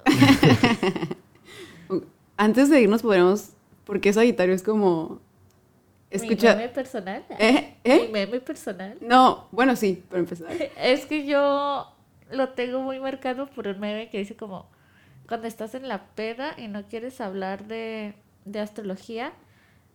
[2.42, 3.50] Antes de irnos podríamos...
[3.84, 5.20] Porque Sagitario es como...
[6.10, 6.56] ¿Mi Escucha...
[6.56, 7.24] meme personal?
[7.38, 7.76] ¿Eh?
[7.84, 8.08] ¿Mi ¿Eh?
[8.12, 8.98] meme personal?
[9.00, 10.48] No, bueno, sí, para empezar.
[10.76, 11.86] Es que yo
[12.32, 14.66] lo tengo muy marcado por un meme que dice como
[15.28, 18.14] cuando estás en la peda y no quieres hablar de,
[18.44, 19.32] de astrología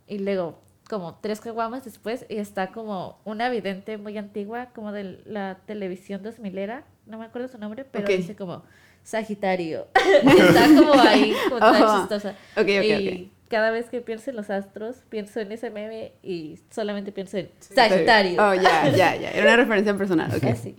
[0.07, 0.57] y luego
[0.90, 6.24] como tres caguamas después y está como una vidente muy antigua como de la televisión
[6.24, 8.64] 2000 era, no me acuerdo su nombre, pero dice como
[9.07, 9.88] Sagitario.
[9.95, 11.99] está como ahí, como toda Ajá.
[12.01, 12.29] chistosa.
[12.57, 16.59] Ok, ok, y cada vez que pienso en los astros, pienso en ese meme y
[16.69, 18.45] solamente pienso en Sagitario.
[18.45, 19.31] Oh, ya, ya, ya.
[19.31, 20.43] Era una referencia personal, ok.
[20.43, 20.75] Así.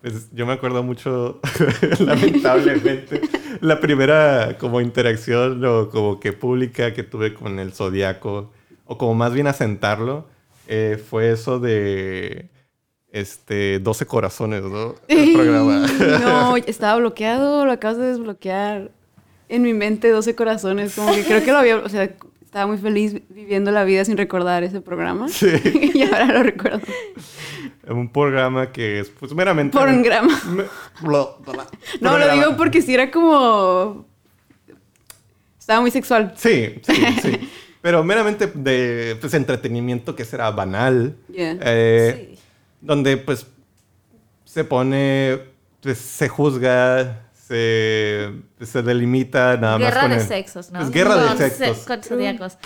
[0.00, 1.40] Pues yo me acuerdo mucho,
[2.00, 3.20] lamentablemente,
[3.60, 8.50] la primera como interacción o como que pública que tuve con el Zodíaco,
[8.84, 10.26] o como más bien asentarlo,
[10.66, 12.48] eh, fue eso de
[13.12, 14.94] este 12 corazones, ¿no?
[15.08, 15.86] El programa.
[16.20, 18.90] No, estaba bloqueado, lo acabas de desbloquear.
[19.48, 22.08] En mi mente, 12 corazones, como que creo que lo había, o sea,
[22.50, 25.28] estaba muy feliz viviendo la vida sin recordar ese programa.
[25.28, 25.48] Sí.
[25.94, 26.80] y ahora lo recuerdo.
[27.88, 29.76] Un programa que es pues meramente...
[29.76, 30.40] Por un grama.
[30.46, 30.64] Me-
[31.00, 31.66] bla, bla,
[32.00, 34.04] No, lo digo porque sí era como...
[35.58, 36.32] Estaba muy sexual.
[36.36, 37.48] Sí, sí, sí.
[37.80, 41.16] Pero meramente de pues, entretenimiento que será banal.
[41.32, 41.58] Yeah.
[41.60, 42.39] eh, Sí.
[42.80, 43.46] Donde pues
[44.44, 45.38] se pone,
[45.82, 48.30] pues se juzga, se,
[48.60, 50.78] se delimita nada más guerra de el- sexos, ¿no?
[50.80, 51.76] Pues guerra de Con sexos.
[51.78, 52.58] se- Con zodiacos.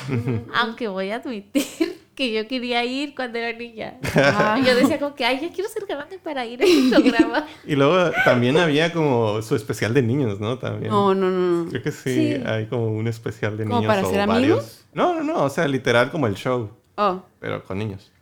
[0.55, 1.65] Aunque voy a admitir
[2.15, 3.99] que yo quería ir cuando era niña.
[4.15, 4.61] Ah.
[4.65, 7.45] Yo decía como que, ay, ya quiero ser grande para ir a este programa.
[7.67, 10.59] Y luego también había como su especial de niños, ¿no?
[10.59, 10.93] También.
[10.93, 11.69] No, no, no.
[11.71, 12.43] Creo que sí, Sí.
[12.47, 13.93] hay como un especial de ¿Como niños.
[13.95, 14.37] para o ser varios.
[14.59, 14.85] amigos?
[14.95, 18.13] No, no, no, o sea, literal como el show, Oh, pero con niños.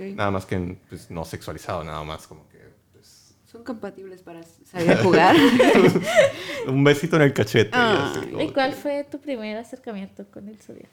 [0.00, 2.58] Nada más que pues, no sexualizado, nada más como que
[2.92, 5.34] pues, ¿Son compatibles para salir a jugar?
[6.66, 7.70] un besito en el cachete.
[7.70, 8.12] y Ah.
[8.16, 10.90] así, ¿Y cuál que- fue tu primer acercamiento con el zodiaco?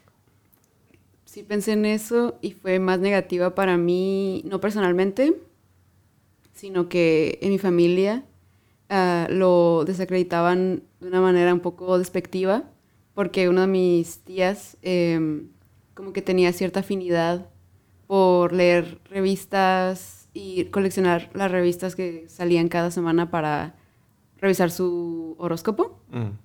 [1.25, 5.35] sí pensé en eso y fue más negativa para mí, no personalmente,
[6.53, 8.23] sino que en mi familia
[8.89, 12.63] ah, lo desacreditaban de una manera un poco despectiva,
[13.15, 15.47] porque una de mis tías em,
[15.95, 17.47] como que tenía cierta afinidad
[18.13, 23.73] por leer revistas y coleccionar las revistas que salían cada semana para
[24.37, 25.99] revisar su horóscopo.
[26.11, 26.37] Mm.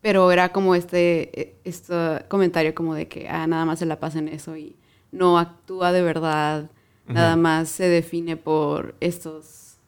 [0.00, 4.20] Pero era como este, este comentario como de que ah, nada más se la pasa
[4.20, 4.76] en eso y
[5.10, 6.70] no actúa de verdad,
[7.08, 9.78] nada más se define por estos,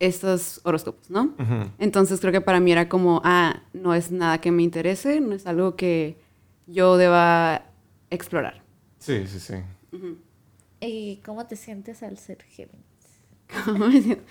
[0.00, 1.34] estos horóscopos, ¿no?
[1.38, 1.70] Ujú.
[1.78, 5.34] Entonces creo que para mí era como, ah, no es nada que me interese, no
[5.34, 6.18] es algo que
[6.66, 7.62] yo deba
[8.10, 8.60] explorar.
[8.98, 9.54] Sí, sí, sí.
[10.82, 12.82] ¿Y cómo te sientes al ser Géminis?
[13.64, 14.24] ¿Cómo me siento?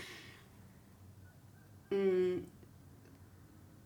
[1.92, 2.40] Mm,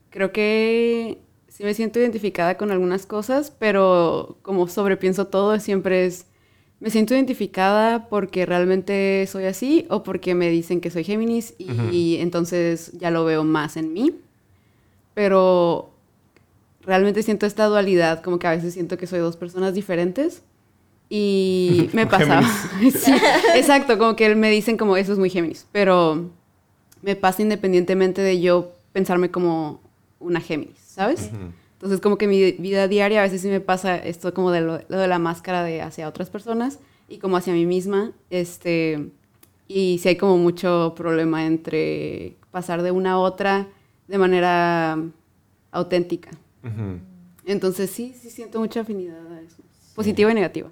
[0.10, 6.26] creo que sí me siento identificada con algunas cosas, pero como sobrepienso todo, siempre es,
[6.80, 11.70] me siento identificada porque realmente soy así o porque me dicen que soy Géminis y,
[11.72, 12.22] Ujú.
[12.22, 14.20] entonces ya lo veo más en mí.
[15.14, 15.92] Pero
[16.82, 20.42] realmente siento esta dualidad, como que a veces siento que soy dos personas diferentes.
[21.10, 22.42] Y me pasaba.
[22.80, 23.14] Sí,
[23.56, 26.30] exacto, como que me dicen como eso es muy Géminis, pero
[27.02, 29.82] me pasa independientemente de yo pensarme como
[30.20, 31.30] una Géminis, ¿sabes?
[31.34, 31.52] Ujú.
[31.74, 34.80] Entonces como que mi vida diaria a veces sí me pasa esto como de lo,
[34.88, 39.10] lo de la máscara de hacia otras personas y como hacia mí misma, este,
[39.68, 43.68] y sí hay como mucho problema entre pasar de una a otra
[44.08, 44.98] de manera
[45.72, 46.32] auténtica.
[46.64, 47.00] Ujú.
[47.46, 49.62] Entonces sí, sí siento mucha afinidad a eso,
[49.94, 50.70] positiva y negativa.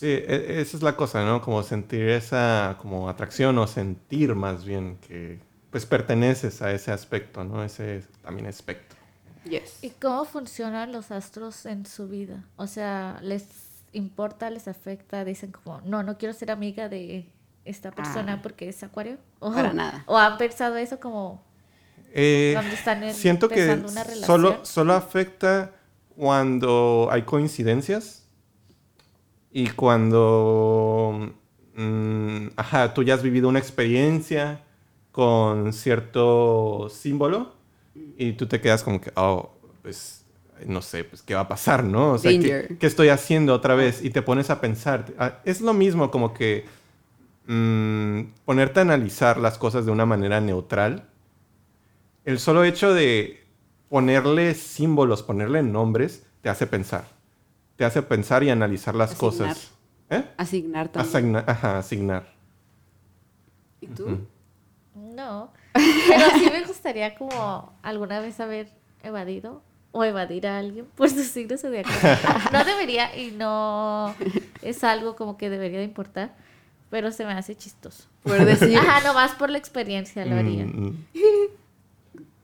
[0.00, 1.42] Sí, e- esa es la cosa, ¿no?
[1.42, 5.38] Como sentir esa como atracción o sentir más bien que
[5.70, 7.62] pues perteneces a ese aspecto, ¿no?
[7.62, 8.96] Ese también aspecto.
[9.44, 9.78] Yes.
[9.82, 12.44] ¿Y cómo funcionan los astros en su vida?
[12.56, 13.44] O sea, ¿les
[13.92, 15.22] importa, les afecta?
[15.24, 17.26] Dicen como, no, no quiero ser amiga de
[17.66, 18.40] esta persona Ah.
[18.42, 19.18] porque es acuario.
[19.38, 20.02] O, Para nada.
[20.08, 21.42] ¿O han pensado eso como
[22.14, 24.24] Eh, cuando están en- siento que una relación?
[24.26, 25.72] solo, solo afecta
[26.16, 28.19] cuando hay coincidencias
[29.52, 31.32] y cuando,
[31.74, 34.64] mm, ajá, tú ya has vivido una experiencia
[35.12, 37.52] con cierto símbolo
[38.16, 39.50] y tú te quedas como que, oh,
[39.82, 40.24] pues,
[40.66, 42.12] no sé, pues, ¿qué va a pasar, no?
[42.12, 44.04] O sea, ¿qué, estoy haciendo otra vez?
[44.04, 45.06] Y te pones a pensar.
[45.18, 46.64] Ah, Es lo mismo como que
[47.46, 51.08] mm, ponerte a analizar las cosas de una manera neutral.
[52.24, 53.42] El solo hecho de
[53.88, 57.19] ponerle símbolos, ponerle nombres, te hace pensar.
[57.80, 59.30] Te hace pensar y analizar las Asignar.
[59.48, 59.70] cosas.
[60.10, 60.22] ¿Eh?
[60.36, 61.14] Asignar también.
[61.14, 62.26] Asigna- ajá, asignar.
[63.80, 64.18] ¿Y tú?
[64.94, 68.68] No, pero sí me gustaría como alguna vez haber
[69.02, 69.62] evadido
[69.92, 71.94] o evadir a alguien por su signo zodiacal.
[72.52, 74.14] No debería y no
[74.60, 76.34] es algo como que debería de importar,
[76.90, 78.04] pero se me hace chistoso.
[78.24, 80.66] Poder decir, Ajá, nomás por la experiencia lo haría.
[80.66, 80.96] Mm, mm.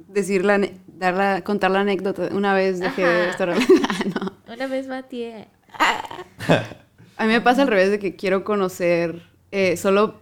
[0.09, 2.31] decir la, ane- dar la- contar la anécdota.
[2.33, 3.13] Una vez dejé Ajá.
[3.13, 3.51] de estar...
[3.91, 4.36] Ah, no.
[4.53, 5.25] Una vez batí.
[7.19, 10.21] A mí me pasa al revés de que quiero conocer, eh, solo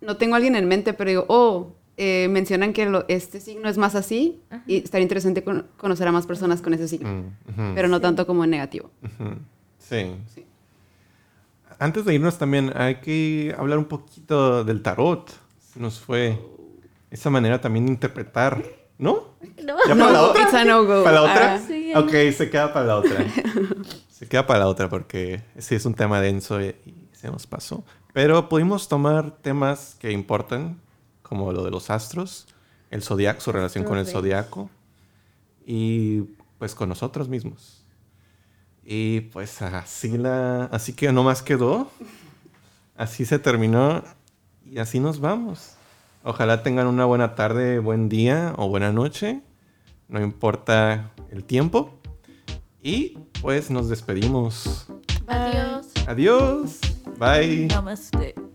[0.00, 3.68] no tengo a alguien en mente, pero digo, oh, eh, mencionan que lo- este signo
[3.68, 4.62] es más así Ajá.
[4.66, 7.08] y estaría interesante con- conocer a más personas con ese signo,
[7.56, 8.90] Mm, pero no tanto como en negativo.
[9.78, 10.16] Sí.
[11.78, 15.30] Antes de irnos también hay que hablar un poquito del tarot.
[15.60, 16.38] Se nos fue
[17.10, 18.62] esa manera también de interpretar,
[18.98, 19.34] ¿no?
[19.62, 19.76] No.
[19.86, 20.42] ¿Ya No, para la otra?
[20.42, 21.04] it's a no-go.
[21.04, 21.54] ¿Para la otra?
[21.54, 21.60] Ah.
[21.66, 23.24] Sí, ok, se queda para la otra.
[24.10, 27.46] se queda para la otra porque sí es un tema denso y, y se nos
[27.46, 27.84] pasó.
[28.12, 30.80] Pero pudimos tomar temas que importan,
[31.22, 32.46] como lo de los astros,
[32.90, 34.70] el zodiaco, su relación con el zodiaco
[35.66, 36.20] y
[36.58, 37.84] pues con nosotros mismos.
[38.84, 41.90] Y pues así la, así que no más quedó.
[42.96, 44.02] Así se terminó
[44.64, 45.75] y así nos vamos.
[46.28, 49.42] Ojalá tengan una buena tarde, buen día o buena noche.
[50.08, 52.00] No importa el tiempo.
[52.82, 54.88] Y pues nos despedimos.
[55.28, 55.86] Adiós.
[56.08, 56.80] Adiós.
[57.16, 57.68] Bye.
[57.68, 58.45] Namaste.